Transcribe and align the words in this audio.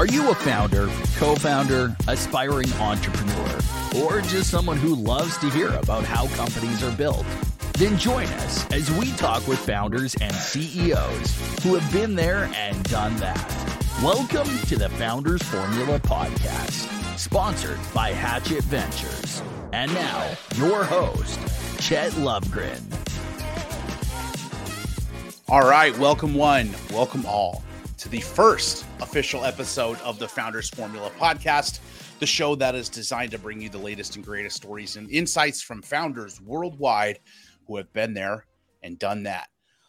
Are 0.00 0.06
you 0.06 0.30
a 0.30 0.34
founder, 0.34 0.88
co 1.18 1.34
founder, 1.34 1.94
aspiring 2.08 2.72
entrepreneur, 2.80 3.58
or 3.98 4.22
just 4.22 4.48
someone 4.48 4.78
who 4.78 4.94
loves 4.94 5.36
to 5.36 5.50
hear 5.50 5.68
about 5.74 6.04
how 6.04 6.26
companies 6.28 6.82
are 6.82 6.96
built? 6.96 7.26
Then 7.74 7.98
join 7.98 8.24
us 8.24 8.66
as 8.72 8.90
we 8.92 9.12
talk 9.16 9.46
with 9.46 9.58
founders 9.58 10.14
and 10.22 10.32
CEOs 10.34 11.62
who 11.62 11.74
have 11.74 11.92
been 11.92 12.14
there 12.14 12.50
and 12.56 12.82
done 12.84 13.14
that. 13.16 13.46
Welcome 14.02 14.48
to 14.68 14.76
the 14.78 14.88
Founders 14.88 15.42
Formula 15.42 16.00
Podcast, 16.00 17.18
sponsored 17.18 17.78
by 17.92 18.12
Hatchet 18.12 18.64
Ventures. 18.64 19.42
And 19.74 19.92
now, 19.92 20.30
your 20.54 20.82
host, 20.82 21.38
Chet 21.78 22.12
Lovegren. 22.12 22.80
All 25.50 25.68
right, 25.68 25.94
welcome 25.98 26.32
one, 26.32 26.70
welcome 26.90 27.26
all 27.26 27.62
to 27.98 28.08
the 28.08 28.20
first 28.20 28.86
official 29.02 29.44
episode 29.44 29.98
of 30.02 30.18
the 30.18 30.28
Founders 30.28 30.68
Formula 30.68 31.10
podcast, 31.18 31.80
the 32.18 32.26
show 32.26 32.54
that 32.54 32.74
is 32.74 32.88
designed 32.88 33.30
to 33.30 33.38
bring 33.38 33.60
you 33.60 33.68
the 33.68 33.78
latest 33.78 34.16
and 34.16 34.24
greatest 34.24 34.56
stories 34.56 34.96
and 34.96 35.10
insights 35.10 35.62
from 35.62 35.80
founders 35.80 36.40
worldwide 36.40 37.18
who 37.66 37.76
have 37.76 37.90
been 37.92 38.12
there 38.12 38.46
and 38.82 38.98
done 38.98 39.22
that. 39.22 39.48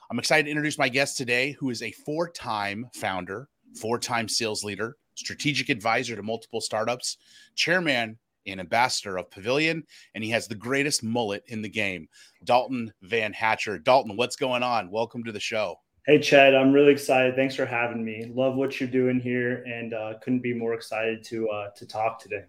I'm 0.10 0.18
excited 0.18 0.46
to 0.46 0.50
introduce 0.50 0.78
my 0.78 0.90
guest 0.90 1.18
today, 1.18 1.52
who 1.52 1.70
is 1.70 1.82
a 1.82 1.92
four 1.92 2.30
time 2.30 2.90
founder, 2.94 3.50
four 3.76 4.00
time 4.00 4.30
sales 4.30 4.64
leader, 4.64 4.96
strategic 5.16 5.70
advisor 5.70 6.16
to 6.16 6.24
multiple 6.24 6.62
startups, 6.62 7.18
chairman 7.56 8.18
and 8.48 8.60
ambassador 8.60 9.18
of 9.18 9.30
Pavilion, 9.30 9.84
and 10.16 10.24
he 10.24 10.32
has 10.32 10.48
the 10.48 10.56
greatest 10.56 11.04
mullet 11.04 11.44
in 11.48 11.62
the 11.62 11.70
game, 11.70 12.08
Dalton 12.44 12.94
Van 13.02 13.34
Hatcher. 13.34 13.78
Dalton, 13.78 14.16
what's 14.16 14.36
going 14.36 14.64
on? 14.64 14.90
Welcome 14.90 15.24
to 15.26 15.32
the 15.32 15.40
show. 15.40 15.76
Hey, 16.08 16.18
Chet, 16.20 16.56
I'm 16.56 16.74
really 16.74 16.92
excited. 16.92 17.36
Thanks 17.36 17.54
for 17.54 17.66
having 17.66 18.04
me. 18.04 18.32
Love 18.34 18.56
what 18.56 18.80
you're 18.80 18.90
doing 18.90 19.20
here, 19.20 19.64
and 19.68 19.94
uh, 19.94 20.14
couldn't 20.22 20.40
be 20.40 20.52
more 20.54 20.74
excited 20.74 21.24
to 21.26 21.48
uh, 21.50 21.70
to 21.76 21.86
talk 21.86 22.20
today. 22.20 22.44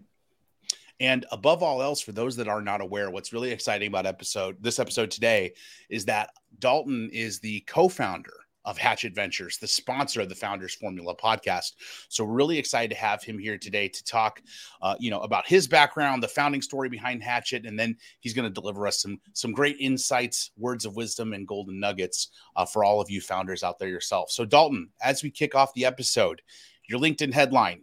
And 0.99 1.25
above 1.31 1.61
all 1.61 1.83
else, 1.83 2.01
for 2.01 2.13
those 2.13 2.35
that 2.37 2.47
are 2.47 2.61
not 2.61 2.81
aware, 2.81 3.11
what's 3.11 3.31
really 3.31 3.51
exciting 3.51 3.89
about 3.89 4.07
episode 4.07 4.57
this 4.59 4.79
episode 4.79 5.11
today 5.11 5.53
is 5.89 6.05
that 6.05 6.31
Dalton 6.57 7.11
is 7.13 7.39
the 7.39 7.59
co-founder 7.61 8.33
of 8.65 8.77
Hatchet 8.77 9.13
Ventures, 9.13 9.57
the 9.57 9.67
sponsor 9.67 10.21
of 10.21 10.29
the 10.29 10.35
Founders 10.35 10.75
Formula 10.75 11.15
podcast. 11.15 11.73
So 12.09 12.23
we're 12.23 12.33
really 12.33 12.57
excited 12.57 12.91
to 12.91 13.01
have 13.01 13.23
him 13.23 13.37
here 13.37 13.57
today 13.57 13.87
to 13.89 14.03
talk, 14.03 14.41
uh, 14.81 14.95
you 14.99 15.11
know, 15.11 15.19
about 15.21 15.47
his 15.47 15.67
background, 15.67 16.23
the 16.23 16.27
founding 16.27 16.61
story 16.61 16.89
behind 16.89 17.23
Hatchet, 17.23 17.65
and 17.65 17.77
then 17.77 17.97
he's 18.19 18.33
going 18.33 18.47
to 18.47 18.61
deliver 18.61 18.87
us 18.87 19.01
some 19.01 19.19
some 19.33 19.51
great 19.51 19.77
insights, 19.79 20.51
words 20.57 20.85
of 20.85 20.95
wisdom, 20.95 21.33
and 21.33 21.47
golden 21.47 21.79
nuggets 21.79 22.29
uh, 22.55 22.65
for 22.65 22.83
all 22.83 23.01
of 23.01 23.09
you 23.09 23.21
founders 23.21 23.63
out 23.63 23.79
there 23.79 23.89
yourself. 23.89 24.31
So 24.31 24.45
Dalton, 24.45 24.89
as 25.01 25.23
we 25.23 25.31
kick 25.31 25.55
off 25.55 25.73
the 25.73 25.85
episode, 25.85 26.41
your 26.87 26.99
LinkedIn 26.99 27.33
headline 27.33 27.81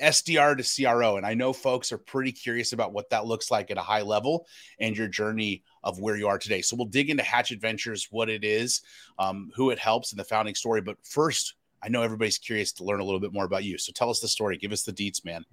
SDR 0.00 0.56
to 0.56 0.84
CRO. 0.84 1.16
And 1.16 1.26
I 1.26 1.34
know 1.34 1.52
folks 1.52 1.92
are 1.92 1.98
pretty 1.98 2.32
curious 2.32 2.72
about 2.72 2.92
what 2.92 3.10
that 3.10 3.26
looks 3.26 3.50
like 3.50 3.70
at 3.70 3.78
a 3.78 3.82
high 3.82 4.02
level 4.02 4.46
and 4.78 4.96
your 4.96 5.08
journey 5.08 5.62
of 5.82 6.00
where 6.00 6.16
you 6.16 6.28
are 6.28 6.38
today. 6.38 6.62
So 6.62 6.76
we'll 6.76 6.86
dig 6.86 7.10
into 7.10 7.22
Hatchet 7.22 7.60
Ventures, 7.60 8.08
what 8.10 8.28
it 8.28 8.44
is, 8.44 8.82
um, 9.18 9.50
who 9.54 9.70
it 9.70 9.78
helps, 9.78 10.12
and 10.12 10.20
the 10.20 10.24
founding 10.24 10.54
story. 10.54 10.80
But 10.80 10.96
first, 11.02 11.54
I 11.82 11.88
know 11.88 12.02
everybody's 12.02 12.38
curious 12.38 12.72
to 12.74 12.84
learn 12.84 13.00
a 13.00 13.04
little 13.04 13.20
bit 13.20 13.32
more 13.32 13.44
about 13.44 13.64
you. 13.64 13.78
So 13.78 13.92
tell 13.92 14.10
us 14.10 14.20
the 14.20 14.28
story. 14.28 14.56
Give 14.56 14.72
us 14.72 14.82
the 14.82 14.92
deets, 14.92 15.24
man. 15.24 15.44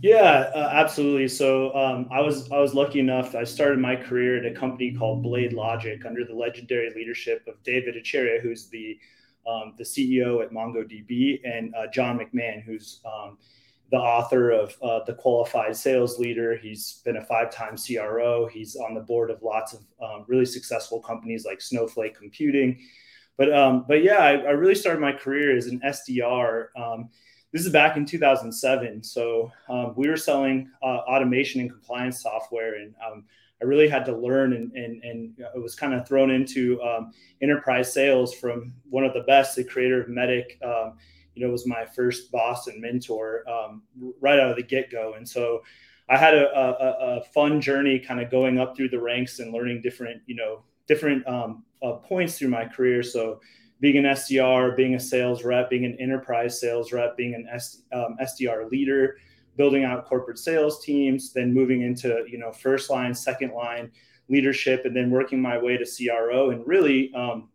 Yeah, 0.00 0.50
uh, 0.54 0.70
absolutely. 0.72 1.28
So 1.28 1.74
um, 1.76 2.08
I 2.10 2.20
was 2.20 2.50
I 2.50 2.58
was 2.58 2.74
lucky 2.74 2.98
enough. 3.00 3.34
I 3.34 3.44
started 3.44 3.78
my 3.78 3.96
career 3.96 4.38
at 4.38 4.46
a 4.50 4.54
company 4.54 4.92
called 4.92 5.24
BladeLogic 5.24 6.04
under 6.06 6.24
the 6.24 6.34
legendary 6.34 6.92
leadership 6.94 7.44
of 7.46 7.62
Dev 7.62 7.84
Ittycheria, 7.84 8.40
who's 8.40 8.68
the 8.68 8.98
um, 9.46 9.74
the 9.76 9.84
CEO 9.84 10.42
at 10.42 10.50
MongoDB, 10.50 11.40
and 11.44 11.74
uh, 11.74 11.86
John 11.92 12.18
McMahon, 12.18 12.62
who's 12.62 13.00
um, 13.04 13.38
the 13.92 13.98
author 13.98 14.50
of 14.50 14.74
uh, 14.82 15.04
The 15.04 15.12
Qualified 15.12 15.76
Sales 15.76 16.18
Leader. 16.18 16.56
He's 16.56 17.02
been 17.04 17.18
a 17.18 17.24
five 17.24 17.52
time 17.54 17.76
CRO. 17.76 18.48
He's 18.50 18.74
on 18.74 18.94
the 18.94 19.02
board 19.02 19.30
of 19.30 19.42
lots 19.42 19.74
of 19.74 19.80
um, 20.02 20.24
really 20.26 20.46
successful 20.46 20.98
companies 21.00 21.44
like 21.44 21.60
Snowflake 21.60 22.16
Computing. 22.18 22.80
But, 23.36 23.52
um, 23.52 23.84
but 23.86 24.02
yeah, 24.02 24.16
I, 24.16 24.30
I, 24.30 24.50
really 24.52 24.74
started 24.74 25.00
my 25.00 25.12
career 25.12 25.54
as 25.54 25.66
an 25.66 25.80
SDR. 25.84 26.66
Um, 26.74 27.10
this 27.52 27.66
is 27.66 27.72
back 27.72 27.98
in 27.98 28.06
2007. 28.06 29.02
So 29.02 29.52
um, 29.68 29.92
we 29.94 30.08
were 30.08 30.16
selling 30.16 30.70
uh, 30.82 30.86
automation 30.86 31.60
and 31.60 31.70
compliance 31.70 32.22
software. 32.22 32.76
And 32.76 32.94
um, 33.06 33.24
I 33.60 33.66
really 33.66 33.88
had 33.88 34.06
to 34.06 34.16
learn 34.16 34.54
and, 34.54 34.72
and, 34.72 35.02
and 35.04 35.38
it 35.54 35.62
was 35.62 35.74
kind 35.74 35.92
of 35.92 36.08
thrown 36.08 36.30
into 36.30 36.80
um, 36.82 37.12
enterprise 37.42 37.92
sales 37.92 38.32
from 38.32 38.72
one 38.88 39.04
of 39.04 39.12
the 39.12 39.22
best, 39.22 39.54
the 39.54 39.64
creator 39.64 40.00
of 40.00 40.08
MEDDIC 40.08 40.94
you 41.34 41.44
know 41.44 41.50
was 41.50 41.66
my 41.66 41.84
first 41.84 42.30
boss 42.30 42.66
and 42.66 42.80
mentor 42.80 43.44
um, 43.48 43.82
right 44.20 44.38
out 44.38 44.50
of 44.50 44.56
the 44.56 44.62
get 44.62 44.90
go, 44.90 45.14
and 45.14 45.28
so 45.28 45.62
I 46.08 46.16
had 46.16 46.34
a, 46.34 46.48
a, 46.54 47.18
a 47.18 47.22
fun 47.32 47.60
journey, 47.60 47.98
kind 47.98 48.20
of 48.20 48.30
going 48.30 48.58
up 48.58 48.76
through 48.76 48.90
the 48.90 49.00
ranks 49.00 49.38
and 49.38 49.52
learning 49.52 49.82
different 49.82 50.22
you 50.26 50.34
know 50.34 50.62
different 50.86 51.26
um, 51.26 51.64
uh, 51.82 51.92
points 51.92 52.38
through 52.38 52.48
my 52.48 52.64
career. 52.64 53.02
So 53.02 53.40
being 53.80 53.96
an 53.96 54.04
SDR, 54.04 54.76
being 54.76 54.94
a 54.94 55.00
sales 55.00 55.42
rep, 55.42 55.68
being 55.68 55.84
an 55.84 55.96
enterprise 56.00 56.60
sales 56.60 56.92
rep, 56.92 57.16
being 57.16 57.34
an 57.34 57.48
S, 57.52 57.82
um, 57.92 58.16
SDR 58.22 58.70
leader, 58.70 59.16
building 59.56 59.84
out 59.84 60.06
corporate 60.06 60.38
sales 60.38 60.84
teams, 60.84 61.32
then 61.32 61.52
moving 61.52 61.82
into 61.82 62.24
you 62.28 62.38
know 62.38 62.52
first 62.52 62.90
line, 62.90 63.14
second 63.14 63.52
line 63.52 63.90
leadership, 64.28 64.84
and 64.84 64.94
then 64.94 65.10
working 65.10 65.40
my 65.40 65.58
way 65.58 65.76
to 65.76 65.84
CRO, 65.84 66.50
and 66.50 66.66
really 66.66 67.12
um, 67.14 67.48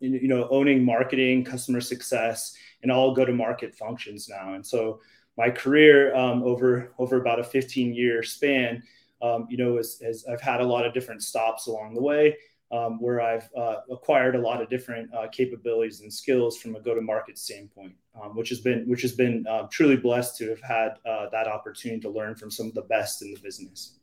you 0.00 0.28
know 0.28 0.48
owning 0.50 0.84
marketing, 0.84 1.44
customer 1.44 1.80
success, 1.80 2.54
and 2.82 2.90
all 2.90 3.14
go 3.14 3.24
to 3.24 3.32
market 3.32 3.74
functions 3.74 4.28
now. 4.28 4.54
And 4.54 4.66
so 4.66 5.00
my 5.36 5.50
career 5.50 6.14
um, 6.14 6.42
over 6.42 6.92
over 6.98 7.16
about 7.16 7.40
a 7.40 7.44
15 7.44 7.94
year 7.94 8.22
span, 8.22 8.82
um, 9.22 9.46
you 9.48 9.56
know, 9.56 9.78
is, 9.78 10.00
is, 10.00 10.24
I've 10.26 10.40
had 10.40 10.60
a 10.60 10.66
lot 10.66 10.84
of 10.86 10.92
different 10.92 11.22
stops 11.22 11.66
along 11.66 11.94
the 11.94 12.02
way. 12.02 12.36
Um, 12.72 13.00
where 13.00 13.20
I've 13.20 13.50
uh, 13.56 13.78
acquired 13.90 14.36
a 14.36 14.38
lot 14.38 14.62
of 14.62 14.70
different 14.70 15.12
uh, 15.12 15.26
capabilities 15.32 16.02
and 16.02 16.12
skills 16.12 16.56
from 16.56 16.76
a 16.76 16.80
go-to-market 16.80 17.36
standpoint, 17.36 17.94
um, 18.14 18.36
which 18.36 18.48
has 18.48 18.60
been 18.60 18.88
which 18.88 19.02
has 19.02 19.10
been 19.10 19.44
uh, 19.50 19.66
truly 19.72 19.96
blessed 19.96 20.36
to 20.36 20.50
have 20.50 20.62
had 20.62 20.90
uh, 21.04 21.28
that 21.32 21.48
opportunity 21.48 22.00
to 22.02 22.08
learn 22.08 22.36
from 22.36 22.48
some 22.48 22.68
of 22.68 22.74
the 22.74 22.82
best 22.82 23.22
in 23.22 23.34
the 23.34 23.40
business. 23.40 23.98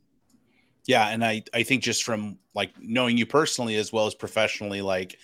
Yeah, 0.84 1.08
and 1.08 1.24
I 1.24 1.44
I 1.54 1.62
think 1.62 1.82
just 1.82 2.02
from 2.02 2.38
like 2.54 2.72
knowing 2.78 3.16
you 3.16 3.24
personally 3.24 3.76
as 3.76 3.90
well 3.90 4.06
as 4.06 4.14
professionally, 4.14 4.82
like 4.82 5.18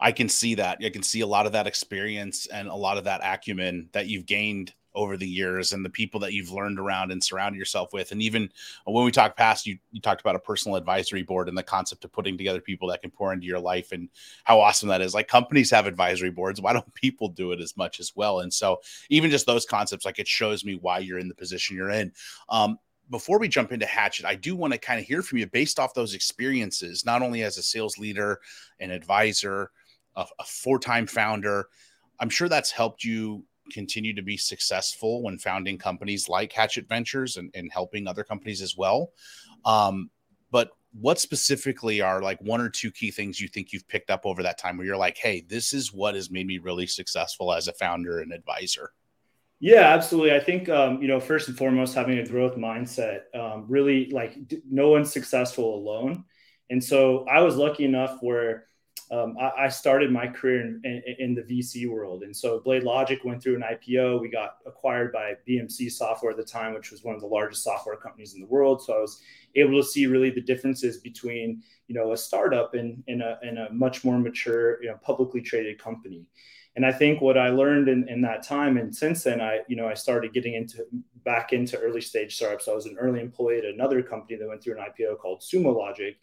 I 0.00 0.12
can 0.12 0.28
see 0.28 0.54
that. 0.56 0.78
I 0.82 0.90
can 0.90 1.02
see 1.02 1.20
a 1.20 1.26
lot 1.26 1.46
of 1.46 1.52
that 1.52 1.66
experience 1.66 2.46
and 2.46 2.68
a 2.68 2.74
lot 2.74 2.98
of 2.98 3.04
that 3.04 3.20
acumen 3.22 3.88
that 3.92 4.06
you've 4.06 4.26
gained 4.26 4.72
over 4.94 5.16
the 5.16 5.28
years 5.28 5.72
and 5.72 5.84
the 5.84 5.90
people 5.90 6.20
that 6.20 6.32
you've 6.32 6.50
learned 6.50 6.78
around 6.78 7.12
and 7.12 7.22
surrounded 7.22 7.58
yourself 7.58 7.92
with. 7.92 8.12
And 8.12 8.20
even 8.20 8.50
when 8.84 9.04
we 9.04 9.10
talked 9.10 9.36
past, 9.36 9.66
you, 9.66 9.78
you 9.92 10.00
talked 10.00 10.20
about 10.20 10.34
a 10.34 10.40
personal 10.40 10.76
advisory 10.76 11.22
board 11.22 11.48
and 11.48 11.56
the 11.56 11.62
concept 11.62 12.04
of 12.04 12.12
putting 12.12 12.36
together 12.36 12.60
people 12.60 12.88
that 12.88 13.02
can 13.02 13.10
pour 13.10 13.32
into 13.32 13.46
your 13.46 13.60
life 13.60 13.92
and 13.92 14.08
how 14.44 14.60
awesome 14.60 14.88
that 14.88 15.00
is. 15.00 15.14
Like 15.14 15.28
companies 15.28 15.70
have 15.70 15.86
advisory 15.86 16.30
boards. 16.30 16.60
Why 16.60 16.72
don't 16.72 16.92
people 16.94 17.28
do 17.28 17.52
it 17.52 17.60
as 17.60 17.76
much 17.76 18.00
as 18.00 18.12
well? 18.16 18.40
And 18.40 18.52
so 18.52 18.80
even 19.10 19.30
just 19.30 19.46
those 19.46 19.66
concepts, 19.66 20.04
like 20.04 20.18
it 20.18 20.28
shows 20.28 20.64
me 20.64 20.76
why 20.80 20.98
you're 20.98 21.18
in 21.18 21.28
the 21.28 21.34
position 21.34 21.76
you're 21.76 21.90
in. 21.90 22.12
Um, 22.48 22.78
before 23.10 23.38
we 23.38 23.48
jump 23.48 23.72
into 23.72 23.86
Hatchet, 23.86 24.24
I 24.24 24.36
do 24.36 24.54
want 24.54 24.72
to 24.72 24.78
kind 24.78 25.00
of 25.00 25.06
hear 25.06 25.22
from 25.22 25.38
you 25.38 25.46
based 25.46 25.80
off 25.80 25.94
those 25.94 26.14
experiences, 26.14 27.04
not 27.04 27.22
only 27.22 27.42
as 27.42 27.58
a 27.58 27.62
sales 27.62 27.98
leader 27.98 28.40
and 28.78 28.92
advisor, 28.92 29.70
a, 30.16 30.26
a 30.38 30.44
four-time 30.44 31.06
founder. 31.06 31.68
I'm 32.18 32.30
sure 32.30 32.48
that's 32.48 32.70
helped 32.70 33.04
you 33.04 33.44
continue 33.72 34.14
to 34.14 34.22
be 34.22 34.36
successful 34.36 35.22
when 35.22 35.38
founding 35.38 35.78
companies 35.78 36.28
like 36.28 36.52
Hatchet 36.52 36.88
Ventures 36.88 37.36
and, 37.36 37.50
and 37.54 37.70
helping 37.72 38.06
other 38.06 38.24
companies 38.24 38.62
as 38.62 38.76
well. 38.76 39.12
Um, 39.64 40.10
but 40.50 40.70
what 40.92 41.20
specifically 41.20 42.00
are 42.00 42.20
like 42.20 42.40
one 42.40 42.60
or 42.60 42.68
two 42.68 42.90
key 42.90 43.10
things 43.10 43.40
you 43.40 43.48
think 43.48 43.72
you've 43.72 43.86
picked 43.88 44.10
up 44.10 44.26
over 44.26 44.42
that 44.42 44.58
time 44.58 44.76
where 44.76 44.86
you're 44.86 44.96
like, 44.96 45.16
hey, 45.16 45.44
this 45.48 45.72
is 45.72 45.92
what 45.92 46.14
has 46.14 46.30
made 46.30 46.46
me 46.46 46.58
really 46.58 46.86
successful 46.86 47.52
as 47.52 47.68
a 47.68 47.72
founder 47.72 48.20
and 48.20 48.32
advisor? 48.32 48.92
Yeah, 49.60 49.92
absolutely. 49.92 50.32
I 50.32 50.40
think 50.40 50.70
um, 50.70 51.02
you 51.02 51.08
know 51.08 51.20
first 51.20 51.48
and 51.48 51.56
foremost 51.56 51.94
having 51.94 52.18
a 52.18 52.26
growth 52.26 52.56
mindset. 52.56 53.20
Um, 53.34 53.66
really, 53.68 54.10
like 54.10 54.34
no 54.68 54.88
one's 54.88 55.12
successful 55.12 55.74
alone, 55.74 56.24
and 56.70 56.82
so 56.82 57.26
I 57.30 57.42
was 57.42 57.56
lucky 57.56 57.84
enough 57.84 58.16
where 58.22 58.64
um, 59.10 59.36
I, 59.40 59.64
I, 59.64 59.68
started 59.68 60.12
my 60.12 60.28
career 60.28 60.60
in, 60.60 60.80
in, 60.84 61.02
in, 61.18 61.34
the 61.34 61.42
VC 61.42 61.90
world. 61.90 62.22
And 62.22 62.36
so 62.36 62.60
BladeLogic 62.60 63.24
went 63.24 63.42
through 63.42 63.56
an 63.56 63.62
IPO. 63.62 64.20
We 64.20 64.28
got 64.28 64.58
acquired 64.66 65.12
by 65.12 65.34
BMC 65.48 65.90
Software 65.90 66.30
at 66.30 66.36
the 66.36 66.44
time, 66.44 66.74
which 66.74 66.92
was 66.92 67.02
one 67.02 67.16
of 67.16 67.20
the 67.20 67.26
largest 67.26 67.64
software 67.64 67.96
companies 67.96 68.34
in 68.34 68.40
the 68.40 68.46
world. 68.46 68.82
So 68.82 68.94
I 68.94 69.00
was 69.00 69.20
able 69.56 69.80
to 69.82 69.86
see 69.86 70.06
really 70.06 70.30
the 70.30 70.40
differences 70.40 70.98
between, 70.98 71.60
you 71.88 71.94
know, 71.96 72.12
a 72.12 72.16
startup 72.16 72.74
and, 72.74 73.02
and, 73.08 73.20
a, 73.20 73.38
and 73.42 73.58
a 73.58 73.72
much 73.72 74.04
more 74.04 74.16
mature, 74.16 74.80
you 74.80 74.88
know, 74.88 74.98
publicly 75.02 75.40
traded 75.40 75.78
company. 75.78 76.24
And 76.76 76.86
I 76.86 76.92
think 76.92 77.20
what 77.20 77.36
I 77.36 77.48
learned 77.48 77.88
in, 77.88 78.08
in 78.08 78.20
that 78.22 78.44
time, 78.44 78.76
and 78.76 78.94
since 78.94 79.24
then, 79.24 79.40
I, 79.40 79.58
you 79.66 79.74
know, 79.74 79.88
I 79.88 79.94
started 79.94 80.32
getting 80.32 80.54
into 80.54 80.86
back 81.24 81.52
into 81.52 81.76
early 81.78 82.00
stage 82.00 82.36
startups. 82.36 82.68
I 82.68 82.74
was 82.74 82.86
an 82.86 82.96
early 82.96 83.20
employee 83.20 83.58
at 83.58 83.64
another 83.64 84.04
company 84.04 84.38
that 84.38 84.46
went 84.46 84.62
through 84.62 84.78
an 84.78 84.84
IPO 84.84 85.18
called 85.18 85.40
Sumo 85.40 85.76
Logic 85.76 86.16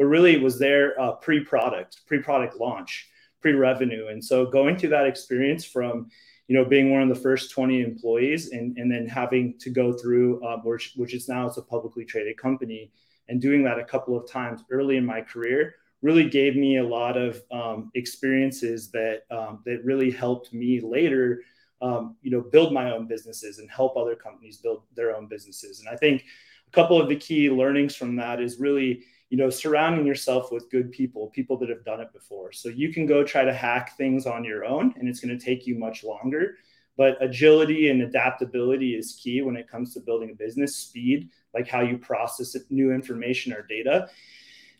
but 0.00 0.06
really 0.06 0.32
it 0.32 0.40
was 0.40 0.58
their 0.58 0.98
uh, 0.98 1.12
pre-product, 1.12 2.00
pre-product 2.06 2.56
launch, 2.56 3.06
pre-revenue. 3.42 4.06
And 4.08 4.24
so 4.24 4.46
going 4.46 4.78
through 4.78 4.88
that 4.88 5.06
experience 5.06 5.62
from, 5.62 6.08
you 6.48 6.56
know, 6.56 6.64
being 6.64 6.90
one 6.90 7.02
of 7.02 7.10
the 7.10 7.22
first 7.22 7.50
20 7.50 7.82
employees 7.82 8.50
and, 8.52 8.78
and 8.78 8.90
then 8.90 9.06
having 9.06 9.58
to 9.58 9.68
go 9.68 9.92
through, 9.92 10.42
uh, 10.42 10.56
which, 10.62 10.94
which 10.96 11.12
is 11.12 11.28
now 11.28 11.46
it's 11.46 11.58
a 11.58 11.62
publicly 11.62 12.06
traded 12.06 12.38
company, 12.38 12.90
and 13.28 13.42
doing 13.42 13.62
that 13.64 13.78
a 13.78 13.84
couple 13.84 14.16
of 14.16 14.26
times 14.26 14.64
early 14.70 14.96
in 14.96 15.04
my 15.04 15.20
career 15.20 15.74
really 16.00 16.30
gave 16.30 16.56
me 16.56 16.78
a 16.78 16.82
lot 16.82 17.18
of 17.18 17.42
um, 17.52 17.90
experiences 17.94 18.90
that 18.92 19.24
um, 19.30 19.60
that 19.66 19.84
really 19.84 20.10
helped 20.10 20.50
me 20.54 20.80
later, 20.80 21.42
um, 21.82 22.16
you 22.22 22.30
know, 22.30 22.40
build 22.40 22.72
my 22.72 22.90
own 22.90 23.06
businesses 23.06 23.58
and 23.58 23.70
help 23.70 23.98
other 23.98 24.16
companies 24.16 24.56
build 24.56 24.82
their 24.96 25.14
own 25.14 25.26
businesses. 25.26 25.80
And 25.80 25.90
I 25.90 25.96
think 25.96 26.24
a 26.68 26.70
couple 26.70 26.98
of 26.98 27.10
the 27.10 27.16
key 27.16 27.50
learnings 27.50 27.94
from 27.94 28.16
that 28.16 28.40
is 28.40 28.58
really 28.58 29.04
you 29.30 29.38
know 29.38 29.48
surrounding 29.48 30.04
yourself 30.04 30.50
with 30.52 30.70
good 30.70 30.90
people 30.90 31.28
people 31.28 31.56
that 31.56 31.70
have 31.70 31.84
done 31.84 32.00
it 32.00 32.12
before. 32.12 32.52
So 32.52 32.68
you 32.68 32.92
can 32.92 33.06
go 33.06 33.24
try 33.24 33.44
to 33.44 33.54
hack 33.54 33.96
things 33.96 34.26
on 34.26 34.44
your 34.44 34.64
own 34.64 34.92
and 34.98 35.08
it's 35.08 35.20
going 35.20 35.36
to 35.36 35.42
take 35.42 35.66
you 35.66 35.78
much 35.78 36.04
longer. 36.04 36.56
But 36.96 37.16
agility 37.22 37.88
and 37.88 38.02
adaptability 38.02 38.94
is 38.94 39.18
key 39.22 39.40
when 39.40 39.56
it 39.56 39.70
comes 39.70 39.94
to 39.94 40.00
building 40.00 40.30
a 40.30 40.34
business. 40.34 40.76
Speed 40.76 41.30
like 41.54 41.68
how 41.68 41.80
you 41.80 41.96
process 41.96 42.56
new 42.68 42.92
information 42.92 43.52
or 43.52 43.62
data. 43.62 44.08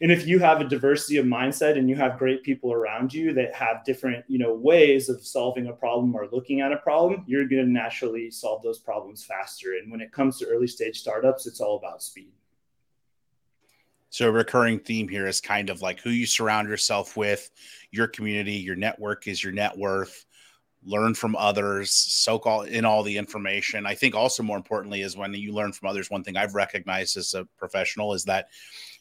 And 0.02 0.10
if 0.10 0.26
you 0.26 0.38
have 0.38 0.60
a 0.60 0.68
diversity 0.68 1.18
of 1.18 1.26
mindset 1.26 1.76
and 1.76 1.88
you 1.88 1.94
have 1.96 2.18
great 2.18 2.42
people 2.42 2.72
around 2.72 3.12
you 3.12 3.34
that 3.34 3.54
have 3.54 3.84
different 3.84 4.24
you 4.26 4.38
know 4.38 4.52
ways 4.52 5.08
of 5.08 5.24
solving 5.24 5.68
a 5.68 5.72
problem 5.72 6.16
or 6.16 6.26
looking 6.32 6.60
at 6.60 6.72
a 6.72 6.78
problem 6.78 7.24
you're 7.28 7.46
going 7.46 7.64
to 7.64 7.70
naturally 7.70 8.32
solve 8.32 8.64
those 8.64 8.80
problems 8.80 9.24
faster. 9.24 9.74
And 9.80 9.92
when 9.92 10.00
it 10.00 10.10
comes 10.10 10.38
to 10.38 10.48
early 10.48 10.66
stage 10.66 10.98
startups 10.98 11.46
it's 11.46 11.60
all 11.60 11.76
about 11.76 12.02
speed 12.02 12.32
so 14.10 14.28
a 14.28 14.30
recurring 14.30 14.78
theme 14.78 15.08
here 15.08 15.26
is 15.26 15.40
kind 15.40 15.70
of 15.70 15.82
like 15.82 16.00
who 16.00 16.10
you 16.10 16.26
surround 16.26 16.68
yourself 16.68 17.16
with 17.16 17.50
your 17.90 18.06
community 18.06 18.54
your 18.54 18.76
network 18.76 19.26
is 19.26 19.42
your 19.42 19.52
net 19.52 19.76
worth 19.76 20.26
learn 20.84 21.14
from 21.14 21.36
others 21.36 21.90
soak 21.90 22.46
all 22.46 22.62
in 22.62 22.84
all 22.84 23.02
the 23.02 23.16
information 23.16 23.86
i 23.86 23.94
think 23.94 24.14
also 24.14 24.42
more 24.42 24.56
importantly 24.56 25.02
is 25.02 25.16
when 25.16 25.32
you 25.34 25.52
learn 25.52 25.72
from 25.72 25.88
others 25.88 26.10
one 26.10 26.24
thing 26.24 26.36
i've 26.36 26.54
recognized 26.54 27.16
as 27.16 27.34
a 27.34 27.44
professional 27.58 28.14
is 28.14 28.24
that 28.24 28.46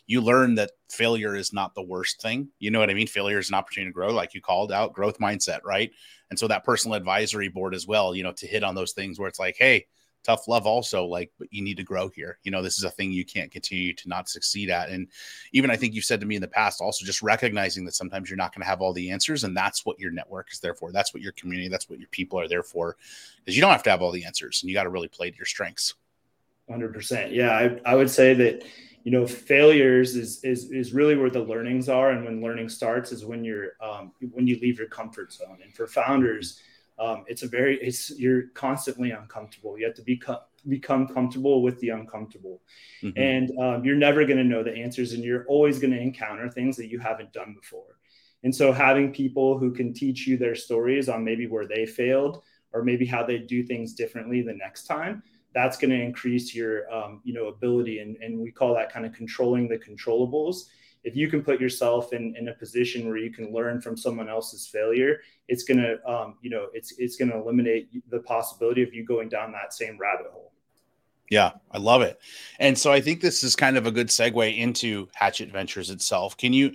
you 0.09 0.21
learn 0.21 0.55
that 0.55 0.71
failure 0.89 1.35
is 1.35 1.53
not 1.53 1.75
the 1.75 1.83
worst 1.83 2.19
thing. 2.19 2.49
You 2.57 2.71
know 2.71 2.79
what 2.79 2.89
I 2.89 2.95
mean? 2.95 3.05
Failure 3.05 3.37
is 3.37 3.49
an 3.49 3.55
opportunity 3.55 3.91
to 3.91 3.93
grow, 3.93 4.11
like 4.11 4.33
you 4.33 4.41
called 4.41 4.71
out, 4.71 4.91
growth 4.91 5.19
mindset, 5.19 5.59
right? 5.63 5.91
And 6.31 6.39
so 6.39 6.47
that 6.47 6.65
personal 6.65 6.97
advisory 6.97 7.47
board 7.47 7.75
as 7.75 7.85
well, 7.85 8.15
you 8.15 8.23
know, 8.23 8.31
to 8.31 8.47
hit 8.47 8.63
on 8.63 8.73
those 8.73 8.93
things 8.93 9.19
where 9.19 9.29
it's 9.29 9.37
like, 9.37 9.55
hey, 9.59 9.85
tough 10.23 10.47
love 10.47 10.65
also, 10.65 11.05
like, 11.05 11.31
but 11.39 11.47
you 11.51 11.63
need 11.63 11.77
to 11.77 11.83
grow 11.83 12.09
here. 12.09 12.39
You 12.43 12.51
know, 12.51 12.61
this 12.61 12.77
is 12.77 12.83
a 12.83 12.89
thing 12.89 13.11
you 13.11 13.25
can't 13.25 13.51
continue 13.51 13.93
to 13.93 14.09
not 14.09 14.29
succeed 14.29 14.69
at. 14.69 14.89
And 14.89 15.07
even 15.53 15.69
I 15.69 15.75
think 15.75 15.93
you've 15.93 16.05
said 16.05 16.19
to 16.19 16.25
me 16.25 16.35
in 16.35 16.41
the 16.41 16.47
past, 16.47 16.81
also 16.81 17.05
just 17.05 17.21
recognizing 17.21 17.85
that 17.85 17.95
sometimes 17.95 18.29
you're 18.29 18.37
not 18.37 18.53
going 18.53 18.61
to 18.61 18.67
have 18.67 18.81
all 18.81 18.93
the 18.93 19.11
answers. 19.11 19.43
And 19.43 19.55
that's 19.55 19.85
what 19.85 19.99
your 19.99 20.11
network 20.11 20.51
is 20.51 20.59
there 20.59 20.75
for. 20.75 20.91
That's 20.91 21.13
what 21.13 21.23
your 21.23 21.31
community, 21.33 21.69
that's 21.69 21.89
what 21.89 21.99
your 21.99 22.09
people 22.09 22.39
are 22.39 22.47
there 22.47 22.63
for. 22.63 22.97
Because 23.39 23.55
you 23.55 23.61
don't 23.61 23.71
have 23.71 23.83
to 23.83 23.89
have 23.89 24.01
all 24.01 24.11
the 24.11 24.25
answers 24.25 24.61
and 24.61 24.69
you 24.69 24.75
got 24.75 24.83
to 24.83 24.89
really 24.89 25.07
play 25.07 25.31
to 25.31 25.37
your 25.37 25.45
strengths. 25.45 25.95
100%. 26.69 27.33
Yeah. 27.33 27.51
I, 27.51 27.91
I 27.91 27.95
would 27.95 28.09
say 28.09 28.33
that 28.35 28.63
you 29.03 29.11
know 29.11 29.25
failures 29.25 30.17
is 30.17 30.43
is 30.43 30.71
is 30.71 30.93
really 30.93 31.15
where 31.15 31.29
the 31.29 31.39
learnings 31.39 31.87
are 31.87 32.11
and 32.11 32.25
when 32.25 32.41
learning 32.41 32.67
starts 32.67 33.13
is 33.13 33.23
when 33.25 33.45
you're 33.45 33.71
um, 33.81 34.11
when 34.31 34.45
you 34.45 34.59
leave 34.59 34.77
your 34.77 34.89
comfort 34.89 35.31
zone 35.31 35.57
and 35.63 35.73
for 35.73 35.87
founders 35.87 36.61
um, 36.99 37.23
it's 37.27 37.43
a 37.43 37.47
very 37.47 37.77
it's 37.81 38.17
you're 38.19 38.47
constantly 38.53 39.11
uncomfortable. 39.11 39.77
You 39.77 39.85
have 39.85 39.95
to 39.95 40.01
become 40.01 40.39
become 40.67 41.07
comfortable 41.07 41.61
with 41.61 41.79
the 41.79 41.89
uncomfortable. 41.89 42.61
Mm-hmm. 43.01 43.17
and 43.17 43.59
um, 43.59 43.85
you're 43.85 43.95
never 43.95 44.25
going 44.25 44.37
to 44.37 44.43
know 44.43 44.61
the 44.61 44.75
answers 44.75 45.13
and 45.13 45.23
you're 45.23 45.45
always 45.47 45.79
going 45.79 45.93
to 45.93 45.99
encounter 45.99 46.49
things 46.49 46.75
that 46.75 46.89
you 46.89 46.99
haven't 46.99 47.31
done 47.31 47.53
before. 47.53 47.97
And 48.43 48.53
so 48.53 48.73
having 48.73 49.13
people 49.13 49.57
who 49.57 49.71
can 49.71 49.93
teach 49.93 50.27
you 50.27 50.37
their 50.37 50.55
stories 50.55 51.07
on 51.07 51.23
maybe 51.23 51.47
where 51.47 51.65
they 51.65 51.85
failed 51.85 52.43
or 52.73 52.83
maybe 52.83 53.05
how 53.05 53.23
they 53.23 53.37
do 53.37 53.63
things 53.63 53.93
differently 53.93 54.41
the 54.41 54.53
next 54.53 54.83
time 54.83 55.23
that's 55.53 55.77
going 55.77 55.89
to 55.89 56.01
increase 56.01 56.53
your 56.53 56.91
um, 56.93 57.21
you 57.23 57.33
know 57.33 57.47
ability. 57.47 57.99
And, 57.99 58.17
and 58.17 58.39
we 58.39 58.51
call 58.51 58.75
that 58.75 58.91
kind 58.91 59.05
of 59.05 59.13
controlling 59.13 59.67
the 59.67 59.77
controllables 59.77 60.65
if 61.03 61.15
you 61.15 61.29
can 61.29 61.41
put 61.41 61.61
yourself 61.61 62.13
in, 62.13 62.35
in 62.37 62.49
a 62.49 62.53
position 62.53 63.07
where 63.07 63.17
you 63.17 63.31
can 63.31 63.53
learn 63.53 63.81
from 63.81 63.95
someone 63.95 64.29
else's 64.29 64.67
failure 64.67 65.19
it's 65.47 65.63
to 65.79 66.09
um, 66.09 66.35
you 66.41 66.49
know 66.49 66.67
it's 66.73 66.93
it's 66.97 67.17
to 67.31 67.37
eliminate 67.37 67.89
the 68.09 68.19
possibility 68.19 68.83
of 68.83 68.93
you 68.93 69.05
going 69.05 69.29
down 69.29 69.51
that 69.51 69.73
same 69.73 69.97
rabbit 69.97 70.27
hole. 70.31 70.53
Yeah 71.29 71.51
i 71.71 71.77
love 71.77 72.01
it. 72.01 72.19
And 72.59 72.77
so 72.77 72.91
i 72.91 73.01
think 73.01 73.21
this 73.21 73.43
is 73.43 73.55
kind 73.55 73.77
of 73.77 73.87
a 73.87 73.91
good 73.91 74.07
segue 74.07 74.57
into 74.57 75.07
hatchet 75.13 75.51
ventures 75.51 75.89
itself. 75.89 76.37
Can 76.37 76.53
you 76.53 76.73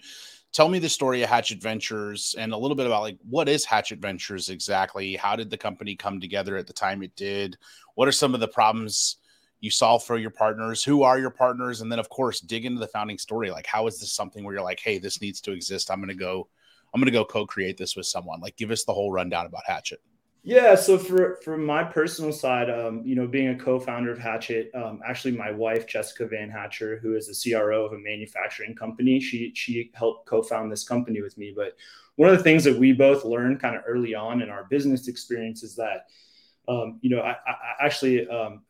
tell 0.52 0.68
me 0.68 0.78
the 0.78 0.88
story 0.88 1.22
of 1.22 1.28
hatchet 1.28 1.60
ventures 1.60 2.34
and 2.38 2.52
a 2.52 2.56
little 2.56 2.76
bit 2.76 2.86
about 2.86 3.02
like 3.02 3.18
what 3.28 3.48
is 3.48 3.64
hatchet 3.64 3.98
ventures 3.98 4.48
exactly? 4.48 5.16
How 5.16 5.36
did 5.36 5.50
the 5.50 5.58
company 5.58 5.96
come 5.96 6.20
together 6.20 6.56
at 6.56 6.66
the 6.66 6.72
time 6.72 7.02
it 7.02 7.14
did? 7.16 7.56
What 7.94 8.08
are 8.08 8.12
some 8.12 8.34
of 8.34 8.40
the 8.40 8.48
problems 8.48 9.16
you 9.60 9.70
solve 9.70 10.04
for 10.04 10.18
your 10.18 10.30
partners 10.30 10.84
who 10.84 11.02
are 11.02 11.18
your 11.18 11.30
partners 11.30 11.80
and 11.80 11.90
then 11.90 11.98
of 11.98 12.08
course 12.08 12.40
dig 12.40 12.66
into 12.66 12.78
the 12.78 12.88
founding 12.88 13.18
story 13.18 13.50
like 13.50 13.66
how 13.66 13.86
is 13.86 13.98
this 13.98 14.12
something 14.12 14.44
where 14.44 14.54
you're 14.54 14.62
like 14.62 14.80
hey 14.80 14.98
this 14.98 15.20
needs 15.20 15.40
to 15.40 15.52
exist. 15.52 15.90
I'm 15.90 15.98
going 15.98 16.08
to 16.08 16.14
go 16.14 16.48
i'm 16.92 17.00
going 17.00 17.06
to 17.06 17.18
go 17.18 17.24
co-create 17.24 17.76
this 17.76 17.96
with 17.96 18.06
someone. 18.06 18.40
Like 18.40 18.56
give 18.56 18.70
us 18.70 18.84
the 18.84 18.92
whole 18.92 19.10
rundown 19.10 19.46
about 19.46 19.62
hatchet. 19.66 20.00
Yeah 20.42 20.74
so 20.74 20.98
for 20.98 21.38
from 21.42 21.64
my 21.64 21.82
personal 21.82 22.32
side 22.32 22.68
um, 22.68 23.02
you 23.04 23.14
know 23.14 23.26
being 23.26 23.48
a 23.48 23.56
co-founder 23.56 24.12
of 24.12 24.18
hatchet 24.18 24.70
um, 24.74 25.00
actually 25.06 25.36
my 25.36 25.50
wife 25.50 25.86
jessica 25.86 26.26
van 26.26 26.50
hatcher 26.50 26.98
who 26.98 27.16
is 27.16 27.26
the 27.26 27.52
cro 27.52 27.86
of 27.86 27.92
a 27.94 27.98
manufacturing 27.98 28.74
company 28.74 29.18
she 29.20 29.52
she 29.54 29.90
helped 29.94 30.26
co-found 30.26 30.70
this 30.70 30.86
company 30.86 31.22
with 31.22 31.38
me. 31.38 31.52
But 31.56 31.76
one 32.16 32.28
of 32.28 32.36
the 32.36 32.44
things 32.44 32.62
that 32.64 32.78
we 32.78 32.92
both 32.92 33.24
learned 33.24 33.60
kind 33.60 33.74
of 33.74 33.82
early 33.86 34.14
on 34.14 34.42
in 34.42 34.50
our 34.50 34.64
business 34.64 35.08
experience 35.08 35.62
is 35.62 35.74
that 35.76 36.06
um, 36.68 36.98
you 37.02 37.10
know, 37.10 37.20
I, 37.20 37.32
I 37.46 37.84
actually 37.84 38.26
um, 38.28 38.62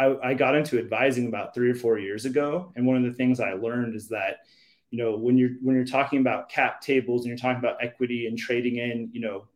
I, 0.00 0.30
I, 0.30 0.34
got 0.34 0.54
into 0.54 0.78
advising 0.78 1.28
about 1.28 1.54
three 1.54 1.70
or 1.70 1.74
four 1.74 1.98
years 1.98 2.24
ago, 2.24 2.72
and 2.74 2.86
one 2.86 2.96
of 2.96 3.02
the 3.02 3.12
things 3.12 3.40
I 3.40 3.52
learned 3.52 3.94
is 3.94 4.08
that 4.08 4.38
you 4.90 4.98
know 5.02 5.16
when 5.16 5.36
you're 5.36 5.50
when 5.62 5.76
you're 5.76 5.84
talking 5.84 6.20
about 6.20 6.48
cap 6.48 6.80
tables 6.80 7.22
and 7.22 7.28
you're 7.28 7.38
talking 7.38 7.58
about 7.58 7.76
equity 7.82 8.26
and 8.26 8.38
trading 8.38 8.76
in, 8.76 9.10
you 9.12 9.20
know, 9.20 9.46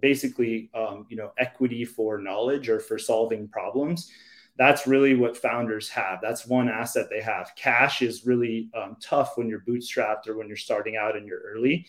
basically 0.00 0.70
um, 0.74 1.06
you 1.08 1.16
know 1.16 1.32
equity 1.38 1.84
for 1.84 2.18
knowledge 2.18 2.68
or 2.68 2.80
for 2.80 2.98
solving 2.98 3.48
problems. 3.48 4.10
That's 4.58 4.86
really 4.86 5.14
what 5.14 5.36
founders 5.36 5.88
have. 5.88 6.20
That's 6.20 6.46
one 6.46 6.68
asset 6.68 7.06
they 7.08 7.22
have. 7.22 7.52
Cash 7.56 8.02
is 8.02 8.26
really 8.26 8.68
um, 8.74 8.96
tough 9.00 9.38
when 9.38 9.48
you're 9.48 9.62
bootstrapped 9.62 10.28
or 10.28 10.36
when 10.36 10.46
you're 10.46 10.58
starting 10.58 10.96
out 10.96 11.16
and 11.16 11.26
you're 11.26 11.40
early 11.40 11.86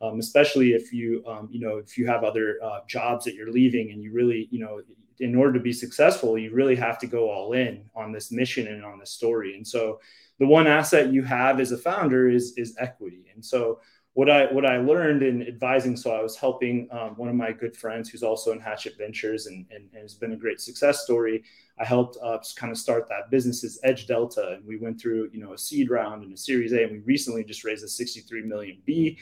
um, 0.00 0.18
especially 0.18 0.72
if 0.72 0.92
you 0.92 1.24
um, 1.26 1.48
you 1.50 1.60
know 1.60 1.78
if 1.78 1.98
you 1.98 2.06
have 2.06 2.24
other 2.24 2.58
uh, 2.62 2.80
jobs 2.86 3.24
that 3.24 3.34
you're 3.34 3.50
leaving 3.50 3.90
and 3.90 4.02
you 4.02 4.12
really 4.12 4.48
you 4.50 4.58
know 4.58 4.80
in 5.20 5.34
order 5.34 5.52
to 5.52 5.60
be 5.60 5.72
successful 5.72 6.38
you 6.38 6.52
really 6.52 6.76
have 6.76 6.98
to 6.98 7.06
go 7.06 7.30
all 7.30 7.52
in 7.52 7.84
on 7.94 8.12
this 8.12 8.30
mission 8.30 8.66
and 8.68 8.84
on 8.84 8.98
this 8.98 9.10
story 9.10 9.56
and 9.56 9.66
so 9.66 10.00
the 10.38 10.46
one 10.46 10.66
asset 10.66 11.12
you 11.12 11.22
have 11.22 11.60
as 11.60 11.72
a 11.72 11.78
founder 11.78 12.28
is 12.28 12.54
is 12.56 12.76
equity 12.78 13.26
and 13.34 13.44
so 13.44 13.80
what 14.18 14.28
I 14.28 14.46
what 14.52 14.66
I 14.66 14.78
learned 14.78 15.22
in 15.22 15.46
advising, 15.46 15.96
so 15.96 16.10
I 16.10 16.20
was 16.20 16.34
helping 16.34 16.88
um, 16.90 17.10
one 17.10 17.28
of 17.28 17.36
my 17.36 17.52
good 17.52 17.76
friends 17.76 18.08
who's 18.08 18.24
also 18.24 18.50
in 18.50 18.58
Hatchet 18.58 18.98
Ventures 18.98 19.46
and, 19.46 19.64
and, 19.70 19.88
and 19.92 20.02
has 20.02 20.14
been 20.14 20.32
a 20.32 20.36
great 20.36 20.60
success 20.60 21.04
story. 21.04 21.44
I 21.78 21.84
helped 21.84 22.18
uh, 22.20 22.38
kind 22.56 22.72
of 22.72 22.78
start 22.78 23.08
that 23.10 23.30
business 23.30 23.62
as 23.62 23.78
Edge 23.84 24.08
Delta, 24.08 24.56
and 24.56 24.66
we 24.66 24.76
went 24.76 25.00
through 25.00 25.30
you 25.32 25.38
know 25.38 25.52
a 25.52 25.58
seed 25.58 25.88
round 25.88 26.24
and 26.24 26.32
a 26.32 26.36
Series 26.36 26.72
A, 26.72 26.82
and 26.82 26.90
we 26.90 26.98
recently 26.98 27.44
just 27.44 27.62
raised 27.62 27.84
a 27.84 27.88
63 27.88 28.42
million 28.42 28.78
B 28.84 29.18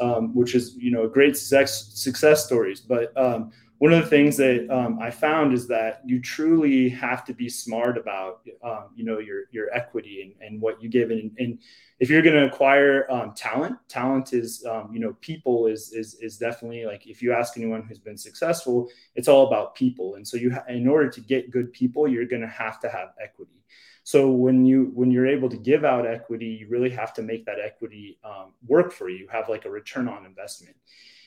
um, 0.00 0.34
which 0.34 0.54
is 0.54 0.76
you 0.76 0.90
know 0.90 1.08
great 1.08 1.36
success 1.36 1.88
success 1.94 2.44
stories. 2.44 2.80
But 2.80 3.16
um, 3.16 3.52
one 3.78 3.92
of 3.92 4.02
the 4.02 4.08
things 4.08 4.36
that 4.38 4.68
um, 4.70 4.98
I 5.00 5.10
found 5.10 5.52
is 5.52 5.66
that 5.68 6.00
you 6.04 6.20
truly 6.20 6.88
have 6.88 7.24
to 7.26 7.34
be 7.34 7.48
smart 7.48 7.98
about 7.98 8.40
um, 8.62 8.88
you 8.94 9.04
know 9.04 9.18
your 9.18 9.44
your 9.50 9.72
equity 9.74 10.22
and, 10.22 10.46
and 10.46 10.60
what 10.60 10.82
you 10.82 10.88
give, 10.88 11.10
and, 11.10 11.30
and 11.38 11.58
if 11.98 12.08
you're 12.08 12.22
going 12.22 12.36
to 12.36 12.46
acquire 12.46 13.10
um, 13.10 13.32
talent, 13.34 13.76
talent 13.88 14.32
is 14.32 14.64
um, 14.64 14.90
you 14.92 15.00
know 15.00 15.14
people 15.20 15.66
is 15.66 15.92
is 15.92 16.14
is 16.14 16.38
definitely 16.38 16.86
like 16.86 17.06
if 17.06 17.20
you 17.20 17.32
ask 17.32 17.56
anyone 17.56 17.82
who's 17.82 17.98
been 17.98 18.16
successful, 18.16 18.88
it's 19.14 19.28
all 19.28 19.46
about 19.46 19.74
people, 19.74 20.14
and 20.14 20.26
so 20.26 20.36
you 20.36 20.52
ha- 20.52 20.64
in 20.68 20.88
order 20.88 21.10
to 21.10 21.20
get 21.20 21.50
good 21.50 21.72
people, 21.72 22.08
you're 22.08 22.26
going 22.26 22.42
to 22.42 22.48
have 22.48 22.80
to 22.80 22.88
have 22.88 23.08
equity. 23.22 23.62
So 24.04 24.30
when 24.30 24.64
you 24.64 24.92
when 24.94 25.10
you're 25.10 25.26
able 25.26 25.48
to 25.50 25.56
give 25.56 25.84
out 25.84 26.06
equity, 26.06 26.46
you 26.46 26.68
really 26.68 26.90
have 26.90 27.12
to 27.14 27.22
make 27.22 27.44
that 27.44 27.58
equity 27.58 28.18
um, 28.24 28.52
work 28.66 28.92
for 28.92 29.08
you. 29.10 29.26
Have 29.32 29.48
like 29.48 29.64
a 29.64 29.70
return 29.70 30.08
on 30.08 30.24
investment. 30.24 30.76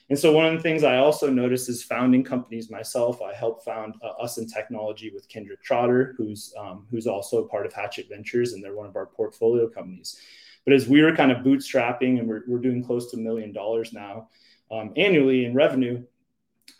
And 0.09 0.17
so 0.17 0.31
one 0.31 0.47
of 0.47 0.53
the 0.53 0.63
things 0.63 0.83
I 0.83 0.97
also 0.97 1.29
noticed 1.29 1.69
is 1.69 1.83
founding 1.83 2.23
companies 2.23 2.71
myself. 2.71 3.21
I 3.21 3.33
helped 3.33 3.63
found 3.63 3.95
uh, 4.01 4.21
Us 4.21 4.39
in 4.39 4.47
Technology 4.47 5.11
with 5.13 5.29
Kendrick 5.29 5.63
Trotter, 5.63 6.15
who's 6.17 6.53
um, 6.59 6.87
who's 6.89 7.05
also 7.05 7.43
a 7.43 7.47
part 7.47 7.65
of 7.65 7.73
Hatchet 7.73 8.07
Ventures, 8.09 8.53
and 8.53 8.63
they're 8.63 8.75
one 8.75 8.87
of 8.87 8.95
our 8.95 9.05
portfolio 9.05 9.67
companies. 9.67 10.19
But 10.65 10.73
as 10.73 10.87
we 10.87 11.01
were 11.01 11.15
kind 11.15 11.31
of 11.31 11.39
bootstrapping, 11.39 12.19
and 12.19 12.27
we're, 12.27 12.41
we're 12.47 12.59
doing 12.59 12.83
close 12.83 13.11
to 13.11 13.17
a 13.17 13.19
million 13.19 13.51
dollars 13.51 13.93
now 13.93 14.29
um, 14.71 14.93
annually 14.97 15.45
in 15.45 15.53
revenue, 15.53 16.03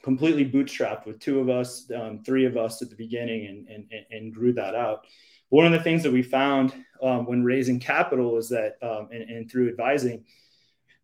completely 0.04 0.50
bootstrapped 0.50 1.06
with 1.06 1.20
two 1.20 1.40
of 1.40 1.50
us, 1.50 1.90
um, 1.96 2.24
three 2.24 2.46
of 2.46 2.58
us 2.58 2.82
at 2.82 2.90
the 2.90 2.96
beginning, 2.96 3.48
and, 3.48 3.88
and 3.92 4.06
and 4.12 4.34
grew 4.34 4.54
that 4.54 4.74
out 4.74 5.06
one 5.50 5.66
of 5.66 5.72
the 5.72 5.80
things 5.80 6.04
that 6.04 6.14
we 6.14 6.22
found 6.22 6.74
um, 7.02 7.26
when 7.26 7.44
raising 7.44 7.80
capital 7.80 8.38
is 8.38 8.50
that, 8.50 8.78
um, 8.82 9.10
and, 9.12 9.24
and, 9.24 9.52
through 9.52 9.68
advising, 9.70 10.24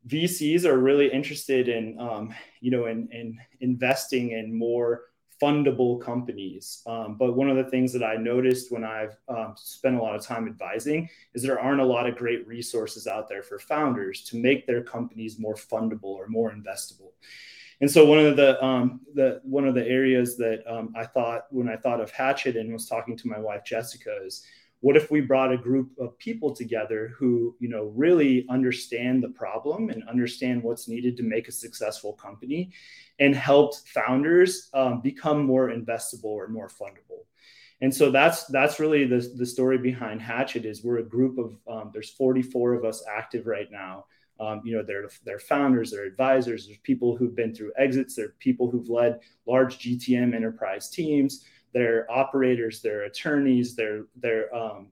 VCs 0.07 0.65
are 0.65 0.77
really 0.77 1.11
interested 1.11 1.67
in, 1.67 1.99
um, 1.99 2.33
you 2.61 2.71
know, 2.71 2.85
in, 2.85 3.07
in 3.11 3.39
investing 3.59 4.31
in 4.31 4.57
more 4.57 5.05
fundable 5.41 5.99
companies. 5.99 6.81
Um, 6.85 7.17
but 7.17 7.35
one 7.35 7.49
of 7.49 7.57
the 7.57 7.69
things 7.69 7.91
that 7.93 8.03
I 8.03 8.15
noticed 8.15 8.71
when 8.71 8.83
I've 8.83 9.17
um, 9.27 9.53
spent 9.57 9.95
a 9.95 10.01
lot 10.01 10.15
of 10.15 10.21
time 10.21 10.47
advising 10.47 11.09
is 11.33 11.43
there 11.43 11.59
aren't 11.59 11.81
a 11.81 11.85
lot 11.85 12.07
of 12.07 12.15
great 12.15 12.47
resources 12.47 13.07
out 13.07 13.27
there 13.27 13.43
for 13.43 13.59
founders 13.59 14.23
to 14.25 14.37
make 14.37 14.65
their 14.65 14.81
companies 14.81 15.39
more 15.39 15.55
fundable 15.55 16.03
or 16.03 16.27
more 16.27 16.51
investable. 16.51 17.11
And 17.81 17.91
so 17.91 18.05
one 18.05 18.19
of 18.19 18.37
the 18.37 18.63
um, 18.63 19.01
the 19.15 19.41
one 19.43 19.67
of 19.67 19.75
the 19.75 19.85
areas 19.85 20.37
that 20.37 20.63
um, 20.65 20.93
I 20.95 21.05
thought 21.05 21.47
when 21.49 21.67
I 21.67 21.75
thought 21.75 21.99
of 21.99 22.09
Hatchet 22.09 22.55
and 22.55 22.71
was 22.71 22.87
talking 22.87 23.17
to 23.17 23.27
my 23.27 23.37
wife 23.37 23.65
Jessica 23.65 24.17
is 24.25 24.43
what 24.81 24.95
if 24.95 25.09
we 25.09 25.21
brought 25.21 25.51
a 25.51 25.57
group 25.57 25.89
of 25.99 26.17
people 26.19 26.53
together 26.53 27.13
who 27.17 27.55
you 27.59 27.69
know 27.69 27.85
really 27.95 28.45
understand 28.49 29.23
the 29.23 29.29
problem 29.29 29.89
and 29.89 30.07
understand 30.07 30.61
what's 30.61 30.87
needed 30.87 31.17
to 31.17 31.23
make 31.23 31.47
a 31.47 31.51
successful 31.51 32.13
company 32.13 32.71
and 33.19 33.35
helped 33.35 33.87
founders 33.87 34.69
um, 34.73 35.01
become 35.01 35.43
more 35.43 35.69
investable 35.69 36.25
or 36.25 36.47
more 36.47 36.69
fundable? 36.69 37.25
And 37.81 37.93
so 37.93 38.09
that's 38.11 38.45
that's 38.45 38.79
really 38.79 39.05
the, 39.05 39.33
the 39.35 39.45
story 39.45 39.77
behind 39.77 40.21
hatchet 40.21 40.65
is 40.65 40.83
we're 40.83 40.99
a 40.99 41.03
group 41.03 41.37
of 41.37 41.57
um, 41.67 41.91
there's 41.93 42.11
44 42.11 42.73
of 42.73 42.85
us 42.85 43.03
active 43.09 43.47
right 43.47 43.71
now. 43.71 44.05
Um, 44.39 44.61
you 44.65 44.75
know 44.75 44.83
they're 44.83 45.09
they're 45.23 45.39
founders 45.39 45.91
they're 45.91 46.03
advisors 46.03 46.65
there's 46.65 46.77
people 46.79 47.15
who've 47.15 47.33
been 47.33 47.55
through 47.55 47.71
exits 47.77 48.15
there 48.15 48.25
are 48.25 48.35
people 48.39 48.69
who've 48.69 48.89
led 48.89 49.21
large 49.45 49.79
gtm 49.79 50.35
enterprise 50.35 50.89
teams 50.89 51.45
they're 51.75 52.09
operators 52.11 52.81
they're 52.81 53.03
attorneys 53.03 53.75
they're 53.75 54.05
they're 54.15 54.53
um, 54.55 54.87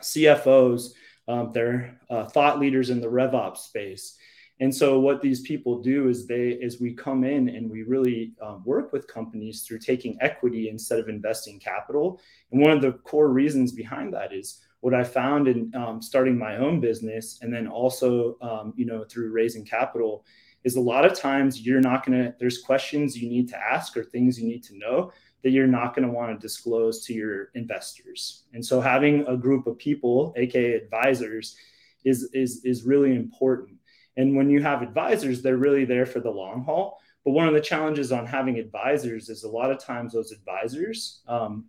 cfos 0.00 0.90
um, 1.26 1.50
they're 1.52 1.98
uh, 2.10 2.26
thought 2.26 2.60
leaders 2.60 2.90
in 2.90 3.00
the 3.00 3.08
revops 3.08 3.58
space 3.58 4.16
and 4.62 4.72
so 4.72 5.00
what 5.00 5.20
these 5.20 5.40
people 5.40 5.82
do 5.82 6.08
is 6.08 6.28
they 6.28 6.50
is 6.50 6.80
we 6.80 6.94
come 6.94 7.24
in 7.24 7.48
and 7.48 7.68
we 7.68 7.82
really 7.82 8.32
um, 8.40 8.62
work 8.64 8.92
with 8.92 9.08
companies 9.08 9.62
through 9.62 9.80
taking 9.80 10.16
equity 10.20 10.68
instead 10.68 11.00
of 11.00 11.08
investing 11.08 11.58
capital. 11.58 12.20
And 12.52 12.60
one 12.60 12.70
of 12.70 12.80
the 12.80 12.92
core 12.92 13.30
reasons 13.30 13.72
behind 13.72 14.14
that 14.14 14.32
is 14.32 14.60
what 14.78 14.94
I 14.94 15.02
found 15.02 15.48
in 15.48 15.74
um, 15.74 16.00
starting 16.00 16.38
my 16.38 16.58
own 16.58 16.78
business, 16.78 17.40
and 17.42 17.52
then 17.52 17.66
also 17.66 18.36
um, 18.40 18.72
you 18.76 18.86
know 18.86 19.02
through 19.02 19.32
raising 19.32 19.64
capital, 19.64 20.24
is 20.62 20.76
a 20.76 20.80
lot 20.80 21.04
of 21.04 21.14
times 21.14 21.62
you're 21.66 21.80
not 21.80 22.06
to. 22.06 22.32
There's 22.38 22.58
questions 22.58 23.20
you 23.20 23.28
need 23.28 23.48
to 23.48 23.58
ask 23.58 23.96
or 23.96 24.04
things 24.04 24.38
you 24.38 24.46
need 24.46 24.62
to 24.64 24.78
know 24.78 25.12
that 25.42 25.50
you're 25.50 25.66
not 25.66 25.94
going 25.94 26.06
to 26.06 26.12
want 26.12 26.32
to 26.32 26.40
disclose 26.40 27.04
to 27.06 27.12
your 27.12 27.50
investors. 27.54 28.44
And 28.52 28.64
so 28.64 28.80
having 28.80 29.26
a 29.26 29.36
group 29.36 29.66
of 29.66 29.78
people, 29.78 30.32
aka 30.36 30.74
advisors, 30.74 31.56
is 32.04 32.30
is 32.32 32.64
is 32.64 32.84
really 32.84 33.14
important 33.14 33.78
and 34.16 34.36
when 34.36 34.50
you 34.50 34.62
have 34.62 34.82
advisors, 34.82 35.42
they're 35.42 35.56
really 35.56 35.84
there 35.84 36.06
for 36.06 36.20
the 36.20 36.30
long 36.30 36.64
haul. 36.64 37.00
But 37.24 37.32
one 37.32 37.46
of 37.46 37.54
the 37.54 37.60
challenges 37.60 38.12
on 38.12 38.26
having 38.26 38.58
advisors 38.58 39.28
is 39.28 39.44
a 39.44 39.48
lot 39.48 39.70
of 39.70 39.78
times 39.78 40.12
those 40.12 40.32
advisors 40.32 41.22
um, 41.28 41.66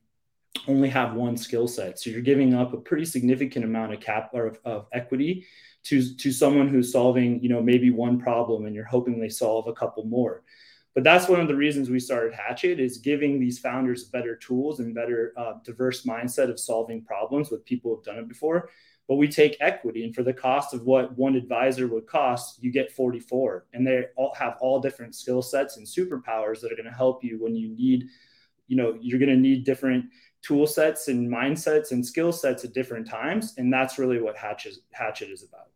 only 0.68 0.90
have 0.90 1.14
one 1.14 1.38
skill 1.38 1.68
set. 1.68 2.00
So 2.00 2.10
you're 2.10 2.22
giving 2.22 2.54
up 2.54 2.74
a 2.74 2.78
pretty 2.78 3.06
significant 3.06 3.64
amount 3.64 3.94
of 3.94 4.00
cap 4.00 4.32
or 4.34 4.48
of, 4.48 4.60
of 4.66 4.88
equity 4.92 5.46
to, 5.84 6.16
to 6.16 6.32
someone 6.32 6.70
who's 6.70 6.92
solving, 6.92 7.42
you 7.42 7.50
know, 7.50 7.62
maybe 7.62 7.92
one 7.92 8.20
problem 8.20 8.66
and 8.66 8.74
you're 8.74 8.86
hoping 8.86 9.20
they 9.20 9.30
solve 9.30 9.68
a 9.68 9.74
couple 9.74 10.06
more. 10.06 10.43
But 10.96 11.04
that's 11.04 11.28
one 11.28 11.40
of 11.40 11.48
the 11.48 11.56
reasons 11.56 11.90
we 11.90 12.00
started 12.00 12.34
Hatchet 12.34 12.80
is 12.80 13.00
giving 13.00 13.40
these 13.40 13.58
founders 13.58 14.06
better 14.06 14.36
tools 14.36 14.80
and 14.80 14.94
better 14.94 15.34
uh, 15.38 15.54
diverse 15.64 16.04
mindset 16.04 16.50
of 16.50 16.60
solving 16.60 17.04
problems 17.04 17.50
with 17.50 17.66
people 17.66 17.96
who've 17.96 18.06
done 18.06 18.20
it 18.20 18.28
before. 18.28 18.70
But 19.08 19.16
we 19.16 19.28
take 19.28 19.58
equity 19.60 20.06
and 20.06 20.16
for 20.16 20.24
the 20.24 20.34
cost 20.34 20.74
of 20.74 20.84
what 20.84 21.18
one 21.18 21.36
advisor 21.36 21.88
would 21.88 22.08
cost 22.08 22.64
you 22.64 22.72
get 22.72 22.92
44 22.92 23.66
and 23.74 23.86
they 23.86 24.06
all 24.16 24.34
have 24.36 24.56
all 24.62 24.80
different 24.80 25.14
skill 25.14 25.42
sets 25.42 25.76
and 25.78 25.86
superpowers 25.86 26.62
that 26.62 26.72
are 26.72 26.76
going 26.76 26.86
to 26.86 26.92
help 26.92 27.22
you 27.22 27.38
when 27.42 27.54
you 27.54 27.70
need 27.76 28.06
you 28.68 28.78
know 28.78 28.98
you're 29.02 29.20
going 29.20 29.28
to 29.28 29.36
need 29.36 29.66
different 29.66 30.06
tool 30.42 30.66
sets 30.66 31.10
and 31.10 31.30
mindsets 31.30 31.92
and 31.92 32.06
skill 32.06 32.32
sets 32.32 32.64
at 32.64 32.74
different 32.74 33.10
times. 33.10 33.56
And 33.58 33.74
that's 33.74 33.98
really 33.98 34.22
what 34.22 34.38
hatchet 34.38 34.76
hatchet 34.92 35.30
is 35.30 35.44
about 35.44 35.73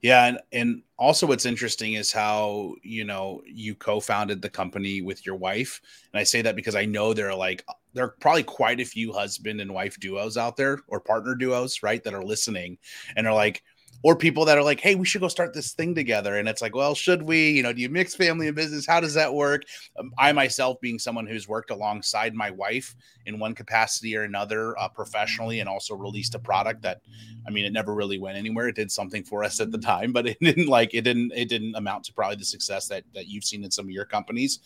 yeah, 0.00 0.26
and 0.26 0.38
and 0.52 0.82
also 0.96 1.26
what's 1.26 1.46
interesting 1.46 1.94
is 1.94 2.12
how 2.12 2.74
you 2.82 3.04
know 3.04 3.42
you 3.46 3.74
co-founded 3.74 4.40
the 4.40 4.50
company 4.50 5.02
with 5.02 5.26
your 5.26 5.36
wife, 5.36 5.80
and 6.12 6.20
I 6.20 6.24
say 6.24 6.42
that 6.42 6.56
because 6.56 6.76
I 6.76 6.84
know 6.84 7.12
there 7.12 7.28
are 7.28 7.34
like 7.34 7.64
there 7.94 8.04
are 8.04 8.14
probably 8.20 8.44
quite 8.44 8.80
a 8.80 8.84
few 8.84 9.12
husband 9.12 9.60
and 9.60 9.74
wife 9.74 9.98
duos 9.98 10.36
out 10.36 10.56
there 10.56 10.78
or 10.88 11.00
partner 11.00 11.34
duos, 11.34 11.82
right, 11.82 12.02
that 12.04 12.14
are 12.14 12.22
listening 12.24 12.78
and 13.16 13.26
are 13.26 13.34
like, 13.34 13.62
or 14.02 14.14
people 14.14 14.44
that 14.44 14.56
are 14.56 14.62
like, 14.62 14.80
hey, 14.80 14.94
we 14.94 15.04
should 15.04 15.20
go 15.20 15.28
start 15.28 15.52
this 15.52 15.72
thing 15.72 15.94
together. 15.94 16.36
And 16.36 16.48
it's 16.48 16.62
like, 16.62 16.74
well, 16.74 16.94
should 16.94 17.22
we? 17.22 17.50
You 17.50 17.62
know, 17.62 17.72
do 17.72 17.82
you 17.82 17.88
mix 17.88 18.14
family 18.14 18.46
and 18.46 18.54
business? 18.54 18.86
How 18.86 19.00
does 19.00 19.14
that 19.14 19.32
work? 19.32 19.62
Um, 19.98 20.12
I 20.18 20.32
myself, 20.32 20.80
being 20.80 20.98
someone 20.98 21.26
who's 21.26 21.48
worked 21.48 21.70
alongside 21.70 22.34
my 22.34 22.50
wife 22.50 22.94
in 23.26 23.38
one 23.38 23.54
capacity 23.54 24.16
or 24.16 24.22
another 24.22 24.78
uh, 24.78 24.88
professionally 24.88 25.60
and 25.60 25.68
also 25.68 25.96
released 25.96 26.34
a 26.34 26.38
product 26.38 26.82
that, 26.82 27.00
I 27.46 27.50
mean, 27.50 27.64
it 27.64 27.72
never 27.72 27.94
really 27.94 28.18
went 28.18 28.38
anywhere. 28.38 28.68
It 28.68 28.76
did 28.76 28.92
something 28.92 29.24
for 29.24 29.42
us 29.42 29.60
at 29.60 29.72
the 29.72 29.78
time, 29.78 30.12
but 30.12 30.26
it 30.28 30.38
didn't 30.40 30.68
like, 30.68 30.94
it 30.94 31.02
didn't, 31.02 31.32
it 31.34 31.48
didn't 31.48 31.74
amount 31.74 32.04
to 32.04 32.12
probably 32.12 32.36
the 32.36 32.44
success 32.44 32.86
that, 32.88 33.04
that 33.14 33.26
you've 33.26 33.44
seen 33.44 33.64
in 33.64 33.70
some 33.70 33.86
of 33.86 33.90
your 33.90 34.04
companies. 34.04 34.60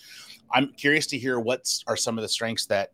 I'm 0.52 0.72
curious 0.74 1.06
to 1.08 1.18
hear 1.18 1.40
what 1.40 1.66
are 1.86 1.96
some 1.96 2.18
of 2.18 2.22
the 2.22 2.28
strengths 2.28 2.66
that 2.66 2.92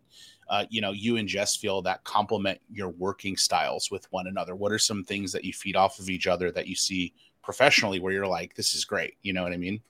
uh, 0.49 0.65
you 0.71 0.81
know 0.81 0.93
you 0.93 1.17
and 1.17 1.29
Jess 1.29 1.57
feel 1.57 1.83
that 1.83 2.05
complement 2.05 2.61
your 2.71 2.89
working 2.91 3.37
styles 3.37 3.91
with 3.91 4.11
one 4.13 4.27
another? 4.27 4.55
What 4.55 4.73
are 4.73 4.79
some 4.79 5.05
things 5.05 5.33
that 5.33 5.45
you 5.45 5.53
feed 5.53 5.77
off 5.77 5.99
of 5.99 6.09
each 6.11 6.27
other 6.27 6.51
that 6.53 6.67
you 6.67 6.75
see 6.75 7.15
professionally 7.43 8.01
where 8.01 8.13
you're 8.13 8.27
like, 8.27 8.55
this 8.55 8.75
is 8.75 8.85
great? 8.85 9.15
You 9.23 9.33
know 9.33 9.43
what 9.43 9.53
I 9.53 9.57
mean? 9.57 9.81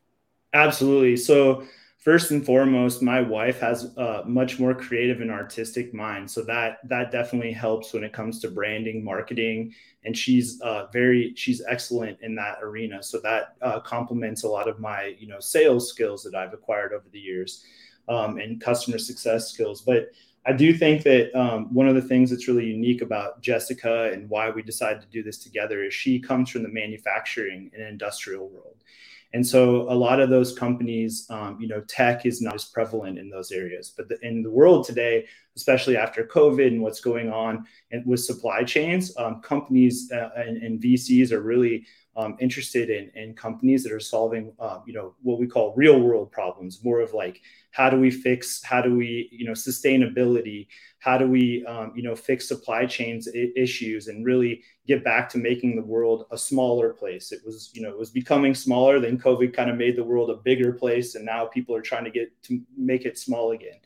Absolutely. 0.54 1.16
So 1.16 1.64
first 1.98 2.30
and 2.30 2.44
foremost, 2.44 3.02
my 3.02 3.20
wife 3.20 3.60
has 3.60 3.96
a 3.96 4.22
much 4.26 4.58
more 4.58 4.74
creative 4.74 5.20
and 5.20 5.30
artistic 5.30 5.92
mind, 5.92 6.30
so 6.30 6.42
that 6.42 6.78
that 6.84 7.10
definitely 7.10 7.52
helps 7.52 7.92
when 7.92 8.04
it 8.04 8.12
comes 8.12 8.40
to 8.40 8.50
branding, 8.50 9.04
marketing, 9.04 9.74
and 10.04 10.16
she's 10.16 10.60
uh, 10.62 10.86
very 10.92 11.34
she's 11.36 11.62
excellent 11.68 12.18
in 12.22 12.34
that 12.36 12.58
arena. 12.62 13.02
So 13.02 13.20
that 13.20 13.56
uh, 13.60 13.80
complements 13.80 14.44
a 14.44 14.48
lot 14.48 14.68
of 14.68 14.80
my 14.80 15.14
you 15.18 15.28
know 15.28 15.40
sales 15.40 15.90
skills 15.90 16.22
that 16.22 16.34
I've 16.34 16.54
acquired 16.54 16.92
over 16.92 17.06
the 17.12 17.20
years 17.20 17.64
um, 18.08 18.38
and 18.38 18.60
customer 18.60 18.98
success 18.98 19.50
skills. 19.50 19.82
But 19.82 20.06
I 20.48 20.52
do 20.52 20.72
think 20.72 21.02
that 21.02 21.38
um, 21.38 21.72
one 21.74 21.88
of 21.88 21.94
the 21.94 22.00
things 22.00 22.30
that's 22.30 22.48
really 22.48 22.64
unique 22.64 23.02
about 23.02 23.42
Jessica 23.42 24.10
and 24.10 24.30
why 24.30 24.48
we 24.48 24.62
decided 24.62 25.02
to 25.02 25.08
do 25.08 25.22
this 25.22 25.36
together 25.36 25.84
is 25.84 25.92
she 25.92 26.18
comes 26.18 26.48
from 26.48 26.62
the 26.62 26.70
manufacturing 26.70 27.70
and 27.74 27.82
industrial 27.82 28.48
world. 28.48 28.82
And 29.34 29.46
so 29.46 29.82
a 29.90 29.92
lot 29.92 30.20
of 30.20 30.30
those 30.30 30.58
companies, 30.58 31.26
um, 31.28 31.58
you 31.60 31.68
know, 31.68 31.82
tech 31.82 32.24
is 32.24 32.40
not 32.40 32.54
as 32.54 32.64
prevalent 32.64 33.18
in 33.18 33.28
those 33.28 33.52
areas. 33.52 33.92
But 33.94 34.08
the, 34.08 34.18
in 34.26 34.42
the 34.42 34.50
world 34.50 34.86
today, 34.86 35.26
especially 35.58 35.96
after 35.96 36.24
COVID 36.24 36.68
and 36.68 36.80
what's 36.80 37.00
going 37.00 37.30
on 37.30 37.66
with 38.06 38.20
supply 38.20 38.62
chains, 38.62 39.16
um, 39.16 39.40
companies 39.40 40.08
uh, 40.12 40.30
and, 40.36 40.56
and, 40.62 40.80
VCs 40.80 41.32
are 41.32 41.40
really 41.40 41.84
um, 42.14 42.36
interested 42.38 42.90
in, 42.90 43.10
in 43.20 43.34
companies 43.34 43.82
that 43.82 43.92
are 43.92 43.98
solving, 43.98 44.52
uh, 44.60 44.78
you 44.86 44.92
know, 44.92 45.16
what 45.22 45.40
we 45.40 45.48
call 45.48 45.74
real 45.76 45.98
world 46.00 46.30
problems, 46.30 46.84
more 46.84 47.00
of 47.00 47.12
like 47.12 47.40
how 47.72 47.90
do 47.90 47.98
we 47.98 48.10
fix 48.10 48.62
how 48.62 48.80
do 48.80 48.96
we 48.96 49.28
you 49.32 49.44
know 49.44 49.52
sustainability? 49.52 50.68
How 51.00 51.18
do 51.18 51.26
we 51.26 51.64
um, 51.66 51.92
you 51.96 52.04
know 52.04 52.14
fix 52.14 52.46
supply 52.46 52.86
chains 52.86 53.28
I- 53.34 53.52
issues 53.56 54.06
and 54.06 54.24
really 54.24 54.62
get 54.86 55.02
back 55.04 55.28
to 55.30 55.38
making 55.38 55.74
the 55.74 55.82
world 55.82 56.26
a 56.30 56.38
smaller 56.38 56.92
place? 56.92 57.32
It 57.32 57.40
was 57.44 57.70
you 57.74 57.82
know 57.82 57.90
it 57.90 57.98
was 57.98 58.10
becoming 58.10 58.54
smaller 58.54 59.00
then 59.00 59.18
covid 59.18 59.54
kind 59.54 59.70
of 59.70 59.76
made 59.76 59.96
the 59.96 60.04
world 60.04 60.30
a 60.30 60.34
bigger 60.34 60.72
place 60.72 61.14
and 61.14 61.24
now 61.24 61.46
people 61.46 61.74
are 61.74 61.82
trying 61.82 62.04
to 62.04 62.10
get 62.10 62.30
to 62.42 62.60
make 62.76 63.04
it 63.04 63.18
small 63.18 63.52
again 63.52 63.78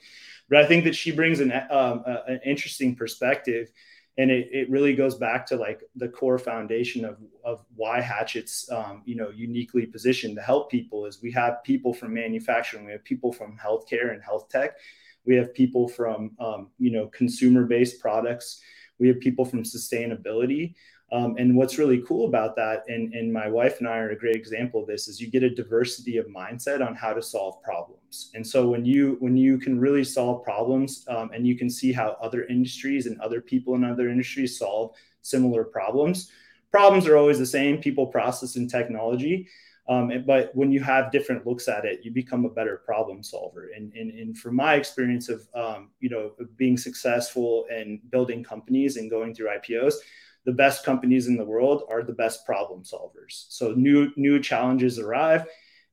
but 0.53 0.63
i 0.63 0.67
think 0.67 0.85
that 0.85 0.95
she 0.95 1.11
brings 1.11 1.41
an, 1.41 1.51
um, 1.71 2.05
a, 2.07 2.23
an 2.29 2.41
interesting 2.45 2.95
perspective 2.95 3.73
and 4.19 4.31
it, 4.31 4.49
it 4.53 4.71
really 4.71 4.95
goes 4.95 5.15
back 5.15 5.47
to 5.47 5.57
like 5.57 5.83
the 5.97 6.09
core 6.09 6.39
foundation 6.39 7.05
of, 7.05 7.17
of 7.45 7.65
why 7.75 8.01
hatchet's 8.01 8.71
um, 8.71 9.03
you 9.07 9.17
know 9.17 9.31
uniquely 9.31 9.87
positioned 9.87 10.37
to 10.37 10.43
help 10.43 10.71
people 10.71 11.07
is 11.07 11.23
we 11.23 11.33
have 11.33 11.65
people 11.65 11.95
from 11.95 12.13
manufacturing 12.13 12.85
we 12.85 12.93
have 12.93 13.05
people 13.05 13.33
from 13.33 13.59
healthcare 13.59 14.13
and 14.13 14.23
health 14.23 14.49
tech 14.51 14.77
we 15.25 15.35
have 15.35 15.55
people 15.55 15.89
from 15.89 16.33
um, 16.39 16.71
you 16.79 16.91
know 16.91 17.07
consumer 17.09 17.65
based 17.65 17.99
products 18.01 18.61
we 18.99 19.09
have 19.09 19.19
people 19.21 19.45
from 19.45 19.63
sustainability 19.63 20.75
um, 21.13 21.37
and 21.39 21.55
what's 21.55 21.77
really 21.77 22.03
cool 22.09 22.27
about 22.27 22.57
that, 22.57 22.85
and, 22.89 23.13
and 23.13 23.31
my 23.31 23.47
wife 23.47 23.81
and 23.81 23.87
I 23.87 23.99
are 23.99 24.11
a 24.11 24.19
great 24.19 24.35
example 24.35 24.81
of 24.81 24.87
this, 24.87 25.09
is 25.09 25.21
you 25.21 25.31
get 25.31 25.43
a 25.43 25.55
diversity 25.55 26.17
of 26.17 26.27
mindset 26.27 26.85
on 26.85 26.95
how 26.95 27.13
to 27.13 27.21
solve 27.21 27.63
problems. 27.63 28.31
And 28.35 28.47
so 28.47 28.67
when 28.71 28.87
you 28.87 29.19
when 29.21 29.37
you 29.37 29.59
can 29.59 29.79
really 29.79 30.05
solve 30.05 30.43
problems, 30.43 31.05
um, 31.09 31.31
and 31.35 31.47
you 31.47 31.55
can 31.55 31.69
see 31.69 31.93
how 31.93 32.17
other 32.23 32.47
industries 32.47 33.05
and 33.05 33.21
other 33.21 33.43
people 33.43 33.75
in 33.75 33.85
other 33.85 34.09
industries 34.09 34.59
solve 34.59 34.97
similar 35.21 35.65
problems, 35.65 36.31
problems 36.71 37.07
are 37.07 37.19
always 37.19 37.39
the 37.39 37.45
same: 37.45 37.77
people, 37.77 38.07
process, 38.07 38.57
and 38.57 38.71
technology. 38.71 39.47
Um, 39.89 40.25
but 40.27 40.55
when 40.55 40.73
you 40.73 40.81
have 40.81 41.13
different 41.13 41.47
looks 41.47 41.69
at 41.69 41.85
it, 41.85 42.01
you 42.05 42.11
become 42.11 42.47
a 42.47 42.49
better 42.49 42.81
problem 42.87 43.23
solver. 43.23 43.71
And, 43.77 43.93
and, 43.95 44.13
and 44.13 44.39
from 44.39 44.55
my 44.55 44.77
experience 44.77 45.29
of 45.29 45.47
um, 45.55 45.91
you 46.01 46.09
know 46.09 46.33
being 46.57 46.79
successful 46.79 47.67
and 47.71 48.01
building 48.11 48.43
companies 48.43 48.97
and 48.97 49.11
going 49.11 49.35
through 49.35 49.51
IPOs 49.59 49.97
the 50.45 50.53
best 50.53 50.85
companies 50.85 51.29
in 51.29 51.37
the 51.37 51.45
world 51.45 51.85
are 51.89 52.03
the 52.03 52.13
best 52.13 52.45
problem 52.45 52.83
solvers. 52.83 53.47
So 53.49 53.73
new 53.73 54.11
new 54.17 54.41
challenges 54.41 54.99
arrive, 54.99 55.47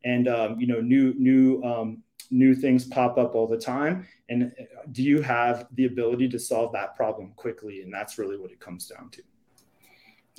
and 0.03 0.27
um, 0.27 0.60
you 0.60 0.68
know 0.68 0.82
new 0.82 1.13
new 1.18 1.63
um, 1.63 2.03
new 2.32 2.56
things 2.56 2.86
pop 2.86 3.18
up 3.18 3.36
all 3.36 3.48
the 3.48 3.58
time. 3.58 4.08
And 4.29 4.44
uh, 4.44 4.63
do 4.91 5.03
you 5.03 5.22
have 5.22 5.68
the 5.74 5.86
ability 5.86 6.29
to 6.29 6.39
solve 6.39 6.74
that 6.74 6.96
problem 6.96 7.34
quickly? 7.36 7.82
And 7.82 7.94
that's 7.94 8.18
really 8.18 8.38
what 8.38 8.51
it 8.51 8.60
comes 8.60 8.88
down 8.88 9.10
to 9.12 9.24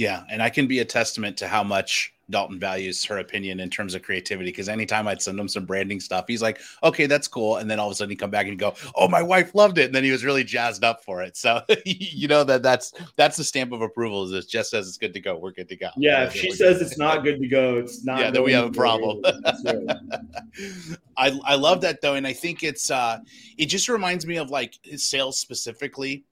yeah, 0.01 0.25
and 0.31 0.43
I 0.43 0.49
can 0.49 0.67
be 0.67 0.79
a 0.79 0.85
testament 0.87 1.37
to 1.37 1.47
how 1.47 1.63
much 1.63 2.15
Dalton 2.31 2.59
values 2.59 3.05
her 3.05 3.19
opinion 3.19 3.61
in 3.61 3.69
terms 3.69 3.95
of 3.95 4.01
creativity. 4.01 4.49
Because 4.49 4.71
anytime 4.71 5.07
I'd 5.07 5.21
send 5.21 5.39
him 5.39 5.47
some 5.47 5.67
branding 5.67 6.01
stuff, 6.01 6.25
he's 6.27 6.41
like, 6.41 6.59
"Okay, 6.83 7.05
that's 7.05 7.29
cool," 7.29 7.57
and 7.57 7.71
then 7.71 7.79
all 7.79 7.89
of 7.89 7.93
a 7.93 7.95
sudden 7.95 8.09
he 8.09 8.17
come 8.17 8.31
back 8.31 8.47
and 8.47 8.59
go, 8.59 8.73
"Oh, 8.95 9.09
my 9.09 9.21
wife 9.21 9.55
loved 9.55 9.77
it," 9.77 9.85
and 9.85 9.95
then 9.95 10.03
he 10.03 10.11
was 10.11 10.25
really 10.25 10.43
jazzed 10.43 10.85
up 10.85 11.05
for 11.05 11.23
it. 11.23 11.37
So 11.37 11.61
you 11.85 12.29
know 12.29 12.45
that 12.45 12.63
that's 12.63 12.95
that's 13.17 13.37
the 13.37 13.45
stamp 13.45 13.73
of 13.73 13.83
approval. 13.83 14.25
Is 14.25 14.33
it 14.33 14.49
just 14.49 14.71
says 14.71 14.89
it's 14.89 14.97
good 14.97 15.13
to 15.13 15.21
go, 15.21 15.37
we're 15.37 15.53
good 15.53 15.69
to 15.69 15.77
go. 15.77 15.91
Yeah, 15.99 16.25
if 16.25 16.33
she 16.33 16.51
says 16.51 16.81
it's 16.81 16.97
not 16.97 17.23
good 17.23 17.39
to 17.39 17.47
go, 17.47 17.77
it's 17.77 18.03
not. 18.03 18.21
Yeah, 18.21 18.31
then 18.31 18.43
we 18.43 18.53
have 18.53 18.69
a 18.69 18.73
problem. 18.73 19.21
I 21.19 21.39
I 21.45 21.57
love 21.57 21.83
that 21.83 22.01
though, 22.01 22.15
and 22.15 22.27
I 22.27 22.33
think 22.33 22.63
it's 22.63 22.91
uh 22.91 23.19
it 23.59 23.67
just 23.67 23.91
reminds 23.91 24.25
me 24.25 24.39
of 24.39 24.49
like 24.49 24.79
sales 24.97 25.39
specifically, 25.39 26.25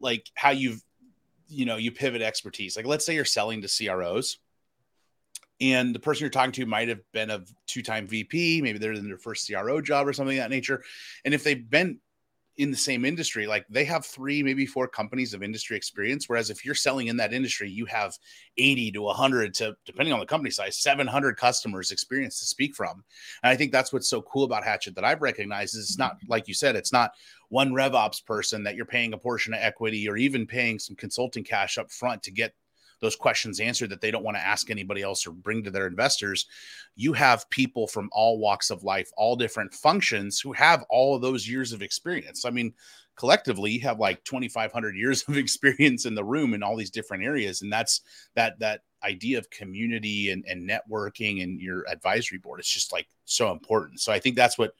like 0.00 0.28
how 0.34 0.50
you've 0.50 0.82
you 1.52 1.66
know 1.66 1.76
you 1.76 1.92
pivot 1.92 2.22
expertise. 2.22 2.76
Like 2.76 2.86
let's 2.86 3.06
say 3.06 3.14
you're 3.14 3.24
selling 3.24 3.62
to 3.62 3.68
cros 3.68 4.38
and 5.60 5.94
the 5.94 6.00
person 6.00 6.22
you're 6.22 6.30
talking 6.30 6.52
to 6.52 6.66
might 6.66 6.88
have 6.88 7.00
been 7.12 7.30
a 7.30 7.44
two-time 7.66 8.06
vp 8.06 8.60
maybe 8.62 8.78
they're 8.78 8.92
in 8.92 9.06
their 9.06 9.16
first 9.16 9.48
cro 9.48 9.80
job 9.80 10.08
or 10.08 10.12
something 10.12 10.36
of 10.38 10.42
that 10.42 10.50
nature. 10.50 10.82
And 11.24 11.32
if 11.32 11.44
they've 11.44 11.70
been 11.70 11.98
in 12.58 12.70
the 12.70 12.76
same 12.76 13.04
industry 13.04 13.46
like 13.46 13.64
they 13.70 13.84
have 13.84 14.04
three 14.04 14.42
maybe 14.42 14.66
four 14.66 14.86
companies 14.86 15.32
of 15.32 15.42
industry 15.42 15.74
experience 15.76 16.28
whereas 16.28 16.50
if 16.50 16.64
you're 16.64 16.74
selling 16.74 17.06
in 17.06 17.16
that 17.16 17.32
industry 17.32 17.70
you 17.70 17.86
have 17.86 18.14
80 18.58 18.92
to 18.92 19.02
100 19.02 19.54
to 19.54 19.74
depending 19.86 20.12
on 20.12 20.20
the 20.20 20.26
company 20.26 20.50
size 20.50 20.76
700 20.76 21.36
customers 21.38 21.90
experience 21.90 22.40
to 22.40 22.46
speak 22.46 22.74
from. 22.74 23.02
And 23.42 23.50
i 23.50 23.56
think 23.56 23.72
that's 23.72 23.92
what's 23.92 24.08
so 24.08 24.20
cool 24.22 24.44
about 24.44 24.64
hatchet 24.64 24.94
that 24.96 25.04
i've 25.04 25.22
recognized 25.22 25.74
is 25.76 25.84
it's 25.84 25.98
not 25.98 26.16
mm-hmm. 26.16 26.30
like 26.30 26.46
you 26.46 26.54
said 26.54 26.76
it's 26.76 26.92
not 26.92 27.12
one 27.48 27.72
revops 27.72 28.24
person 28.24 28.62
that 28.64 28.76
you're 28.76 28.84
paying 28.84 29.14
a 29.14 29.18
portion 29.18 29.54
of 29.54 29.60
equity 29.62 30.08
or 30.08 30.16
even 30.16 30.46
paying 30.46 30.78
some 30.78 30.96
consulting 30.96 31.44
cash 31.44 31.78
up 31.78 31.90
front 31.90 32.22
to 32.22 32.30
get 32.30 32.54
those 33.02 33.16
questions 33.16 33.60
answered 33.60 33.90
that 33.90 34.00
they 34.00 34.10
don't 34.10 34.24
want 34.24 34.36
to 34.36 34.42
ask 34.42 34.70
anybody 34.70 35.02
else 35.02 35.26
or 35.26 35.32
bring 35.32 35.62
to 35.64 35.70
their 35.70 35.88
investors. 35.88 36.46
You 36.94 37.12
have 37.12 37.50
people 37.50 37.86
from 37.86 38.08
all 38.12 38.38
walks 38.38 38.70
of 38.70 38.84
life, 38.84 39.10
all 39.16 39.36
different 39.36 39.74
functions 39.74 40.40
who 40.40 40.52
have 40.52 40.84
all 40.88 41.14
of 41.14 41.20
those 41.20 41.46
years 41.46 41.72
of 41.72 41.82
experience. 41.82 42.44
I 42.44 42.50
mean, 42.50 42.72
collectively 43.16 43.72
you 43.72 43.80
have 43.80 43.98
like 43.98 44.24
2500 44.24 44.96
years 44.96 45.24
of 45.28 45.36
experience 45.36 46.06
in 46.06 46.14
the 46.14 46.24
room 46.24 46.54
in 46.54 46.62
all 46.62 46.76
these 46.76 46.90
different 46.90 47.22
areas 47.22 47.62
and 47.62 47.72
that's 47.72 48.00
that 48.34 48.58
that 48.58 48.80
idea 49.04 49.36
of 49.36 49.50
community 49.50 50.30
and, 50.30 50.44
and 50.48 50.68
networking 50.68 51.42
and 51.42 51.60
your 51.60 51.84
advisory 51.90 52.38
board 52.38 52.60
is 52.60 52.66
just 52.66 52.92
like 52.92 53.06
so 53.24 53.52
important 53.52 54.00
so 54.00 54.12
i 54.12 54.18
think 54.18 54.34
that's 54.34 54.56
what 54.56 54.72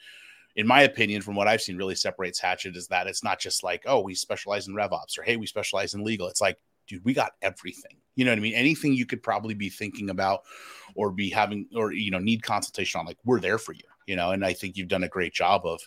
in 0.56 0.66
my 0.66 0.82
opinion 0.82 1.20
from 1.20 1.34
what 1.34 1.46
i've 1.46 1.60
seen 1.60 1.76
really 1.76 1.94
separates 1.94 2.40
hatchet 2.40 2.74
is 2.74 2.86
that 2.86 3.06
it's 3.06 3.22
not 3.22 3.38
just 3.38 3.62
like 3.62 3.82
oh 3.86 4.00
we 4.00 4.14
specialize 4.14 4.66
in 4.66 4.74
rev 4.74 4.92
ops 4.92 5.18
or 5.18 5.22
hey 5.22 5.36
we 5.36 5.46
specialize 5.46 5.92
in 5.92 6.02
legal 6.02 6.28
it's 6.28 6.40
like 6.40 6.56
dude 6.86 7.04
we 7.04 7.12
got 7.12 7.32
everything 7.42 7.96
you 8.14 8.24
know 8.24 8.30
what 8.30 8.38
I 8.38 8.42
mean? 8.42 8.54
Anything 8.54 8.92
you 8.92 9.06
could 9.06 9.22
probably 9.22 9.54
be 9.54 9.68
thinking 9.68 10.10
about 10.10 10.42
or 10.94 11.10
be 11.10 11.30
having 11.30 11.66
or 11.74 11.92
you 11.92 12.10
know 12.10 12.18
need 12.18 12.42
consultation 12.42 13.00
on, 13.00 13.06
like 13.06 13.18
we're 13.24 13.40
there 13.40 13.58
for 13.58 13.72
you, 13.72 13.84
you 14.06 14.16
know. 14.16 14.32
And 14.32 14.44
I 14.44 14.52
think 14.52 14.76
you've 14.76 14.88
done 14.88 15.04
a 15.04 15.08
great 15.08 15.32
job 15.32 15.62
of 15.64 15.80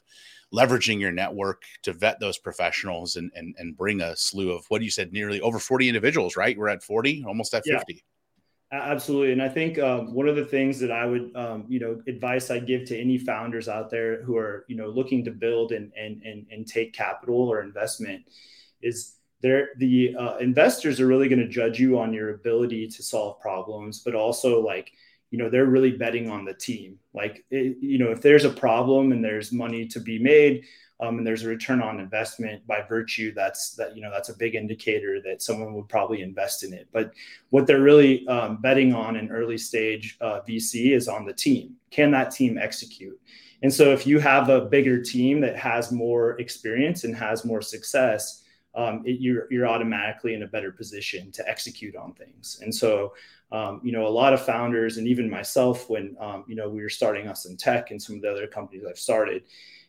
leveraging 0.53 0.99
your 0.99 1.11
network 1.11 1.63
to 1.83 1.93
vet 1.93 2.19
those 2.19 2.37
professionals 2.37 3.15
and 3.15 3.31
and 3.35 3.55
and 3.59 3.77
bring 3.77 4.01
a 4.01 4.15
slew 4.15 4.51
of 4.51 4.65
what 4.69 4.81
you 4.81 4.89
said 4.89 5.13
nearly 5.13 5.39
over 5.41 5.59
40 5.59 5.87
individuals, 5.87 6.35
right? 6.35 6.57
We're 6.57 6.69
at 6.69 6.83
40, 6.83 7.25
almost 7.27 7.53
at 7.53 7.65
50. 7.65 7.93
Yeah. 7.93 7.99
Absolutely, 8.71 9.31
and 9.31 9.41
I 9.41 9.47
think 9.47 9.77
um, 9.77 10.13
one 10.13 10.27
of 10.27 10.35
the 10.35 10.43
things 10.43 10.79
that 10.79 10.91
I 10.91 11.05
would, 11.05 11.33
um, 11.35 11.65
you 11.69 11.79
know, 11.79 12.01
advice 12.07 12.49
I 12.49 12.59
give 12.59 12.83
to 12.85 12.99
any 12.99 13.17
founders 13.17 13.69
out 13.69 13.91
there 13.91 14.23
who 14.23 14.35
are, 14.35 14.65
you 14.67 14.75
know, 14.75 14.89
looking 14.89 15.23
to 15.25 15.31
build 15.31 15.71
and 15.71 15.93
and 15.95 16.21
and, 16.23 16.47
and 16.51 16.67
take 16.67 16.91
capital 16.91 17.37
or 17.47 17.61
investment 17.61 18.23
is 18.81 19.15
they're, 19.45 19.69
the 19.77 20.15
uh, 20.15 20.37
investors 20.37 20.99
are 20.99 21.05
really 21.05 21.29
going 21.29 21.39
to 21.39 21.47
judge 21.47 21.79
you 21.79 21.99
on 21.99 22.11
your 22.11 22.33
ability 22.33 22.87
to 22.87 23.03
solve 23.03 23.39
problems, 23.39 23.99
but 23.99 24.15
also 24.15 24.59
like, 24.59 24.91
you 25.29 25.37
know, 25.37 25.51
they're 25.51 25.67
really 25.67 25.91
betting 25.91 26.31
on 26.31 26.45
the 26.45 26.53
team. 26.55 26.97
Like, 27.13 27.45
it, 27.51 27.77
you 27.79 27.99
know, 27.99 28.09
if 28.09 28.21
there's 28.21 28.43
a 28.43 28.49
problem 28.49 29.11
and 29.11 29.23
there's 29.23 29.51
money 29.51 29.85
to 29.89 29.99
be 29.99 30.17
made, 30.17 30.65
um, 30.99 31.19
and 31.19 31.27
there's 31.27 31.43
a 31.43 31.47
return 31.47 31.79
on 31.79 31.99
investment 31.99 32.65
by 32.65 32.81
virtue 32.81 33.33
that's 33.35 33.75
that 33.75 33.97
you 33.97 34.01
know 34.01 34.09
that's 34.09 34.29
a 34.29 34.37
big 34.37 34.55
indicator 34.55 35.21
that 35.25 35.41
someone 35.41 35.73
would 35.73 35.89
probably 35.89 36.21
invest 36.21 36.63
in 36.63 36.73
it. 36.73 36.87
But 36.93 37.11
what 37.49 37.67
they're 37.67 37.81
really 37.81 38.25
um, 38.29 38.61
betting 38.61 38.93
on 38.93 39.17
in 39.17 39.29
early 39.29 39.57
stage 39.57 40.17
uh, 40.21 40.39
vc 40.47 40.95
is 40.95 41.09
on 41.09 41.25
the 41.25 41.33
team. 41.33 41.75
Can 41.91 42.11
that 42.11 42.31
team 42.31 42.57
execute? 42.57 43.19
And 43.61 43.73
so 43.73 43.91
if 43.91 44.07
you 44.07 44.19
have 44.19 44.47
a 44.47 44.61
bigger 44.61 45.03
team 45.03 45.41
that 45.41 45.57
has 45.57 45.91
more 45.91 46.39
experience 46.39 47.03
and 47.03 47.13
has 47.13 47.43
more 47.43 47.61
success 47.61 48.44
um, 48.75 49.03
it, 49.05 49.19
you're 49.19 49.47
you're 49.51 49.67
automatically 49.67 50.33
in 50.33 50.43
a 50.43 50.47
better 50.47 50.71
position 50.71 51.31
to 51.31 51.47
execute 51.49 51.95
on 51.95 52.13
things. 52.13 52.59
And 52.61 52.73
so, 52.73 53.13
um, 53.51 53.79
you 53.83 53.91
know, 53.91 54.05
a 54.05 54.09
lot 54.09 54.33
of 54.33 54.45
founders 54.45 54.97
and 54.97 55.07
even 55.07 55.29
myself, 55.29 55.89
when 55.89 56.15
um, 56.19 56.43
you 56.47 56.55
know 56.55 56.69
we 56.69 56.81
were 56.81 56.89
starting 56.89 57.27
us 57.27 57.45
in 57.45 57.57
tech 57.57 57.91
and 57.91 58.01
some 58.01 58.17
of 58.17 58.21
the 58.21 58.31
other 58.31 58.47
companies 58.47 58.83
I've 58.87 58.99
started, 58.99 59.43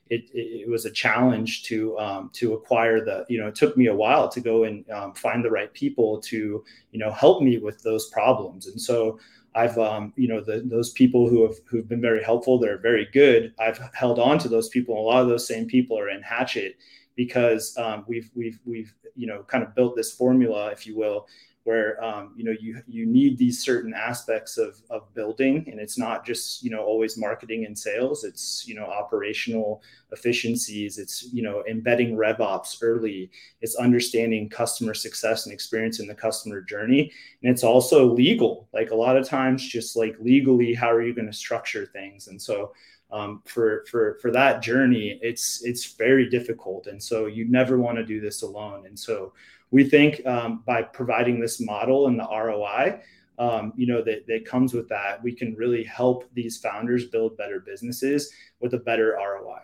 it, 0.09 0.31
it, 0.33 0.68
was 0.68 0.85
a 0.85 0.90
challenge 0.90 1.64
to 1.64 1.99
um, 1.99 2.31
to 2.35 2.55
acquire 2.55 3.05
the. 3.05 3.27
You 3.29 3.40
know, 3.40 3.49
it 3.49 3.57
took 3.57 3.77
me 3.77 3.87
a 3.87 3.94
while 3.94 4.29
to 4.29 4.40
go 4.40 4.64
and 4.64 4.88
um, 4.90 5.14
find 5.14 5.44
the 5.44 5.51
right 5.51 5.72
people 5.75 6.20
to 6.22 6.64
you 6.92 6.99
know 6.99 7.11
help 7.11 7.42
me 7.42 7.59
with 7.59 7.83
those 7.83 8.09
problems. 8.11 8.66
And 8.66 8.81
so. 8.81 9.18
I've, 9.55 9.79
um, 9.79 10.12
you 10.16 10.29
know, 10.29 10.42
the, 10.42 10.61
those 10.66 10.90
people 10.90 11.31
who 11.31 11.42
have 11.44 11.55
who've 11.64 11.88
been 11.88 12.03
very 12.03 12.22
helpful. 12.22 12.59
They're 12.59 12.77
very 12.77 13.09
good. 13.11 13.55
I've 13.59 13.81
held 13.94 14.18
on 14.18 14.38
to 14.40 14.51
those 14.51 14.68
people. 14.68 15.01
A 15.01 15.01
lot 15.01 15.22
of 15.22 15.29
those 15.29 15.49
same 15.49 15.64
people 15.64 15.99
are 15.99 16.11
in 16.11 16.20
Hatchet, 16.20 16.77
because 17.16 17.76
um, 17.79 18.05
we've 18.07 18.31
we've 18.35 18.59
we've 18.64 18.94
you 19.14 19.26
know 19.26 19.42
kind 19.44 19.64
of 19.64 19.74
built 19.74 19.96
this 19.96 20.12
formula, 20.12 20.68
if 20.70 20.87
you 20.87 20.96
will, 20.96 21.26
where 21.64 22.02
um, 22.02 22.33
you 22.37 22.44
know 22.44 22.55
you 22.61 22.81
you 22.87 23.07
need 23.07 23.37
these 23.37 23.61
certain 23.61 23.92
aspects 23.92 24.57
of 24.57 24.81
of 24.88 25.12
building, 25.14 25.64
and 25.68 25.81
it's 25.81 25.98
not 25.98 26.24
just 26.24 26.62
you 26.62 26.70
know 26.70 26.85
always 26.85 27.18
marketing 27.18 27.64
and 27.64 27.76
sales. 27.76 28.22
It's 28.22 28.64
you 28.68 28.76
know 28.76 28.85
operational 28.85 29.83
efficiencies. 30.12 30.98
It's 30.98 31.24
you 31.33 31.42
know 31.42 31.64
embedding 31.68 32.16
RevOps 32.16 32.79
early. 32.83 33.31
It's 33.62 33.74
understanding 33.74 34.48
customer 34.48 34.94
success 34.94 35.46
and 35.46 35.52
experience 35.52 35.98
in 35.98 36.07
the 36.07 36.14
customer 36.14 36.61
journey, 36.61 37.11
and 37.42 37.50
it's 37.50 37.64
also 37.64 38.05
legal. 38.07 38.68
Like 38.72 38.92
a 38.92 38.96
lot 38.96 39.16
of 39.16 39.26
times, 39.26 39.66
just 39.66 39.96
like 39.96 40.16
legally, 40.20 40.72
how 40.72 40.90
are 40.92 41.02
you 41.02 41.14
going 41.14 41.26
to 41.26 41.33
structure 41.33 41.87
things? 41.87 42.29
And 42.29 42.40
so 42.40 42.72
um, 43.11 43.42
for 43.45 43.85
for 43.90 44.19
for 44.21 44.31
that 44.31 44.62
journey 44.62 45.19
it's 45.23 45.64
it's 45.64 45.95
very 45.95 46.29
difficult. 46.29 46.87
And 46.87 47.03
so 47.03 47.27
you 47.27 47.47
never 47.49 47.79
want 47.79 47.97
to 47.99 48.05
do 48.05 48.21
this 48.21 48.42
alone. 48.42 48.87
And 48.87 48.99
so 48.99 49.33
we 49.71 49.85
think 49.85 50.25
um, 50.27 50.62
by 50.66 50.83
providing 50.83 51.40
this 51.40 51.61
model 51.61 52.07
and 52.09 52.19
the 52.19 52.25
roi 52.25 53.01
um, 53.38 53.73
you 53.77 53.87
know 53.87 54.03
that, 54.03 54.27
that 54.27 54.47
comes 54.47 54.73
with 54.73 54.88
that 54.88 55.23
we 55.23 55.33
can 55.33 55.55
really 55.55 55.85
help 55.85 56.25
these 56.35 56.57
founders 56.57 57.07
build 57.07 57.37
better 57.37 57.61
businesses 57.61 58.33
with 58.61 58.75
a 58.75 58.79
better 58.79 59.16
roi 59.19 59.61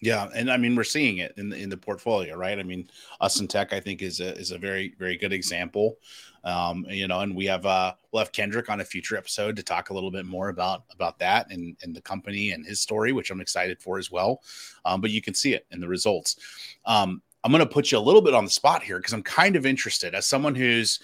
yeah, 0.00 0.28
and 0.34 0.50
I 0.50 0.56
mean 0.56 0.76
we're 0.76 0.84
seeing 0.84 1.18
it 1.18 1.34
in 1.36 1.48
the 1.48 1.56
in 1.56 1.68
the 1.68 1.76
portfolio, 1.76 2.36
right? 2.36 2.58
I 2.58 2.62
mean, 2.62 2.88
us 3.20 3.40
in 3.40 3.48
tech, 3.48 3.72
I 3.72 3.80
think 3.80 4.00
is 4.00 4.20
a 4.20 4.36
is 4.36 4.52
a 4.52 4.58
very 4.58 4.94
very 4.98 5.16
good 5.16 5.32
example. 5.32 5.96
Um, 6.44 6.86
you 6.88 7.08
know, 7.08 7.20
and 7.20 7.34
we 7.34 7.46
have 7.46 7.66
uh 7.66 7.94
we'll 8.12 8.22
have 8.22 8.32
Kendrick 8.32 8.70
on 8.70 8.80
a 8.80 8.84
future 8.84 9.16
episode 9.16 9.56
to 9.56 9.62
talk 9.62 9.90
a 9.90 9.94
little 9.94 10.12
bit 10.12 10.24
more 10.24 10.50
about 10.50 10.84
about 10.92 11.18
that 11.18 11.50
and 11.50 11.76
and 11.82 11.96
the 11.96 12.00
company 12.00 12.52
and 12.52 12.64
his 12.64 12.80
story, 12.80 13.12
which 13.12 13.30
I'm 13.30 13.40
excited 13.40 13.80
for 13.80 13.98
as 13.98 14.10
well. 14.10 14.40
Um, 14.84 15.00
but 15.00 15.10
you 15.10 15.20
can 15.20 15.34
see 15.34 15.54
it 15.54 15.66
in 15.72 15.80
the 15.80 15.88
results. 15.88 16.36
Um, 16.84 17.20
I'm 17.42 17.52
going 17.52 17.64
to 17.64 17.72
put 17.72 17.90
you 17.90 17.98
a 17.98 18.00
little 18.00 18.22
bit 18.22 18.34
on 18.34 18.44
the 18.44 18.50
spot 18.50 18.82
here 18.82 18.98
because 18.98 19.12
I'm 19.12 19.22
kind 19.22 19.56
of 19.56 19.66
interested 19.66 20.14
as 20.14 20.26
someone 20.26 20.54
who's 20.54 21.00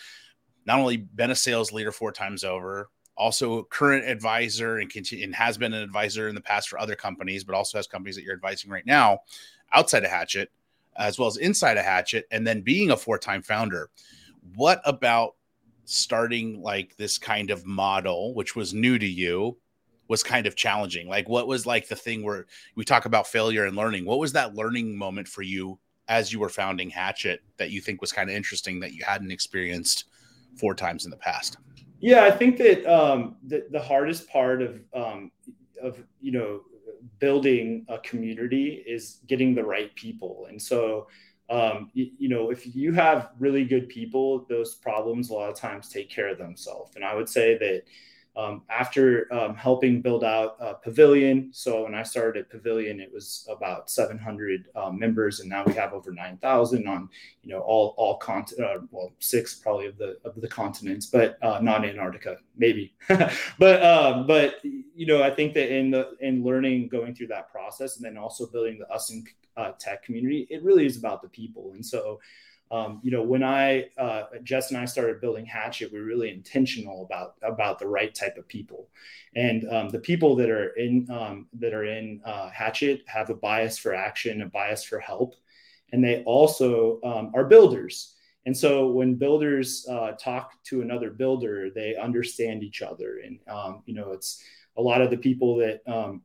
not 0.66 0.78
only 0.78 0.96
been 0.98 1.30
a 1.30 1.35
sales 1.35 1.72
leader 1.72 1.92
four 1.92 2.12
times 2.12 2.44
over, 2.44 2.90
also 3.16 3.64
current 3.64 4.05
advisor 4.07 4.79
and, 4.79 4.90
continue, 4.90 5.24
and 5.24 5.35
has 5.35 5.57
been 5.57 5.72
an 5.72 5.83
advisor 5.83 6.29
in 6.29 6.35
the 6.35 6.40
past 6.40 6.68
for 6.68 6.79
other 6.79 6.94
companies, 6.96 7.44
but 7.44 7.55
also 7.55 7.79
has 7.79 7.87
companies 7.87 8.16
that 8.16 8.22
you're 8.22 8.35
advising 8.35 8.70
right 8.70 8.87
now 8.87 9.18
outside 9.72 10.05
of 10.05 10.11
Hatchet, 10.11 10.50
as 10.96 11.18
well 11.18 11.29
as 11.29 11.37
inside 11.37 11.77
of 11.77 11.85
Hatchet, 11.85 12.27
and 12.31 12.46
then 12.46 12.61
being 12.61 12.90
a 12.90 12.96
four 12.96 13.18
time 13.18 13.42
founder. 13.42 13.90
What 14.55 14.81
about 14.85 15.35
starting 15.85 16.61
like 16.62 16.96
this 16.96 17.18
kind 17.18 17.50
of 17.50 17.66
model, 17.66 18.35
which 18.35 18.57
was 18.57 18.74
new 18.74 18.98
to 18.98 19.07
you, 19.07 19.57
was 20.09 20.22
kind 20.22 20.46
of 20.46 20.57
challenging? 20.57 21.09
Like, 21.09 21.29
what 21.29 21.46
was 21.46 21.66
like 21.66 21.88
the 21.88 21.96
thing 21.96 22.22
where 22.22 22.46
we 22.74 22.85
talk 22.85 23.05
about 23.07 23.27
failure 23.27 23.64
and 23.64 23.77
learning? 23.77 24.05
What 24.05 24.18
was 24.18 24.33
that 24.33 24.55
learning 24.55 24.96
moment 24.96 25.29
for 25.29 25.42
you 25.42 25.79
as 26.09 26.33
you 26.33 26.40
were 26.40 26.48
founding 26.48 26.90
Hatchet 26.90 27.40
that 27.57 27.70
you 27.70 27.81
think 27.81 28.00
was 28.00 28.12
kind 28.12 28.29
of 28.29 28.37
interesting 28.37 28.81
that 28.81 28.92
you 28.92 29.03
hadn't 29.05 29.31
experienced 29.31 30.05
four 30.57 30.74
times 30.74 31.05
in 31.05 31.11
the 31.11 31.16
past? 31.16 31.57
Yeah, 32.04 32.24
I 32.24 32.30
think 32.30 32.58
that 32.58 32.84
um, 32.84 33.36
the, 33.46 33.66
the 33.70 33.80
hardest 33.80 34.28
part 34.28 34.60
of 34.60 34.78
um, 34.92 35.30
of 35.82 36.04
you 36.20 36.32
know 36.32 36.60
building 37.18 37.86
a 37.88 37.98
community 37.98 38.84
is 38.86 39.20
getting 39.26 39.54
the 39.54 39.64
right 39.64 39.94
people, 39.94 40.44
and 40.50 40.60
so 40.60 41.08
um, 41.48 41.90
you, 41.94 42.10
you, 42.18 42.28
know 42.28 42.50
if 42.50 42.76
you 42.76 42.92
have 42.92 43.30
really 43.38 43.64
good 43.64 43.88
people, 43.88 44.44
those 44.50 44.74
problems 44.74 45.30
a 45.30 45.32
lot 45.32 45.48
of 45.48 45.56
times 45.56 45.88
take 45.88 46.10
care 46.10 46.28
of 46.28 46.36
themselves. 46.36 46.94
And 46.94 47.06
I 47.06 47.14
would 47.14 47.28
say 47.28 47.56
that 47.56 47.84
um, 48.36 48.62
after 48.68 49.32
um, 49.32 49.54
helping 49.54 50.02
build 50.02 50.24
out 50.24 50.82
Pavilion, 50.82 51.50
so 51.52 51.84
when 51.84 51.94
I 51.94 52.02
started 52.02 52.40
at 52.40 52.50
Pavilion, 52.50 53.00
it 53.00 53.12
was 53.12 53.46
about 53.48 53.90
700 53.90 54.66
um, 54.74 54.98
members, 54.98 55.40
and 55.40 55.48
now 55.48 55.64
we 55.64 55.72
have 55.74 55.92
over 55.92 56.12
9,000 56.12 56.86
on, 56.86 57.08
you 57.42 57.52
know, 57.52 57.60
all 57.60 57.94
all 57.96 58.16
cont 58.18 58.52
uh, 58.58 58.78
well 58.90 59.12
six 59.18 59.54
probably 59.54 59.86
of 59.86 59.98
the 59.98 60.16
of 60.24 60.40
the 60.40 60.48
continents, 60.48 61.06
but 61.06 61.38
uh, 61.42 61.60
not 61.60 61.84
Antarctica, 61.84 62.38
maybe. 62.56 62.94
but 63.08 63.82
uh, 63.82 64.24
but 64.26 64.56
you 64.64 65.06
know, 65.06 65.22
I 65.22 65.30
think 65.30 65.54
that 65.54 65.74
in 65.74 65.90
the 65.90 66.16
in 66.20 66.42
learning, 66.44 66.88
going 66.88 67.14
through 67.14 67.28
that 67.28 67.50
process, 67.50 67.96
and 67.96 68.04
then 68.04 68.16
also 68.16 68.46
building 68.46 68.78
the 68.78 68.88
us 68.90 69.10
in 69.10 69.24
uh, 69.56 69.72
tech 69.78 70.02
community, 70.02 70.46
it 70.50 70.62
really 70.62 70.86
is 70.86 70.96
about 70.96 71.22
the 71.22 71.28
people, 71.28 71.72
and 71.74 71.84
so 71.84 72.20
um, 72.70 73.00
you 73.03 73.11
know, 73.11 73.22
when 73.22 73.42
I 73.42 73.90
uh, 73.98 74.24
Jess 74.42 74.70
and 74.70 74.81
I 74.81 74.85
started 74.87 75.20
building 75.20 75.44
Hatchet, 75.44 75.92
we 75.92 75.98
are 75.98 76.05
really 76.05 76.31
intentional 76.31 77.05
about 77.05 77.35
about 77.42 77.79
the 77.79 77.87
right 77.87 78.14
type 78.14 78.37
of 78.38 78.48
people, 78.48 78.88
and 79.37 79.68
um, 79.70 79.88
the 79.90 79.98
people 79.98 80.35
that 80.37 80.50
are 80.50 80.70
in 80.70 81.09
um, 81.11 81.46
that 81.55 81.74
are 81.74 81.85
in 81.85 82.20
uh, 82.24 82.50
Hatchet 82.50 83.03
have 83.07 83.31
a 83.31 83.35
bias 83.35 83.79
for 83.79 83.94
action, 83.94 84.42
a 84.42 84.46
bias 84.46 84.83
for 84.83 84.98
help, 84.98 85.35
and 85.92 86.03
they 86.03 86.22
also 86.24 87.00
um, 87.05 87.33
are 87.35 87.44
builders. 87.44 88.14
And 88.46 88.57
so 88.57 88.90
when 88.90 89.14
builders 89.14 89.87
uh, 89.88 90.12
talk 90.12 90.53
to 90.64 90.83
another 90.83 91.11
builder, 91.11 91.70
they 91.70 91.96
understand 91.96 92.62
each 92.62 92.83
other, 92.83 93.20
and 93.24 93.38
um, 93.46 93.83
you 93.85 93.94
know, 93.94 94.12
it's 94.12 94.42
a 94.77 94.83
lot 94.83 95.03
of 95.03 95.11
the 95.11 95.18
people 95.18 95.57
that 95.59 95.83
um, 95.87 96.22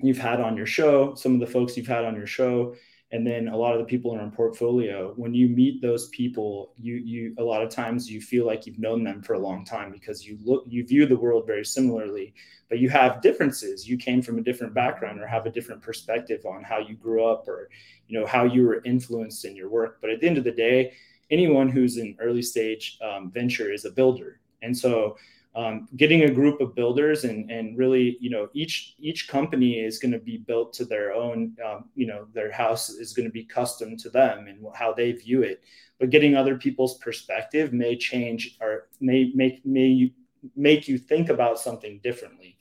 you've 0.00 0.18
had 0.18 0.40
on 0.40 0.56
your 0.56 0.66
show, 0.66 1.14
some 1.14 1.34
of 1.34 1.40
the 1.40 1.46
folks 1.46 1.76
you've 1.76 1.86
had 1.86 2.04
on 2.04 2.16
your 2.16 2.26
show 2.26 2.74
and 3.10 3.26
then 3.26 3.48
a 3.48 3.56
lot 3.56 3.72
of 3.72 3.78
the 3.78 3.84
people 3.84 4.12
in 4.12 4.20
our 4.20 4.30
portfolio 4.30 5.12
when 5.16 5.32
you 5.32 5.48
meet 5.48 5.80
those 5.80 6.08
people 6.08 6.72
you 6.76 6.96
you 6.96 7.34
a 7.38 7.42
lot 7.42 7.62
of 7.62 7.70
times 7.70 8.10
you 8.10 8.20
feel 8.20 8.46
like 8.46 8.66
you've 8.66 8.78
known 8.78 9.02
them 9.02 9.22
for 9.22 9.34
a 9.34 9.38
long 9.38 9.64
time 9.64 9.90
because 9.90 10.26
you 10.26 10.38
look 10.44 10.64
you 10.66 10.86
view 10.86 11.06
the 11.06 11.16
world 11.16 11.46
very 11.46 11.64
similarly 11.64 12.34
but 12.68 12.78
you 12.78 12.90
have 12.90 13.22
differences. 13.22 13.88
You 13.88 13.96
came 13.96 14.20
from 14.20 14.38
a 14.38 14.42
different 14.42 14.74
background 14.74 15.20
or 15.20 15.26
have 15.26 15.46
a 15.46 15.50
different 15.50 15.80
perspective 15.80 16.44
on 16.44 16.62
how 16.62 16.78
you 16.78 16.94
grew 16.94 17.24
up 17.24 17.48
or 17.48 17.70
you 18.06 18.18
know 18.18 18.26
how 18.26 18.44
you 18.44 18.66
were 18.66 18.82
influenced 18.84 19.44
in 19.44 19.56
your 19.56 19.70
work. 19.70 19.98
But 20.00 20.10
at 20.10 20.20
the 20.20 20.26
end 20.26 20.38
of 20.38 20.44
the 20.44 20.52
day 20.52 20.92
anyone 21.30 21.68
who's 21.68 21.98
in 21.98 22.16
early 22.20 22.42
stage 22.42 22.98
um, 23.02 23.30
venture 23.30 23.72
is 23.72 23.84
a 23.84 23.90
builder. 23.90 24.40
And 24.62 24.76
so 24.76 25.16
um, 25.54 25.88
getting 25.96 26.22
a 26.22 26.30
group 26.30 26.60
of 26.60 26.74
builders 26.74 27.24
and 27.24 27.50
and 27.50 27.76
really 27.76 28.16
you 28.20 28.30
know 28.30 28.48
each 28.52 28.94
each 28.98 29.28
company 29.28 29.80
is 29.80 29.98
going 29.98 30.12
to 30.12 30.18
be 30.18 30.38
built 30.38 30.72
to 30.74 30.84
their 30.84 31.12
own 31.12 31.56
um, 31.64 31.86
you 31.94 32.06
know 32.06 32.26
their 32.32 32.52
house 32.52 32.90
is 32.90 33.12
going 33.12 33.26
to 33.26 33.32
be 33.32 33.44
custom 33.44 33.96
to 33.96 34.10
them 34.10 34.46
and 34.46 34.64
how 34.74 34.92
they 34.92 35.12
view 35.12 35.42
it. 35.42 35.62
But 35.98 36.10
getting 36.10 36.36
other 36.36 36.56
people's 36.56 36.98
perspective 36.98 37.72
may 37.72 37.96
change 37.96 38.56
or 38.60 38.88
may 39.00 39.32
make 39.34 39.64
may 39.64 40.12
make 40.54 40.86
you 40.86 40.98
think 40.98 41.28
about 41.28 41.58
something 41.58 42.00
differently. 42.02 42.56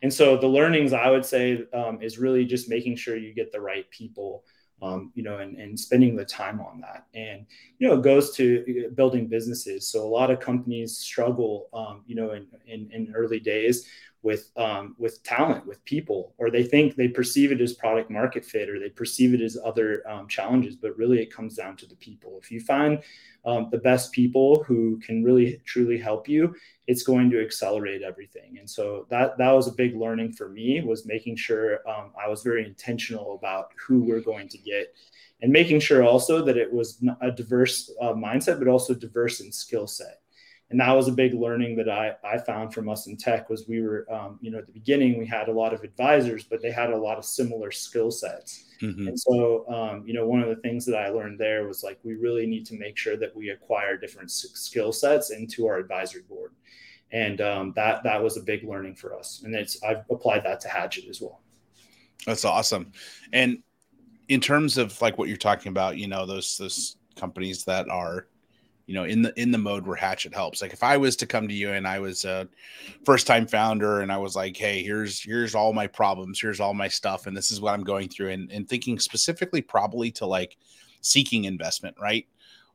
And 0.00 0.14
so 0.14 0.36
the 0.36 0.46
learnings 0.46 0.92
i 0.92 1.10
would 1.10 1.24
say 1.24 1.64
um, 1.74 2.00
is 2.00 2.18
really 2.18 2.44
just 2.44 2.68
making 2.68 2.96
sure 2.96 3.16
you 3.16 3.34
get 3.34 3.50
the 3.52 3.60
right 3.60 3.90
people 3.90 4.44
um, 4.80 5.12
you 5.14 5.22
know, 5.22 5.38
and, 5.38 5.56
and 5.56 5.78
spending 5.78 6.14
the 6.14 6.24
time 6.24 6.60
on 6.60 6.80
that. 6.80 7.06
And, 7.14 7.46
you 7.78 7.88
know, 7.88 7.94
it 7.94 8.02
goes 8.02 8.34
to 8.36 8.86
uh, 8.86 8.90
building 8.90 9.26
businesses. 9.26 9.86
So 9.86 10.06
a 10.06 10.08
lot 10.08 10.30
of 10.30 10.40
companies 10.40 10.96
struggle, 10.96 11.68
um, 11.72 12.02
you 12.06 12.14
know, 12.14 12.32
in, 12.32 12.46
in, 12.66 12.88
in, 12.92 13.12
early 13.14 13.40
days 13.40 13.86
with, 14.28 14.50
um, 14.58 14.94
with 14.98 15.22
talent, 15.22 15.66
with 15.66 15.82
people, 15.86 16.34
or 16.36 16.50
they 16.50 16.62
think 16.62 16.94
they 16.94 17.08
perceive 17.08 17.50
it 17.50 17.62
as 17.62 17.72
product 17.72 18.10
market 18.10 18.44
fit, 18.44 18.68
or 18.68 18.78
they 18.78 18.90
perceive 18.90 19.32
it 19.32 19.40
as 19.40 19.56
other 19.64 20.02
um, 20.06 20.28
challenges, 20.28 20.76
but 20.76 20.96
really 20.98 21.18
it 21.20 21.32
comes 21.32 21.54
down 21.54 21.76
to 21.78 21.86
the 21.86 21.96
people. 21.96 22.38
If 22.42 22.50
you 22.50 22.60
find 22.60 23.02
um, 23.46 23.68
the 23.70 23.78
best 23.78 24.12
people 24.12 24.62
who 24.64 24.98
can 24.98 25.24
really 25.24 25.60
truly 25.64 25.96
help 25.96 26.28
you 26.28 26.54
it's 26.86 27.02
going 27.02 27.30
to 27.30 27.40
accelerate 27.40 28.02
everything 28.02 28.58
and 28.58 28.68
so 28.68 29.06
that 29.10 29.38
that 29.38 29.52
was 29.52 29.68
a 29.68 29.72
big 29.72 29.96
learning 29.96 30.32
for 30.32 30.48
me 30.48 30.80
was 30.80 31.06
making 31.06 31.36
sure 31.36 31.80
um, 31.88 32.10
i 32.22 32.28
was 32.28 32.42
very 32.42 32.64
intentional 32.64 33.34
about 33.36 33.70
who 33.86 34.02
we're 34.02 34.20
going 34.20 34.48
to 34.48 34.58
get 34.58 34.94
and 35.40 35.52
making 35.52 35.80
sure 35.80 36.02
also 36.02 36.44
that 36.44 36.56
it 36.56 36.70
was 36.70 37.02
a 37.20 37.30
diverse 37.30 37.90
uh, 38.02 38.12
mindset 38.12 38.58
but 38.58 38.68
also 38.68 38.92
diverse 38.92 39.40
in 39.40 39.50
skill 39.50 39.86
set 39.86 40.20
and 40.70 40.80
that 40.80 40.92
was 40.92 41.08
a 41.08 41.12
big 41.12 41.32
learning 41.34 41.76
that 41.76 41.88
I, 41.88 42.14
I 42.22 42.38
found 42.38 42.74
from 42.74 42.88
us 42.88 43.06
in 43.06 43.16
tech 43.16 43.48
was 43.48 43.66
we 43.66 43.80
were 43.80 44.06
um, 44.12 44.38
you 44.40 44.50
know 44.50 44.58
at 44.58 44.66
the 44.66 44.72
beginning 44.72 45.18
we 45.18 45.26
had 45.26 45.48
a 45.48 45.52
lot 45.52 45.72
of 45.72 45.82
advisors 45.82 46.44
but 46.44 46.60
they 46.62 46.70
had 46.70 46.90
a 46.90 46.96
lot 46.96 47.18
of 47.18 47.24
similar 47.24 47.70
skill 47.70 48.10
sets. 48.10 48.64
Mm-hmm. 48.80 49.08
and 49.08 49.18
so 49.18 49.68
um, 49.68 50.04
you 50.06 50.14
know 50.14 50.26
one 50.26 50.40
of 50.40 50.48
the 50.48 50.62
things 50.62 50.86
that 50.86 50.96
i 50.96 51.08
learned 51.08 51.38
there 51.38 51.66
was 51.66 51.82
like 51.82 51.98
we 52.04 52.14
really 52.14 52.46
need 52.46 52.64
to 52.66 52.74
make 52.74 52.96
sure 52.96 53.16
that 53.16 53.34
we 53.34 53.50
acquire 53.50 53.96
different 53.96 54.30
skill 54.30 54.92
sets 54.92 55.30
into 55.30 55.66
our 55.66 55.78
advisory 55.78 56.22
board. 56.22 56.52
And 57.10 57.40
um, 57.40 57.72
that 57.74 58.02
that 58.04 58.22
was 58.22 58.36
a 58.36 58.42
big 58.42 58.64
learning 58.64 58.94
for 58.94 59.18
us. 59.18 59.42
And 59.44 59.54
it's 59.54 59.82
i've 59.82 60.04
applied 60.10 60.44
that 60.44 60.60
to 60.60 60.68
hatchet 60.68 61.06
as 61.08 61.20
well. 61.20 61.40
That's 62.26 62.44
awesome. 62.44 62.92
And 63.32 63.62
in 64.28 64.40
terms 64.40 64.76
of 64.76 65.00
like 65.00 65.16
what 65.16 65.28
you're 65.28 65.36
talking 65.38 65.70
about 65.70 65.96
you 65.96 66.06
know 66.06 66.26
those 66.26 66.58
those 66.58 66.96
companies 67.16 67.64
that 67.64 67.88
are 67.88 68.28
you 68.88 68.94
know 68.94 69.04
in 69.04 69.20
the 69.20 69.38
in 69.40 69.52
the 69.52 69.58
mode 69.58 69.86
where 69.86 69.96
hatchet 69.96 70.34
helps. 70.34 70.62
Like 70.62 70.72
if 70.72 70.82
i 70.82 70.96
was 70.96 71.14
to 71.16 71.26
come 71.26 71.46
to 71.46 71.54
you 71.54 71.72
and 71.72 71.86
i 71.86 72.00
was 72.00 72.24
a 72.24 72.48
first 73.04 73.26
time 73.26 73.46
founder 73.46 74.00
and 74.00 74.10
i 74.10 74.16
was 74.16 74.34
like 74.34 74.56
hey 74.56 74.82
here's 74.82 75.22
here's 75.22 75.54
all 75.54 75.72
my 75.74 75.86
problems 75.86 76.40
here's 76.40 76.58
all 76.58 76.72
my 76.72 76.88
stuff 76.88 77.26
and 77.26 77.36
this 77.36 77.50
is 77.50 77.60
what 77.60 77.74
i'm 77.74 77.84
going 77.84 78.08
through 78.08 78.30
and, 78.30 78.50
and 78.50 78.68
thinking 78.68 78.98
specifically 78.98 79.60
probably 79.60 80.10
to 80.10 80.26
like 80.26 80.56
seeking 81.02 81.44
investment 81.44 81.96
right? 82.00 82.26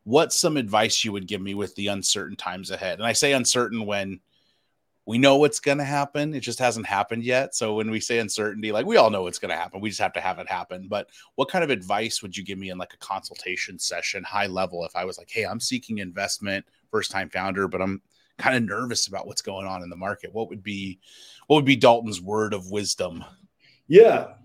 What's 0.06 0.36
some 0.36 0.58
advice 0.58 1.04
you 1.04 1.14
would 1.14 1.28
give 1.28 1.42
me 1.42 1.54
with 1.54 1.74
the 1.76 1.88
uncertain 1.88 2.36
times 2.36 2.72
ahead? 2.72 3.00
And 3.00 3.08
i 3.08 3.14
say 3.14 3.34
uncertain 3.34 3.86
when 3.86 4.20
we 5.06 5.18
know 5.18 5.36
what's 5.36 5.60
going 5.60 5.80
to 5.80 5.84
happen. 5.84 6.34
It 6.34 6.40
just 6.40 6.60
hasn't 6.60 6.86
happened 6.86 7.24
yet. 7.24 7.56
So 7.56 7.76
when 7.76 7.92
we 7.92 8.00
say 8.00 8.20
uncertainty, 8.20 8.72
like 8.72 8.86
we 8.86 8.98
all 8.98 9.10
know 9.10 9.24
what's 9.24 9.40
going 9.40 9.52
to 9.52 9.58
happen. 9.58 9.82
We 9.82 9.90
just 9.90 10.02
have 10.02 10.14
to 10.14 10.22
have 10.22 10.40
it 10.40 10.50
happen. 10.50 10.88
But 10.88 11.10
what 11.36 11.50
kind 11.50 11.64
of 11.64 11.70
advice 11.70 12.22
would 12.22 12.36
you 12.38 12.44
give 12.44 12.58
me 12.58 12.70
in 12.70 12.78
like 12.78 12.94
a 12.94 12.98
consultation 12.98 13.78
session, 13.78 14.24
high 14.24 14.48
level, 14.48 14.86
if 14.86 14.96
I 14.96 15.04
was 15.04 15.18
like, 15.18 15.30
hey, 15.30 15.44
I'm 15.44 15.60
seeking 15.60 15.98
investment, 15.98 16.66
first 16.90 17.12
time 17.12 17.30
founder, 17.30 17.68
but 17.68 17.82
I'm 17.82 18.02
kind 18.38 18.56
of 18.56 18.64
nervous 18.64 19.08
about 19.08 19.28
what's 19.28 19.42
going 19.42 19.68
on 19.68 19.84
in 19.84 19.90
the 19.90 19.96
market. 19.96 20.34
What 20.34 20.50
would 20.50 20.64
be 20.64 21.00
what 21.48 21.58
would 21.58 21.66
be 21.66 21.76
Dalton's 21.76 22.22
word 22.22 22.54
of 22.54 22.72
wisdom? 22.72 23.26
Yeah. 23.88 24.36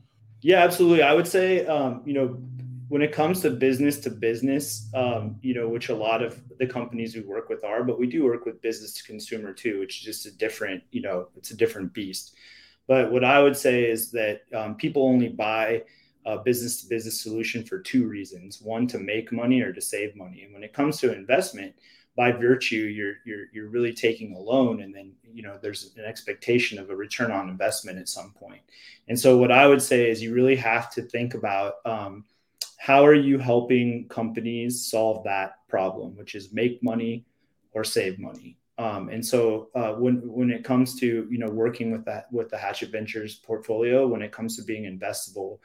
Yeah, 0.41 0.65
absolutely. 0.65 1.03
I 1.03 1.15
would 1.15 1.29
say 1.29 1.67
um, 1.67 2.03
you 2.05 2.15
know, 2.15 2.43
when 2.89 3.03
it 3.03 3.13
comes 3.13 3.41
to 3.43 3.51
business 3.51 3.99
to 4.01 4.11
business, 4.11 4.89
um, 4.95 5.37
you 5.43 5.55
know, 5.55 5.69
which 5.69 5.91
a 5.91 5.95
lot 5.95 6.23
of 6.23 6.41
the 6.59 6.67
companies 6.67 7.15
we 7.15 7.21
work 7.21 7.49
with 7.49 7.63
are, 7.63 7.85
but 7.85 7.99
we 7.99 8.07
do 8.07 8.25
work 8.25 8.47
with 8.47 8.63
business 8.63 8.95
to 8.95 9.05
consumer 9.05 9.53
too, 9.53 9.79
which 9.79 9.99
is 9.99 10.05
just 10.05 10.27
a 10.27 10.37
different, 10.37 10.83
you 10.91 11.03
know, 11.03 11.29
it's 11.37 11.51
a 11.51 11.57
different 11.57 11.93
beast. 11.93 12.35
But 12.87 13.13
what 13.13 13.25
I 13.25 13.43
would 13.43 13.57
say 13.57 13.85
is 13.85 14.11
that 14.13 14.43
um, 14.55 14.75
people 14.75 15.07
only 15.07 15.29
buy 15.29 15.83
a 16.25 16.39
business 16.39 16.83
to 16.83 16.89
business 16.89 17.21
solution 17.21 17.63
for 17.63 17.79
two 17.79 18.07
reasons: 18.07 18.61
one, 18.63 18.87
to 18.89 18.99
make 18.99 19.33
money, 19.33 19.61
or 19.61 19.73
to 19.73 19.81
save 19.81 20.17
money. 20.17 20.43
And 20.43 20.55
when 20.55 20.65
it 20.65 20.73
comes 20.73 20.99
to 21.01 21.15
investment, 21.15 21.75
by 22.17 22.33
virtue, 22.33 22.77
you're 22.77 23.17
you're 23.27 23.47
you're 23.53 23.69
really 23.69 23.93
taking 23.93 24.35
a 24.35 24.39
loan, 24.39 24.81
and 24.81 24.95
then 24.95 25.13
you 25.23 25.43
know 25.43 25.59
there's 25.61 25.95
an 25.97 26.05
expectation 26.05 26.79
of 26.79 26.89
a 26.89 26.97
return 26.97 27.31
on 27.31 27.51
investment 27.51 27.99
at 27.99 28.09
some 28.09 28.33
point. 28.33 28.63
And 29.09 29.19
so, 29.19 29.37
what 29.37 29.53
I 29.53 29.67
would 29.67 29.83
say 29.83 30.11
is 30.11 30.23
you 30.23 30.35
really 30.35 30.57
have 30.57 30.91
to 30.95 31.03
think 31.03 31.35
about 31.35 31.75
um, 31.85 32.25
how 32.79 33.05
are 33.05 33.15
you 33.15 33.39
helping 33.39 34.09
companies 34.09 34.87
solve 34.89 35.25
that 35.25 35.57
problem, 35.69 36.17
which 36.17 36.35
is 36.35 36.53
make 36.53 36.83
money 36.83 37.27
or 37.73 37.85
save 37.85 38.19
money? 38.19 38.57
Um, 38.79 39.09
and 39.09 39.25
so 39.25 39.69
uh, 39.75 39.93
when 39.95 40.17
when 40.25 40.51
it 40.51 40.63
comes 40.63 40.95
to 41.01 41.27
you 41.29 41.39
know 41.39 41.51
working 41.51 41.91
with 41.91 42.05
that 42.05 42.33
with 42.33 42.49
the 42.49 42.57
Hatchet 42.57 42.91
Ventures 42.91 43.35
portfolio, 43.35 44.07
when 44.07 44.23
it 44.23 44.31
comes 44.31 44.57
to 44.57 44.63
being 44.63 44.85
investable, 44.85 45.59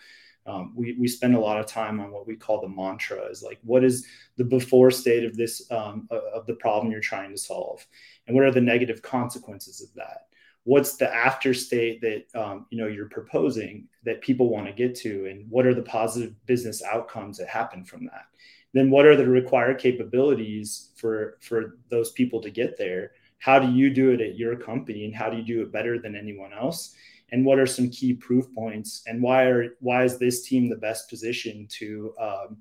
um, 0.48 0.74
we 0.76 0.98
we 1.00 1.08
spend 1.08 1.36
a 1.36 1.40
lot 1.40 1.60
of 1.60 1.68
time 1.68 2.00
on 2.00 2.12
what 2.12 2.26
we 2.26 2.36
call 2.36 2.60
the 2.60 2.68
mantra 2.68 3.22
is 3.26 3.44
like 3.44 3.60
what 3.64 3.84
is 3.84 4.08
the 4.38 4.44
before 4.44 4.90
state 4.90 5.24
of 5.24 5.38
this 5.38 5.70
um, 5.72 6.08
of 6.10 6.48
the 6.48 6.56
problem 6.56 6.92
you're 6.92 7.00
trying 7.00 7.30
to 7.30 7.38
solve, 7.38 7.86
and 8.26 8.36
what 8.36 8.46
are 8.46 8.52
the 8.52 8.60
negative 8.60 9.04
consequences 9.04 9.82
of 9.82 9.94
that 9.94 10.26
what's 10.66 10.96
the 10.96 11.14
after 11.14 11.54
state 11.54 12.02
that 12.02 12.24
um, 12.40 12.66
you 12.70 12.78
know 12.78 12.88
you're 12.88 13.10
proposing 13.10 13.88
that 14.04 14.22
people 14.22 14.50
want 14.50 14.66
to 14.68 14.74
get 14.74 14.96
to 14.96 15.26
and 15.26 15.50
what 15.50 15.66
are 15.66 15.74
the 15.74 15.82
positive 15.82 16.34
business 16.46 16.82
outcomes 16.84 17.38
that 17.38 17.48
happen 17.48 17.84
from 17.84 18.06
that? 18.06 18.26
Then 18.74 18.90
what 18.90 19.06
are 19.06 19.16
the 19.16 19.28
required 19.28 19.78
capabilities 19.78 20.92
for 20.96 21.38
for 21.42 21.78
those 21.90 22.12
people 22.12 22.42
to 22.42 22.50
get 22.50 22.78
there? 22.78 23.12
How 23.40 23.60
do 23.60 23.72
you 23.72 23.90
do 23.90 24.12
it 24.12 24.22
at 24.22 24.38
your 24.38 24.56
company 24.56 25.06
and 25.06 25.14
how 25.14 25.30
do 25.30 25.38
you 25.38 25.44
do 25.44 25.62
it 25.62 25.72
better 25.72 26.00
than 26.00 26.16
anyone 26.16 26.54
else? 26.54 26.96
And 27.32 27.46
what 27.46 27.60
are 27.60 27.66
some 27.66 27.90
key 27.90 28.14
proof 28.14 28.46
points 28.54 29.04
and 29.08 29.22
why 29.22 29.44
are 29.44 29.76
why 29.80 30.04
is 30.04 30.18
this 30.18 30.48
team 30.48 30.70
the 30.70 30.76
best 30.76 31.10
position 31.10 31.68
to 31.72 32.14
um, 32.20 32.58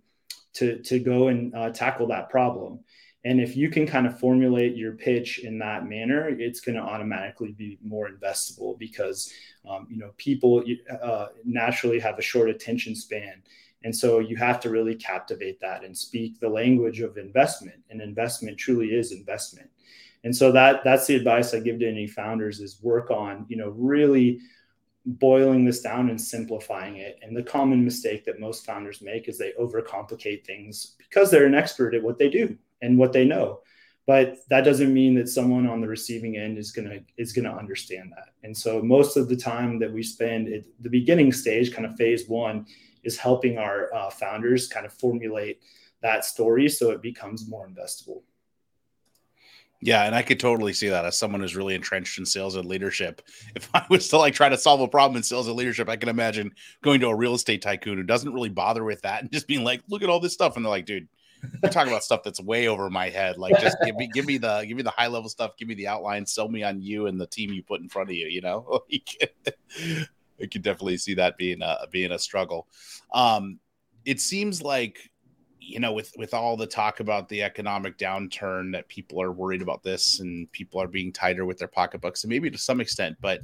to 0.55 0.83
to 0.83 0.99
go 0.99 1.29
and 1.29 1.55
uh, 1.55 1.71
tackle 1.71 2.09
that 2.09 2.31
problem 2.31 2.81
and 3.25 3.41
if 3.41 3.57
you 3.57 3.71
can 3.71 3.87
kind 3.87 4.07
of 4.07 4.19
formulate 4.19 4.77
your 4.77 4.93
pitch 4.93 5.39
in 5.41 5.59
that 5.61 5.87
manner, 5.87 6.29
it's 6.29 6.61
going 6.61 6.75
to 6.75 6.83
automatically 6.83 7.53
be 7.53 7.79
more 7.83 8.09
investable 8.09 8.77
because, 8.79 9.33
um, 9.69 9.87
you 9.89 9.97
know, 9.97 10.11
people 10.17 10.65
uh, 11.01 11.27
naturally 11.45 12.01
have 12.01 12.19
a 12.19 12.23
short 12.23 12.51
attention 12.51 12.97
span. 12.97 13.43
And 13.85 13.95
so 13.95 14.19
you 14.19 14.37
have 14.37 14.59
to 14.61 14.71
really 14.71 14.97
captivate 14.97 15.61
that 15.61 15.85
and 15.85 15.97
speak 15.97 16.41
the 16.41 16.49
language 16.49 17.01
of 17.01 17.17
investment. 17.17 17.81
And 17.91 18.01
investment 18.01 18.59
truly 18.59 18.89
is 18.89 19.13
investment. 19.13 19.71
And 20.25 20.35
so 20.35 20.51
that 20.53 20.83
that's 20.85 21.07
the 21.07 21.17
advice 21.17 21.55
I 21.55 21.61
give 21.61 21.79
to 21.81 21.89
any 21.89 22.07
founders 22.09 22.61
is 22.61 22.83
work 22.83 23.11
on, 23.11 23.47
you 23.49 23.57
know, 23.57 23.71
really 23.71 24.41
boiling 25.05 25.65
this 25.65 25.81
down 25.81 26.11
and 26.11 26.21
simplifying 26.21 26.97
it. 26.97 27.19
And 27.23 27.37
the 27.37 27.43
common 27.43 27.85
mistake 27.85 28.25
that 28.25 28.39
most 28.39 28.65
founders 28.65 29.03
make 29.03 29.29
is 29.29 29.39
they 29.39 29.53
overcomplicate 29.61 30.45
things 30.45 30.95
because 30.99 31.31
they're 31.31 31.47
an 31.47 31.57
expert 31.57 31.95
at 31.95 32.03
what 32.03 32.19
they 32.19 32.29
do 32.29 32.57
and 32.83 32.99
what 32.99 33.13
they 33.13 33.25
know. 33.25 33.61
But 34.07 34.39
that 34.51 34.65
doesn't 34.65 34.93
mean 34.93 35.15
that 35.15 35.29
someone 35.29 35.67
on 35.67 35.81
the 35.81 35.87
receiving 35.87 36.37
end 36.37 36.59
is 36.59 36.73
gonna 36.73 37.01
is 37.17 37.33
gonna 37.33 37.57
understand 37.57 38.13
that. 38.17 38.31
And 38.43 38.57
so 38.57 38.83
most 38.83 39.17
of 39.17 39.29
the 39.29 39.37
time 39.37 39.79
that 39.79 39.93
we 39.93 40.03
spend 40.03 40.53
at 40.53 40.65
the 40.81 40.91
beginning 40.91 41.33
stage, 41.33 41.73
kind 41.73 41.87
of 41.87 41.97
phase 41.97 42.29
one, 42.29 42.67
is 43.05 43.17
helping 43.17 43.59
our 43.59 43.95
uh, 43.95 44.11
founders 44.11 44.67
kind 44.67 44.85
of 44.85 44.93
formulate 44.93 45.61
that 46.03 46.25
story 46.25 46.69
so 46.69 46.91
it 46.91 47.01
becomes 47.01 47.49
more 47.49 47.69
investable. 47.69 48.23
Yeah, 49.85 50.05
and 50.05 50.15
I 50.15 50.23
could 50.23 50.39
totally 50.39 50.73
see 50.73 50.89
that 50.89 51.05
as 51.05 51.17
someone 51.17 51.41
who's 51.41 51.57
really 51.57 51.75
entrenched 51.75 52.17
in 52.17 52.25
sales 52.25 52.55
and 52.55 52.69
leadership. 52.69 53.21
If 53.57 53.69
I 53.75 53.85
was 53.89 54.09
to 54.09 54.19
like 54.19 54.35
try 54.35 54.49
to 54.49 54.57
solve 54.57 54.81
a 54.81 54.89
problem 54.89 55.17
in 55.17 55.23
sales 55.23 55.49
and 55.49 55.57
leadership, 55.57 55.89
I 55.89 55.97
can 55.97 56.09
imagine 56.09 56.53
going 56.83 57.01
to 57.01 57.09
a 57.09 57.15
real 57.15 57.35
estate 57.35 57.63
tycoon 57.63 57.99
who 57.99 58.05
doesn't 58.05 58.33
really 58.33 58.49
bother 58.49 58.85
with 58.85 59.03
that 59.03 59.23
and 59.23 59.33
just 59.33 59.49
being 59.49 59.65
like, 59.65 59.83
"Look 59.89 60.03
at 60.03 60.09
all 60.09 60.21
this 60.21 60.33
stuff," 60.33 60.57
and 60.57 60.65
they're 60.65 60.71
like, 60.71 60.87
"Dude, 60.87 61.09
you're 61.63 61.73
talking 61.73 61.93
about 61.93 62.05
stuff 62.05 62.23
that's 62.23 62.41
way 62.41 62.69
over 62.69 62.89
my 62.91 63.09
head. 63.09 63.39
Like, 63.39 63.61
just 63.61 63.77
give 63.85 63.97
me, 63.97 64.09
give 64.13 64.27
me 64.27 64.39
the, 64.39 64.65
give 64.67 64.77
me 64.77 64.83
the 64.83 64.91
high 64.91 65.07
level 65.07 65.29
stuff, 65.29 65.57
give 65.57 65.69
me 65.69 65.75
the 65.75 65.89
outline, 65.89 66.27
sell 66.27 66.49
me 66.49 66.63
on 66.63 66.81
you 66.81 67.07
and 67.07 67.21
the 67.21 67.27
team 67.27 67.53
you 67.53 67.63
put 67.63 67.81
in 67.81 67.89
front 67.89 68.11
of 68.11 68.17
you. 68.17 68.27
You 68.27 68.41
know, 68.41 68.81
I 70.43 70.47
can 70.51 70.63
definitely 70.63 70.97
see 70.97 71.15
that 71.15 71.37
being 71.37 71.63
a 71.63 71.87
being 71.91 72.13
a 72.13 72.19
struggle. 72.19 72.67
Um, 73.13 73.61
it 74.05 74.21
seems 74.21 74.63
like 74.63 75.12
you 75.65 75.79
know, 75.79 75.93
with 75.93 76.13
with 76.17 76.35
all 76.35 76.57
the 76.57 76.67
talk 76.67 77.01
about 77.01 77.29
the 77.29 77.43
economic 77.43 77.97
downturn, 77.97 78.73
that 78.73 78.89
people 78.89 79.23
are 79.23 79.33
worried 79.33 79.63
about 79.63 79.83
this, 79.83 80.21
and 80.21 80.51
people 80.53 80.81
are 80.81 80.89
being 80.89 81.13
tighter 81.13 81.45
with 81.45 81.59
their 81.59 81.69
pocketbooks, 81.69 82.25
and 82.25 82.31
maybe 82.31 82.51
to 82.51 82.59
some 82.59 82.81
extent. 82.81 83.17
But 83.21 83.43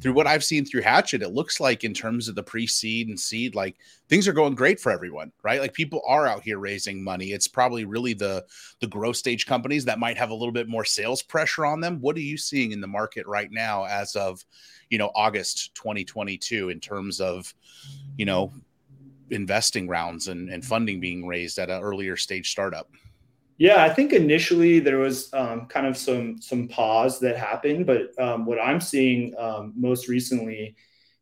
through 0.00 0.12
what 0.12 0.26
I've 0.26 0.44
seen 0.44 0.64
through 0.64 0.82
Hatchet, 0.82 1.22
it 1.22 1.30
looks 1.30 1.60
like 1.60 1.82
in 1.82 1.94
terms 1.94 2.28
of 2.28 2.34
the 2.34 2.42
pre-seed 2.42 3.08
and 3.08 3.18
seed, 3.18 3.54
like 3.54 3.76
things 4.08 4.28
are 4.28 4.32
going 4.32 4.54
great 4.54 4.78
for 4.78 4.92
everyone, 4.92 5.32
right? 5.42 5.60
Like 5.60 5.72
people 5.72 6.02
are 6.06 6.26
out 6.26 6.42
here 6.42 6.58
raising 6.58 7.02
money. 7.02 7.32
It's 7.32 7.48
probably 7.48 7.84
really 7.84 8.12
the 8.12 8.44
the 8.80 8.86
growth 8.86 9.16
stage 9.16 9.46
companies 9.46 9.84
that 9.86 9.98
might 9.98 10.18
have 10.18 10.30
a 10.30 10.34
little 10.34 10.52
bit 10.52 10.68
more 10.68 10.84
sales 10.84 11.22
pressure 11.22 11.64
on 11.64 11.80
them. 11.80 12.00
What 12.00 12.16
are 12.16 12.20
you 12.20 12.36
seeing 12.36 12.72
in 12.72 12.80
the 12.80 12.86
market 12.86 13.26
right 13.26 13.50
now, 13.50 13.84
as 13.84 14.14
of 14.16 14.44
you 14.90 14.98
know 14.98 15.10
August 15.14 15.74
2022, 15.74 16.68
in 16.68 16.80
terms 16.80 17.20
of 17.20 17.54
you 18.16 18.26
know 18.26 18.52
investing 19.30 19.88
rounds 19.88 20.28
and, 20.28 20.48
and 20.48 20.64
funding 20.64 21.00
being 21.00 21.26
raised 21.26 21.58
at 21.58 21.70
an 21.70 21.82
earlier 21.82 22.16
stage 22.16 22.50
startup? 22.50 22.90
Yeah, 23.56 23.84
I 23.84 23.88
think 23.88 24.12
initially 24.12 24.80
there 24.80 24.98
was 24.98 25.32
um, 25.32 25.66
kind 25.66 25.86
of 25.86 25.96
some 25.96 26.40
some 26.40 26.66
pause 26.66 27.20
that 27.20 27.36
happened, 27.36 27.86
but 27.86 28.18
um, 28.20 28.46
what 28.46 28.58
I'm 28.58 28.80
seeing 28.80 29.32
um, 29.38 29.72
most 29.76 30.08
recently 30.08 30.74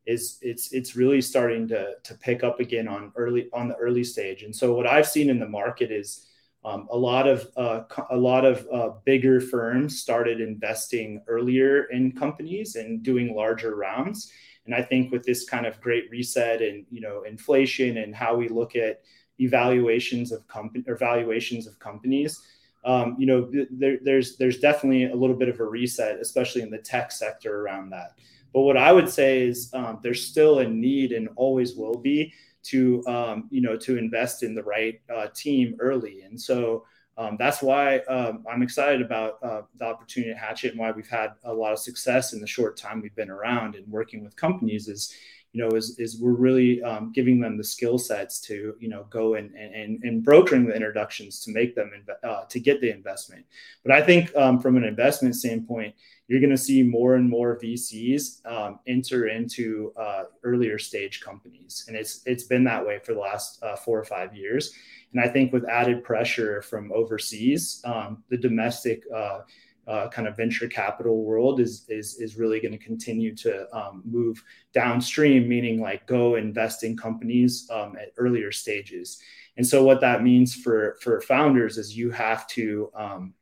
is 0.06 0.38
it's 0.40 0.72
it's 0.72 0.96
really 0.96 1.20
starting 1.20 1.68
to 1.68 1.94
to 2.02 2.14
pick 2.14 2.42
up 2.42 2.58
again 2.58 2.88
on 2.88 3.12
early 3.16 3.50
on 3.52 3.68
the 3.68 3.76
early 3.76 4.02
stage. 4.02 4.44
And 4.44 4.54
so 4.54 4.72
what 4.74 4.86
I've 4.86 5.06
seen 5.06 5.28
in 5.28 5.38
the 5.38 5.48
market 5.48 5.90
is 5.92 6.26
um, 6.64 6.88
a 6.90 6.96
lot 6.96 7.28
of 7.28 7.46
uh, 7.56 7.82
a 8.10 8.16
lot 8.16 8.44
of 8.46 8.66
uh, 8.72 8.90
bigger 9.04 9.40
firms 9.40 10.00
started 10.00 10.40
investing 10.40 11.22
earlier 11.26 11.84
in 11.84 12.12
companies 12.12 12.76
and 12.76 13.02
doing 13.02 13.34
larger 13.34 13.74
rounds. 13.74 14.32
And 14.66 14.74
I 14.74 14.82
think 14.82 15.10
with 15.10 15.24
this 15.24 15.48
kind 15.48 15.66
of 15.66 15.80
great 15.80 16.10
reset 16.10 16.62
and 16.62 16.86
you 16.90 17.00
know 17.00 17.22
inflation 17.22 17.98
and 17.98 18.14
how 18.14 18.36
we 18.36 18.48
look 18.48 18.76
at 18.76 19.02
evaluations 19.38 20.30
of 20.30 20.46
company 20.48 20.84
or 20.86 20.96
valuations 20.96 21.66
of 21.66 21.78
companies, 21.78 22.40
um, 22.84 23.16
you 23.18 23.26
know, 23.26 23.50
there, 23.70 23.98
there's 24.02 24.36
there's 24.36 24.58
definitely 24.58 25.04
a 25.04 25.14
little 25.14 25.36
bit 25.36 25.48
of 25.48 25.60
a 25.60 25.64
reset, 25.64 26.18
especially 26.20 26.62
in 26.62 26.70
the 26.70 26.78
tech 26.78 27.12
sector 27.12 27.60
around 27.60 27.90
that. 27.90 28.18
But 28.52 28.62
what 28.62 28.76
I 28.76 28.92
would 28.92 29.08
say 29.08 29.42
is 29.42 29.70
um, 29.72 30.00
there's 30.02 30.26
still 30.26 30.58
a 30.58 30.68
need 30.68 31.12
and 31.12 31.28
always 31.36 31.74
will 31.76 31.98
be 31.98 32.32
to 32.64 33.04
um, 33.06 33.48
you 33.50 33.60
know 33.60 33.76
to 33.76 33.98
invest 33.98 34.42
in 34.42 34.54
the 34.54 34.62
right 34.64 35.00
uh, 35.14 35.28
team 35.34 35.76
early. 35.78 36.22
And 36.22 36.40
so 36.40 36.84
um, 37.18 37.36
that's 37.38 37.62
why 37.62 37.98
um, 38.00 38.44
I'm 38.50 38.62
excited 38.62 39.02
about 39.02 39.38
uh, 39.42 39.62
the 39.78 39.84
opportunity 39.84 40.32
at 40.32 40.38
Hatchet 40.38 40.70
and 40.70 40.80
why 40.80 40.90
we've 40.92 41.08
had 41.08 41.32
a 41.44 41.52
lot 41.52 41.72
of 41.72 41.78
success 41.78 42.32
in 42.32 42.40
the 42.40 42.46
short 42.46 42.76
time 42.76 43.02
we've 43.02 43.14
been 43.14 43.30
around 43.30 43.74
and 43.74 43.86
working 43.88 44.24
with 44.24 44.34
companies 44.34 44.88
is, 44.88 45.14
you 45.52 45.62
know, 45.62 45.76
is, 45.76 45.98
is 45.98 46.18
we're 46.18 46.32
really 46.32 46.82
um, 46.82 47.12
giving 47.12 47.38
them 47.38 47.58
the 47.58 47.64
skill 47.64 47.98
sets 47.98 48.40
to, 48.40 48.74
you 48.80 48.88
know, 48.88 49.04
go 49.10 49.34
and, 49.34 49.54
and, 49.54 50.02
and 50.02 50.24
brokering 50.24 50.64
the 50.64 50.74
introductions 50.74 51.40
to 51.44 51.52
make 51.52 51.74
them, 51.74 51.90
inv- 51.94 52.28
uh, 52.28 52.44
to 52.46 52.58
get 52.58 52.80
the 52.80 52.90
investment. 52.90 53.44
But 53.84 53.92
I 53.92 54.00
think 54.00 54.34
um, 54.34 54.58
from 54.58 54.78
an 54.78 54.84
investment 54.84 55.36
standpoint, 55.36 55.94
you're 56.28 56.40
going 56.40 56.48
to 56.48 56.56
see 56.56 56.82
more 56.82 57.16
and 57.16 57.28
more 57.28 57.58
VCs 57.62 58.46
um, 58.50 58.78
enter 58.86 59.26
into 59.26 59.92
uh, 59.98 60.24
earlier 60.44 60.78
stage 60.78 61.20
companies. 61.20 61.84
And 61.88 61.94
it's, 61.94 62.22
it's 62.24 62.44
been 62.44 62.64
that 62.64 62.86
way 62.86 63.00
for 63.04 63.12
the 63.12 63.20
last 63.20 63.62
uh, 63.62 63.76
four 63.76 63.98
or 63.98 64.04
five 64.04 64.34
years 64.34 64.72
and 65.12 65.20
I 65.20 65.28
think 65.28 65.52
with 65.52 65.68
added 65.68 66.02
pressure 66.02 66.62
from 66.62 66.92
overseas, 66.92 67.82
um, 67.84 68.22
the 68.28 68.36
domestic 68.36 69.04
uh, 69.14 69.40
uh, 69.86 70.08
kind 70.08 70.28
of 70.28 70.36
venture 70.36 70.68
capital 70.68 71.24
world 71.24 71.60
is 71.60 71.84
is 71.88 72.20
is 72.20 72.36
really 72.36 72.60
going 72.60 72.72
to 72.72 72.78
continue 72.78 73.34
to 73.36 73.66
um, 73.76 74.02
move 74.04 74.42
downstream, 74.72 75.48
meaning 75.48 75.80
like 75.80 76.06
go 76.06 76.36
invest 76.36 76.84
in 76.84 76.96
companies 76.96 77.68
um, 77.70 77.96
at 78.00 78.12
earlier 78.16 78.52
stages. 78.52 79.20
And 79.56 79.66
so 79.66 79.84
what 79.84 80.00
that 80.00 80.22
means 80.22 80.54
for 80.54 80.96
for 81.00 81.20
founders 81.20 81.78
is 81.78 81.96
you 81.96 82.10
have 82.10 82.46
to 82.48 82.90
um, 82.94 83.34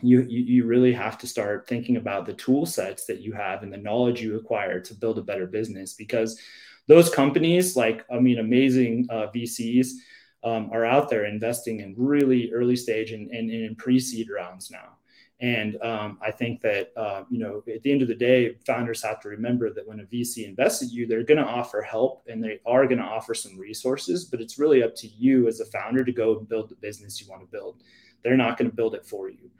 you, 0.00 0.22
you, 0.22 0.66
really 0.66 0.92
have 0.92 1.16
to 1.18 1.26
start 1.26 1.66
thinking 1.66 1.96
about 1.96 2.26
the 2.26 2.34
tool 2.34 2.66
sets 2.66 3.06
that 3.06 3.20
you 3.20 3.32
have 3.32 3.62
and 3.62 3.72
the 3.72 3.78
knowledge 3.78 4.20
you 4.20 4.36
acquire 4.36 4.80
to 4.80 4.94
build 4.94 5.18
a 5.18 5.22
better 5.22 5.46
business 5.46 5.94
because 5.94 6.38
those 6.86 7.08
companies 7.08 7.76
like 7.76 8.04
i 8.12 8.18
mean 8.18 8.38
amazing 8.38 9.06
uh, 9.10 9.26
vcs 9.34 9.88
um, 10.44 10.70
are 10.72 10.84
out 10.84 11.08
there 11.08 11.24
investing 11.24 11.80
in 11.80 11.94
really 11.96 12.52
early 12.52 12.76
stage 12.76 13.12
and, 13.12 13.30
and, 13.30 13.50
and 13.50 13.64
in 13.64 13.74
pre-seed 13.74 14.28
rounds 14.30 14.70
now. 14.70 14.96
And 15.40 15.82
um, 15.82 16.18
I 16.22 16.30
think 16.30 16.60
that 16.60 16.92
uh, 16.96 17.24
you 17.28 17.38
know 17.38 17.62
at 17.72 17.82
the 17.82 17.90
end 17.90 18.02
of 18.02 18.08
the 18.08 18.14
day, 18.14 18.56
founders 18.66 19.02
have 19.02 19.20
to 19.22 19.28
remember 19.28 19.72
that 19.72 19.86
when 19.86 20.00
a 20.00 20.04
VC 20.04 20.46
invests 20.46 20.82
in 20.82 20.90
you, 20.90 21.06
they're 21.06 21.24
going 21.24 21.42
to 21.42 21.46
offer 21.46 21.82
help 21.82 22.22
and 22.28 22.42
they 22.42 22.60
are 22.64 22.86
going 22.86 23.00
to 23.00 23.04
offer 23.04 23.34
some 23.34 23.58
resources. 23.58 24.24
But 24.26 24.40
it's 24.40 24.58
really 24.58 24.82
up 24.82 24.94
to 24.96 25.08
you 25.08 25.48
as 25.48 25.60
a 25.60 25.66
founder 25.66 26.04
to 26.04 26.12
go 26.12 26.38
and 26.38 26.48
build 26.48 26.68
the 26.68 26.76
business 26.76 27.20
you 27.20 27.28
want 27.28 27.42
to 27.42 27.48
build. 27.50 27.82
They're 28.22 28.36
not 28.36 28.56
going 28.56 28.70
to 28.70 28.76
build 28.76 28.94
it 28.94 29.04
for 29.04 29.28
you. 29.28 29.50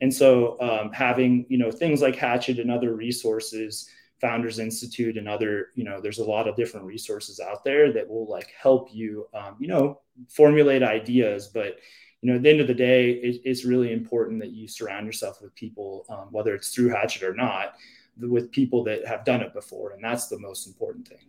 And 0.00 0.12
so 0.12 0.58
um, 0.60 0.92
having 0.92 1.46
you 1.48 1.58
know 1.58 1.70
things 1.70 2.00
like 2.00 2.16
Hatchet 2.16 2.58
and 2.58 2.70
other 2.70 2.94
resources 2.94 3.90
founders 4.24 4.58
institute 4.58 5.18
and 5.18 5.28
other 5.28 5.68
you 5.74 5.84
know 5.84 6.00
there's 6.00 6.18
a 6.18 6.24
lot 6.24 6.48
of 6.48 6.56
different 6.56 6.86
resources 6.86 7.40
out 7.40 7.62
there 7.62 7.92
that 7.92 8.08
will 8.08 8.26
like 8.26 8.50
help 8.58 8.88
you 8.90 9.28
um, 9.34 9.54
you 9.58 9.68
know 9.68 10.00
formulate 10.30 10.82
ideas. 10.82 11.48
But 11.48 11.76
you 12.22 12.30
know 12.30 12.36
at 12.36 12.42
the 12.42 12.48
end 12.48 12.60
of 12.62 12.66
the 12.66 12.74
day 12.74 13.10
it, 13.10 13.42
it's 13.44 13.66
really 13.66 13.92
important 13.92 14.40
that 14.40 14.52
you 14.52 14.66
surround 14.66 15.04
yourself 15.04 15.42
with 15.42 15.54
people 15.54 16.06
um, 16.08 16.28
whether 16.30 16.54
it's 16.54 16.70
through 16.74 16.88
hatchet 16.88 17.22
or 17.22 17.34
not 17.34 17.74
with 18.18 18.50
people 18.50 18.82
that 18.84 19.06
have 19.06 19.26
done 19.26 19.42
it 19.42 19.52
before 19.52 19.90
and 19.90 20.02
that's 20.02 20.28
the 20.28 20.38
most 20.38 20.66
important 20.66 21.06
thing. 21.06 21.26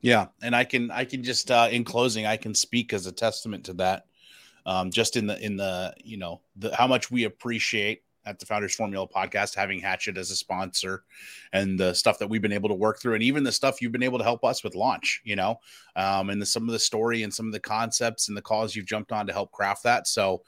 Yeah 0.00 0.28
and 0.40 0.56
i 0.56 0.64
can 0.64 0.90
i 0.90 1.04
can 1.04 1.22
just 1.22 1.50
uh, 1.50 1.68
in 1.70 1.84
closing 1.84 2.24
i 2.24 2.38
can 2.38 2.54
speak 2.54 2.94
as 2.94 3.06
a 3.06 3.12
testament 3.12 3.64
to 3.66 3.74
that 3.74 4.06
um, 4.64 4.90
just 4.90 5.16
in 5.16 5.26
the 5.26 5.38
in 5.44 5.56
the 5.56 5.92
you 6.02 6.16
know 6.16 6.40
the 6.56 6.74
how 6.74 6.86
much 6.86 7.10
we 7.10 7.24
appreciate 7.24 8.02
at 8.24 8.38
the 8.38 8.46
Founders 8.46 8.74
Formula 8.74 9.06
podcast, 9.08 9.54
having 9.54 9.80
Hatchet 9.80 10.16
as 10.16 10.30
a 10.30 10.36
sponsor 10.36 11.04
and 11.52 11.78
the 11.78 11.92
stuff 11.94 12.18
that 12.18 12.28
we've 12.28 12.42
been 12.42 12.52
able 12.52 12.68
to 12.68 12.74
work 12.74 13.00
through, 13.00 13.14
and 13.14 13.22
even 13.22 13.44
the 13.44 13.52
stuff 13.52 13.80
you've 13.80 13.92
been 13.92 14.02
able 14.02 14.18
to 14.18 14.24
help 14.24 14.44
us 14.44 14.62
with 14.62 14.74
launch, 14.74 15.20
you 15.24 15.36
know, 15.36 15.56
um, 15.96 16.30
and 16.30 16.40
the, 16.40 16.46
some 16.46 16.68
of 16.68 16.72
the 16.72 16.78
story 16.78 17.22
and 17.22 17.32
some 17.32 17.46
of 17.46 17.52
the 17.52 17.60
concepts 17.60 18.28
and 18.28 18.36
the 18.36 18.42
calls 18.42 18.74
you've 18.74 18.86
jumped 18.86 19.12
on 19.12 19.26
to 19.26 19.32
help 19.32 19.50
craft 19.52 19.82
that. 19.82 20.06
So, 20.06 20.42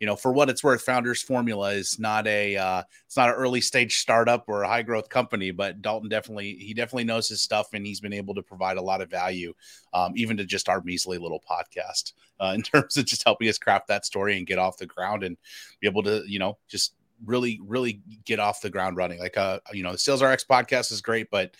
you 0.00 0.06
know, 0.06 0.16
for 0.16 0.32
what 0.32 0.48
it's 0.48 0.64
worth, 0.64 0.82
Founders 0.82 1.22
Formula 1.22 1.72
is 1.72 1.98
not 1.98 2.26
a 2.26 2.56
uh, 2.56 2.82
it's 3.06 3.18
not 3.18 3.28
an 3.28 3.34
early 3.34 3.60
stage 3.60 3.98
startup 3.98 4.44
or 4.48 4.62
a 4.62 4.68
high 4.68 4.82
growth 4.82 5.10
company, 5.10 5.50
but 5.50 5.82
Dalton 5.82 6.08
definitely 6.08 6.54
he 6.54 6.72
definitely 6.72 7.04
knows 7.04 7.28
his 7.28 7.42
stuff, 7.42 7.68
and 7.74 7.86
he's 7.86 8.00
been 8.00 8.14
able 8.14 8.34
to 8.34 8.42
provide 8.42 8.78
a 8.78 8.82
lot 8.82 9.02
of 9.02 9.10
value, 9.10 9.52
um, 9.92 10.12
even 10.16 10.38
to 10.38 10.46
just 10.46 10.70
our 10.70 10.80
measly 10.82 11.18
little 11.18 11.42
podcast, 11.48 12.14
uh, 12.40 12.52
in 12.54 12.62
terms 12.62 12.96
of 12.96 13.04
just 13.04 13.24
helping 13.24 13.48
us 13.48 13.58
craft 13.58 13.88
that 13.88 14.06
story 14.06 14.38
and 14.38 14.46
get 14.46 14.58
off 14.58 14.78
the 14.78 14.86
ground 14.86 15.22
and 15.22 15.36
be 15.80 15.86
able 15.86 16.02
to, 16.02 16.22
you 16.26 16.38
know, 16.38 16.56
just 16.66 16.94
really 17.24 17.60
really 17.64 18.00
get 18.24 18.38
off 18.38 18.60
the 18.60 18.70
ground 18.70 18.96
running 18.96 19.18
like 19.18 19.36
uh 19.36 19.58
you 19.72 19.82
know 19.82 19.92
the 19.92 19.98
sales 19.98 20.22
rx 20.22 20.44
podcast 20.44 20.90
is 20.92 21.00
great 21.00 21.30
but 21.30 21.54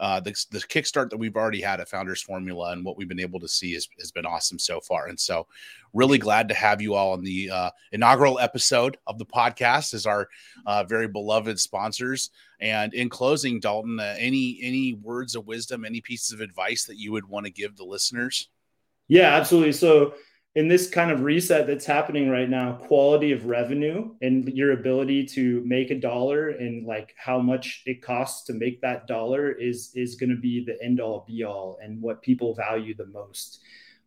uh, 0.00 0.18
the, 0.18 0.30
the 0.50 0.58
kickstart 0.60 1.10
that 1.10 1.18
we've 1.18 1.36
already 1.36 1.60
had 1.60 1.78
at 1.78 1.88
Founders 1.90 2.22
Formula 2.22 2.72
and 2.72 2.82
what 2.82 2.96
we've 2.96 3.08
been 3.08 3.20
able 3.20 3.38
to 3.38 3.46
see 3.46 3.74
has, 3.74 3.86
has 3.98 4.10
been 4.10 4.24
awesome 4.24 4.58
so 4.58 4.80
far. 4.80 5.08
And 5.08 5.20
so, 5.20 5.46
really 5.92 6.16
glad 6.16 6.48
to 6.48 6.54
have 6.54 6.80
you 6.80 6.94
all 6.94 7.12
on 7.12 7.22
the 7.22 7.50
uh, 7.50 7.70
inaugural 7.92 8.38
episode 8.38 8.96
of 9.06 9.18
the 9.18 9.26
podcast 9.26 9.92
as 9.92 10.06
our 10.06 10.26
uh, 10.64 10.84
very 10.84 11.06
beloved 11.06 11.60
sponsors. 11.60 12.30
And 12.60 12.94
in 12.94 13.10
closing, 13.10 13.60
Dalton, 13.60 14.00
uh, 14.00 14.14
any 14.18 14.58
any 14.62 14.94
words 14.94 15.34
of 15.34 15.46
wisdom, 15.46 15.84
any 15.84 16.00
pieces 16.00 16.32
of 16.32 16.40
advice 16.40 16.84
that 16.86 16.96
you 16.96 17.12
would 17.12 17.28
want 17.28 17.44
to 17.44 17.52
give 17.52 17.76
the 17.76 17.84
listeners? 17.84 18.48
Yeah, 19.06 19.34
absolutely. 19.36 19.72
So 19.72 20.14
in 20.56 20.66
this 20.66 20.90
kind 20.90 21.12
of 21.12 21.22
reset 21.22 21.66
that's 21.66 21.86
happening 21.86 22.28
right 22.28 22.50
now, 22.50 22.72
quality 22.72 23.30
of 23.30 23.46
revenue 23.46 24.10
and 24.20 24.48
your 24.48 24.72
ability 24.72 25.24
to 25.24 25.62
make 25.64 25.90
a 25.90 25.94
dollar 25.98 26.48
and 26.48 26.84
like 26.84 27.14
how 27.16 27.38
much 27.38 27.82
it 27.86 28.02
costs 28.02 28.44
to 28.46 28.52
make 28.52 28.80
that 28.80 29.06
dollar 29.06 29.52
is 29.52 29.92
is 29.94 30.16
going 30.16 30.30
to 30.30 30.40
be 30.40 30.64
the 30.64 30.82
end 30.82 31.00
all 31.00 31.24
be 31.26 31.44
all 31.44 31.78
and 31.82 32.02
what 32.02 32.20
people 32.22 32.54
value 32.54 32.94
the 32.94 33.06
most. 33.06 33.60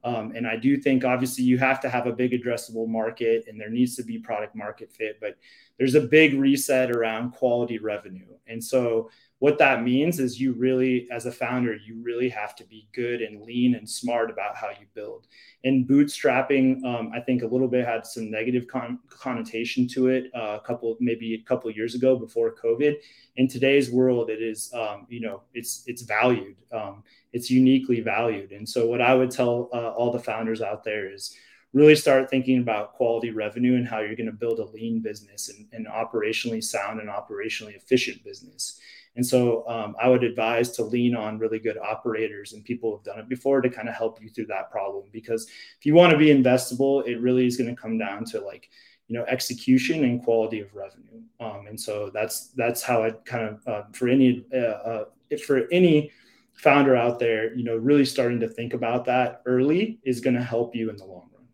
Um, 0.04 0.34
and 0.36 0.46
I 0.46 0.58
do 0.58 0.76
think 0.76 1.06
obviously 1.06 1.46
you 1.46 1.58
have 1.60 1.80
to 1.80 1.90
have 1.90 2.08
a 2.08 2.12
big 2.12 2.32
addressable 2.34 2.90
market 2.90 3.46
and 3.48 3.58
there 3.58 3.70
needs 3.70 3.96
to 3.96 4.04
be 4.04 4.20
product 4.20 4.54
market 4.54 4.92
fit, 4.92 5.18
but 5.22 5.38
there's 5.80 5.96
a 5.96 6.02
big 6.02 6.34
reset 6.34 6.92
around 6.92 7.32
quality 7.32 7.78
revenue. 7.78 8.28
And 8.48 8.62
so 8.62 9.10
what 9.44 9.58
that 9.58 9.84
means 9.84 10.22
is 10.22 10.40
you 10.40 10.54
really 10.54 11.06
as 11.12 11.26
a 11.26 11.32
founder 11.32 11.76
you 11.76 12.02
really 12.02 12.30
have 12.30 12.56
to 12.56 12.64
be 12.64 12.88
good 12.94 13.22
and 13.22 13.42
lean 13.42 13.76
and 13.76 13.90
smart 13.90 14.32
about 14.32 14.56
how 14.56 14.70
you 14.70 14.86
build. 14.94 15.28
And 15.66 15.86
bootstrapping 15.86 16.82
um, 16.86 17.12
i 17.14 17.20
think 17.20 17.44
a 17.44 17.48
little 17.48 17.68
bit 17.68 17.86
had 17.86 18.06
some 18.06 18.32
negative 18.32 18.70
con- 18.70 19.00
connotation 19.10 19.86
to 19.90 20.08
it 20.08 20.32
uh, 20.34 20.60
a 20.62 20.66
couple 20.66 20.96
maybe 21.02 21.34
a 21.34 21.42
couple 21.42 21.70
years 21.72 21.94
ago 21.94 22.16
before 22.16 22.56
covid. 22.56 22.96
In 23.36 23.50
today's 23.50 23.92
world 23.92 24.30
it 24.30 24.42
is 24.42 24.74
um, 24.74 25.08
you 25.10 25.20
know 25.20 25.42
it's 25.54 25.84
it's 25.88 26.04
valued 26.04 26.56
um, 26.72 27.04
it's 27.34 27.52
uniquely 27.52 28.00
valued. 28.00 28.54
And 28.54 28.68
so 28.68 28.88
what 28.88 29.02
i 29.02 29.14
would 29.14 29.30
tell 29.30 29.68
uh, 29.74 29.90
all 29.90 30.14
the 30.14 30.26
founders 30.32 30.62
out 30.62 30.86
there 30.86 31.12
is 31.12 31.36
really 31.74 31.96
start 31.96 32.30
thinking 32.30 32.60
about 32.60 32.94
quality 32.94 33.32
revenue 33.32 33.76
and 33.76 33.86
how 33.86 34.00
you're 34.00 34.16
going 34.16 34.34
to 34.38 34.42
build 34.46 34.60
a 34.60 34.66
lean 34.66 35.02
business 35.02 35.50
and, 35.50 35.68
and 35.74 35.86
operationally 35.88 36.64
sound 36.64 37.02
and 37.02 37.10
operationally 37.10 37.76
efficient 37.76 38.24
business 38.24 38.80
and 39.16 39.26
so 39.26 39.68
um, 39.68 39.96
I 40.02 40.10
would 40.10 40.24
advise 40.24 40.72
to 40.72 40.84
lean 40.84 41.16
on 41.16 41.38
really 41.38 41.60
good 41.60 41.78
operators 41.78 42.54
and 42.54 42.66
people 42.66 42.92
who've 42.92 43.04
done 43.04 43.20
it 43.20 43.30
before 43.30 43.62
to 43.62 43.70
kind 43.70 43.88
of 43.88 43.96
help 43.96 44.22
you 44.22 44.30
through 44.30 44.48
that 44.48 44.72
problem. 44.72 45.06
Because 45.12 45.46
if 45.80 45.86
you 45.86 45.94
want 45.94 46.12
to 46.12 46.18
be 46.18 46.28
investable, 46.28 47.08
it 47.08 47.22
really 47.22 47.46
is 47.46 47.58
going 47.58 47.70
to 47.74 47.80
come 47.80 47.98
down 47.98 48.26
to 48.26 48.42
like, 48.42 48.70
you 49.08 49.18
know, 49.18 49.26
execution 49.26 50.04
and 50.04 50.24
quality 50.24 50.62
of 50.62 50.74
revenue. 50.74 51.22
Um, 51.40 51.68
and 51.68 51.80
so 51.80 52.10
that's 52.12 52.50
that's 52.56 52.82
how 52.82 53.04
I 53.04 53.12
kind 53.12 53.50
of 53.50 53.68
uh, 53.68 53.84
for 53.92 54.08
any 54.08 54.46
uh, 54.52 54.58
uh, 54.58 55.06
for 55.46 55.68
any 55.72 56.12
founder 56.54 56.96
out 56.96 57.20
there, 57.20 57.54
you 57.56 57.64
know, 57.64 57.76
really 57.76 58.06
starting 58.06 58.40
to 58.40 58.48
think 58.48 58.74
about 58.74 59.06
that 59.06 59.42
early 59.46 60.00
is 60.04 60.22
going 60.22 60.36
to 60.36 60.44
help 60.44 60.76
you 60.76 60.90
in 60.90 60.98
the 60.98 61.06
long 61.06 61.30
run. 61.34 61.48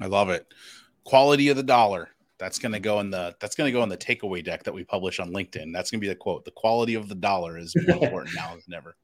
I 0.00 0.06
love 0.06 0.30
it. 0.30 0.46
Quality 1.04 1.48
of 1.48 1.56
the 1.56 1.62
dollar 1.62 2.10
that's 2.38 2.58
going 2.58 2.72
to 2.72 2.80
go 2.80 3.00
in 3.00 3.10
the 3.10 3.34
that's 3.40 3.56
going 3.56 3.68
to 3.68 3.76
go 3.76 3.82
in 3.82 3.88
the 3.88 3.96
takeaway 3.96 4.42
deck 4.44 4.62
that 4.64 4.72
we 4.72 4.84
publish 4.84 5.20
on 5.20 5.32
LinkedIn. 5.32 5.72
That's 5.72 5.90
going 5.90 6.00
to 6.00 6.04
be 6.04 6.08
the 6.08 6.14
quote. 6.14 6.44
The 6.44 6.50
quality 6.52 6.94
of 6.94 7.08
the 7.08 7.14
dollar 7.14 7.58
is 7.58 7.74
more 7.86 7.96
important 8.04 8.34
now 8.34 8.54
than 8.54 8.74
ever. 8.74 8.96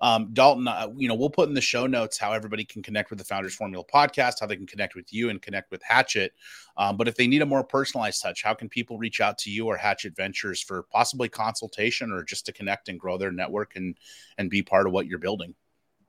Um, 0.00 0.30
Dalton, 0.32 0.66
uh, 0.66 0.88
you 0.96 1.06
know, 1.06 1.14
we'll 1.14 1.30
put 1.30 1.48
in 1.48 1.54
the 1.54 1.60
show 1.60 1.86
notes 1.86 2.18
how 2.18 2.32
everybody 2.32 2.64
can 2.64 2.82
connect 2.82 3.10
with 3.10 3.20
the 3.20 3.24
Founders 3.24 3.54
Formula 3.54 3.84
podcast, 3.84 4.40
how 4.40 4.46
they 4.46 4.56
can 4.56 4.66
connect 4.66 4.96
with 4.96 5.12
you 5.12 5.30
and 5.30 5.40
connect 5.40 5.70
with 5.70 5.80
Hatchet. 5.84 6.32
Um, 6.76 6.96
but 6.96 7.06
if 7.06 7.14
they 7.14 7.28
need 7.28 7.40
a 7.40 7.46
more 7.46 7.62
personalized 7.62 8.20
touch, 8.20 8.42
how 8.42 8.52
can 8.52 8.68
people 8.68 8.98
reach 8.98 9.20
out 9.20 9.38
to 9.38 9.50
you 9.50 9.68
or 9.68 9.76
Hatchet 9.76 10.16
Ventures 10.16 10.60
for 10.60 10.82
possibly 10.90 11.28
consultation 11.28 12.10
or 12.10 12.24
just 12.24 12.46
to 12.46 12.52
connect 12.52 12.88
and 12.88 12.98
grow 12.98 13.16
their 13.16 13.30
network 13.30 13.76
and 13.76 13.96
and 14.38 14.50
be 14.50 14.60
part 14.60 14.88
of 14.88 14.92
what 14.92 15.06
you're 15.06 15.20
building? 15.20 15.54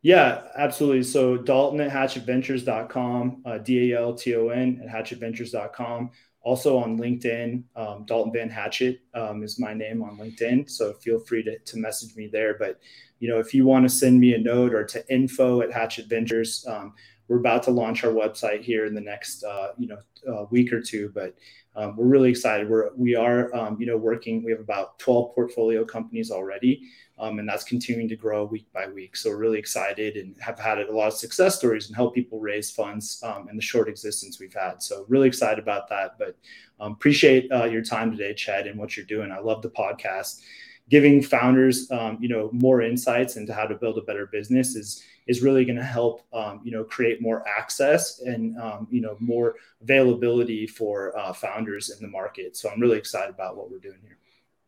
Yeah, 0.01 0.41
absolutely. 0.57 1.03
So 1.03 1.37
Dalton 1.37 1.79
at 1.79 1.91
hatchetventures.com, 1.91 3.43
uh, 3.45 3.57
D 3.59 3.93
A 3.93 4.01
L 4.01 4.15
T 4.15 4.35
O 4.35 4.49
N 4.49 4.81
at 4.83 4.89
hatchetventures.com 4.89 6.09
also 6.43 6.77
on 6.77 6.99
LinkedIn. 6.99 7.63
Um, 7.75 8.05
Dalton 8.05 8.33
Van 8.33 8.49
Hatcher 8.49 8.93
um, 9.13 9.43
is 9.43 9.59
my 9.59 9.73
name 9.73 10.03
on 10.03 10.17
LinkedIn. 10.17 10.69
So 10.69 10.93
feel 10.93 11.19
free 11.19 11.43
to, 11.43 11.57
to 11.57 11.77
message 11.77 12.15
me 12.15 12.27
there. 12.27 12.55
But, 12.57 12.79
you 13.19 13.29
know, 13.29 13.39
if 13.39 13.53
you 13.53 13.65
want 13.65 13.85
to 13.85 13.89
send 13.89 14.19
me 14.19 14.33
a 14.33 14.37
note 14.37 14.73
or 14.73 14.83
to 14.83 15.13
info 15.13 15.61
at 15.61 15.71
Hatchet 15.71 16.07
Ventures, 16.07 16.65
um, 16.67 16.93
we're 17.27 17.39
about 17.39 17.63
to 17.63 17.71
launch 17.71 18.03
our 18.03 18.11
website 18.11 18.61
here 18.61 18.85
in 18.85 18.93
the 18.93 19.01
next, 19.01 19.43
uh, 19.43 19.69
you 19.77 19.87
know, 19.87 19.97
uh, 20.31 20.45
week 20.49 20.73
or 20.73 20.81
two. 20.81 21.11
But 21.13 21.35
um, 21.75 21.95
we're 21.95 22.05
really 22.05 22.29
excited. 22.29 22.69
We're, 22.69 22.91
we 22.95 23.15
are, 23.15 23.53
um, 23.55 23.77
you 23.79 23.85
know, 23.85 23.97
working, 23.97 24.43
we 24.43 24.51
have 24.51 24.59
about 24.59 24.99
12 24.99 25.33
portfolio 25.33 25.83
companies 25.83 26.31
already. 26.31 26.83
Um, 27.19 27.39
and 27.39 27.47
that's 27.47 27.63
continuing 27.63 28.09
to 28.09 28.15
grow 28.15 28.43
week 28.43 28.67
by 28.73 28.87
week. 28.87 29.15
So 29.15 29.29
we're 29.29 29.37
really 29.37 29.59
excited 29.59 30.17
and 30.17 30.35
have 30.39 30.59
had 30.59 30.79
a 30.79 30.91
lot 30.91 31.07
of 31.07 31.13
success 31.13 31.55
stories 31.55 31.87
and 31.87 31.95
help 31.95 32.15
people 32.15 32.39
raise 32.39 32.71
funds 32.71 33.21
um, 33.23 33.47
in 33.49 33.55
the 33.55 33.61
short 33.61 33.87
existence 33.87 34.39
we've 34.39 34.53
had. 34.53 34.81
So 34.81 35.05
really 35.07 35.27
excited 35.27 35.59
about 35.59 35.87
that. 35.89 36.17
But 36.17 36.35
um, 36.79 36.93
appreciate 36.93 37.51
uh, 37.51 37.65
your 37.65 37.83
time 37.83 38.11
today, 38.11 38.33
Chet, 38.33 38.67
and 38.67 38.79
what 38.79 38.97
you're 38.97 39.05
doing. 39.05 39.31
I 39.31 39.39
love 39.39 39.61
the 39.61 39.69
podcast. 39.69 40.41
Giving 40.89 41.21
founders, 41.21 41.89
um, 41.91 42.17
you 42.19 42.27
know, 42.27 42.49
more 42.51 42.81
insights 42.81 43.37
into 43.37 43.53
how 43.53 43.65
to 43.65 43.75
build 43.75 43.97
a 43.97 44.01
better 44.01 44.27
business 44.27 44.75
is 44.75 45.03
is 45.27 45.41
really 45.41 45.65
going 45.65 45.77
to 45.77 45.83
help, 45.83 46.21
um, 46.33 46.61
you 46.63 46.71
know, 46.71 46.83
create 46.83 47.21
more 47.21 47.47
access 47.47 48.21
and 48.21 48.57
um, 48.59 48.87
you 48.91 49.01
know 49.01 49.15
more 49.19 49.55
availability 49.81 50.67
for 50.67 51.17
uh, 51.17 51.33
founders 51.33 51.89
in 51.89 52.01
the 52.01 52.07
market. 52.07 52.55
So 52.57 52.69
I'm 52.69 52.79
really 52.79 52.97
excited 52.97 53.33
about 53.33 53.57
what 53.57 53.71
we're 53.71 53.79
doing 53.79 53.99
here. 54.01 54.17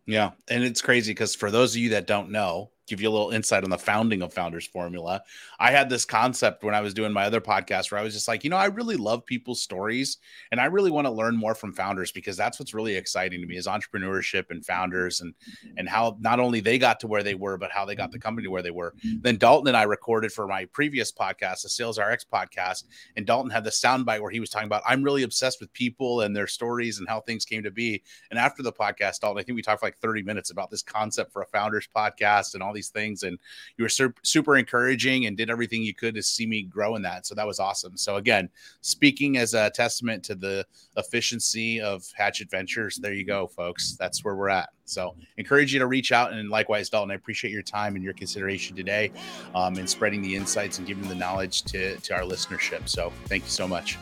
Yeah, 0.06 0.32
and 0.48 0.64
it's 0.64 0.82
crazy 0.82 1.12
because 1.12 1.36
for 1.36 1.50
those 1.50 1.74
of 1.76 1.82
you 1.82 1.90
that 1.90 2.08
don't 2.08 2.30
know, 2.30 2.70
give 2.88 3.02
you 3.02 3.10
a 3.10 3.12
little 3.12 3.32
insight 3.32 3.64
on 3.64 3.70
the 3.70 3.78
founding 3.78 4.22
of 4.22 4.34
Founders 4.34 4.66
Formula. 4.68 5.22
I 5.60 5.72
had 5.72 5.90
this 5.90 6.06
concept 6.06 6.64
when 6.64 6.76
I 6.76 6.82
was 6.82 6.94
doing 6.94 7.12
my 7.12 7.26
other 7.26 7.42
podcast 7.42 7.92
where 7.92 8.00
I 8.00 8.04
was 8.04 8.14
just 8.14 8.28
like, 8.28 8.44
you 8.44 8.50
know, 8.50 8.58
I 8.58 8.66
really 8.66 8.96
love 8.96 9.26
people's 9.26 9.62
stories 9.62 10.18
and 10.52 10.60
I 10.62 10.66
really 10.66 10.92
want 10.92 11.06
to 11.06 11.12
learn 11.12 11.36
more 11.36 11.56
from 11.56 11.74
founders 11.74 12.12
because 12.12 12.38
that's 12.38 12.60
what's 12.60 12.74
really 12.74 12.96
exciting 12.96 13.42
to 13.42 13.48
me 13.48 13.58
is 13.58 13.68
entrepreneurship 13.68 14.52
and 14.52 14.66
founders 14.66 15.22
and 15.22 15.34
and 15.78 15.90
how 15.90 16.18
not 16.20 16.40
only 16.40 16.60
they 16.60 16.78
got 16.78 17.00
to 17.00 17.08
where 17.08 17.24
they 17.24 17.36
were, 17.36 17.58
but 17.58 17.72
how 17.72 17.86
they 17.86 17.96
got 17.96 18.12
the 18.12 18.20
company 18.20 18.48
where 18.48 18.62
they 18.62 18.72
were. 18.72 18.94
Then 19.22 19.38
Dalton 19.38 19.68
and 19.68 19.78
I 19.78 19.84
recorded 19.84 20.32
for 20.32 20.48
my 20.48 20.66
previous 20.66 21.12
podcast, 21.12 21.64
the 21.64 21.70
Sales 21.70 22.00
RX 22.00 22.26
podcast, 22.32 22.84
and 23.16 23.26
Dalton 23.26 23.52
had 23.52 23.64
the 23.64 23.70
soundbite 23.70 24.22
where 24.22 24.32
he 24.32 24.40
was 24.40 24.50
talking 24.50 24.68
about 24.68 24.84
I'm 24.86 25.04
really 25.04 25.24
obsessed 25.24 25.60
with 25.60 25.74
people 25.74 26.22
and 26.22 26.36
their 26.36 26.48
stories 26.48 27.00
and 27.00 27.08
how 27.08 27.22
things 27.22 27.46
came 27.46 27.64
to 27.64 27.72
be. 27.72 28.04
And 28.30 28.40
after 28.40 28.62
the 28.62 28.74
podcast, 28.74 29.20
Dalton, 29.22 29.40
I 29.40 29.44
think 29.44 29.56
we 29.56 29.62
talked 29.62 29.80
for 29.80 29.88
like 29.88 29.98
30 29.98 30.24
minutes 30.24 30.52
about 30.52 30.70
this 30.70 30.82
concept 30.82 31.32
for 31.32 31.42
a 31.42 31.48
founders 31.48 31.88
podcast 31.94 32.54
and 32.54 32.62
all 32.62 32.74
these 32.76 32.90
things. 32.90 33.24
And 33.24 33.40
you 33.78 33.84
were 33.84 33.90
super, 33.90 34.22
super 34.24 34.58
encouraging 34.58 35.26
and 35.26 35.36
did 35.36 35.50
everything 35.50 35.82
you 35.82 35.94
could 35.94 36.14
to 36.16 36.22
see 36.22 36.46
me 36.46 36.64
grow 36.64 36.96
in 36.96 37.02
that. 37.02 37.26
So 37.26 37.34
that 37.36 37.48
was 37.48 37.60
awesome. 37.60 37.98
So 37.98 38.18
again, 38.18 38.50
speaking 38.82 39.38
as 39.38 39.54
a 39.54 39.72
testament 39.72 40.24
to 40.26 40.36
the 40.36 40.66
efficiency 40.98 41.82
of 41.82 42.06
Hatchet 42.16 42.52
Ventures, 42.52 42.98
there 42.98 43.14
you 43.14 43.26
go, 43.26 43.48
folks. 43.48 43.96
That's 43.98 44.24
where 44.24 44.36
we're 44.36 44.50
at. 44.50 44.70
So 44.86 45.16
encourage 45.38 45.74
you 45.74 45.80
to 45.80 45.88
reach 45.88 46.12
out 46.12 46.32
and 46.32 46.50
likewise, 46.50 46.90
Dalton, 46.90 47.12
I 47.12 47.16
appreciate 47.16 47.52
your 47.52 47.64
time 47.64 47.96
and 47.96 48.04
your 48.04 48.14
consideration 48.14 48.76
today 48.76 49.12
um, 49.56 49.78
and 49.78 49.90
spreading 49.90 50.22
the 50.22 50.36
insights 50.36 50.78
and 50.78 50.86
giving 50.86 51.08
the 51.08 51.16
knowledge 51.16 51.64
to, 51.64 51.98
to 51.98 52.14
our 52.14 52.22
listenership. 52.22 52.88
So 52.88 53.12
thank 53.26 53.44
you 53.44 53.50
so 53.50 53.68
much. 53.68 53.98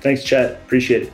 Thanks, 0.00 0.22
Chet. 0.22 0.52
Appreciate 0.52 1.02
it. 1.02 1.12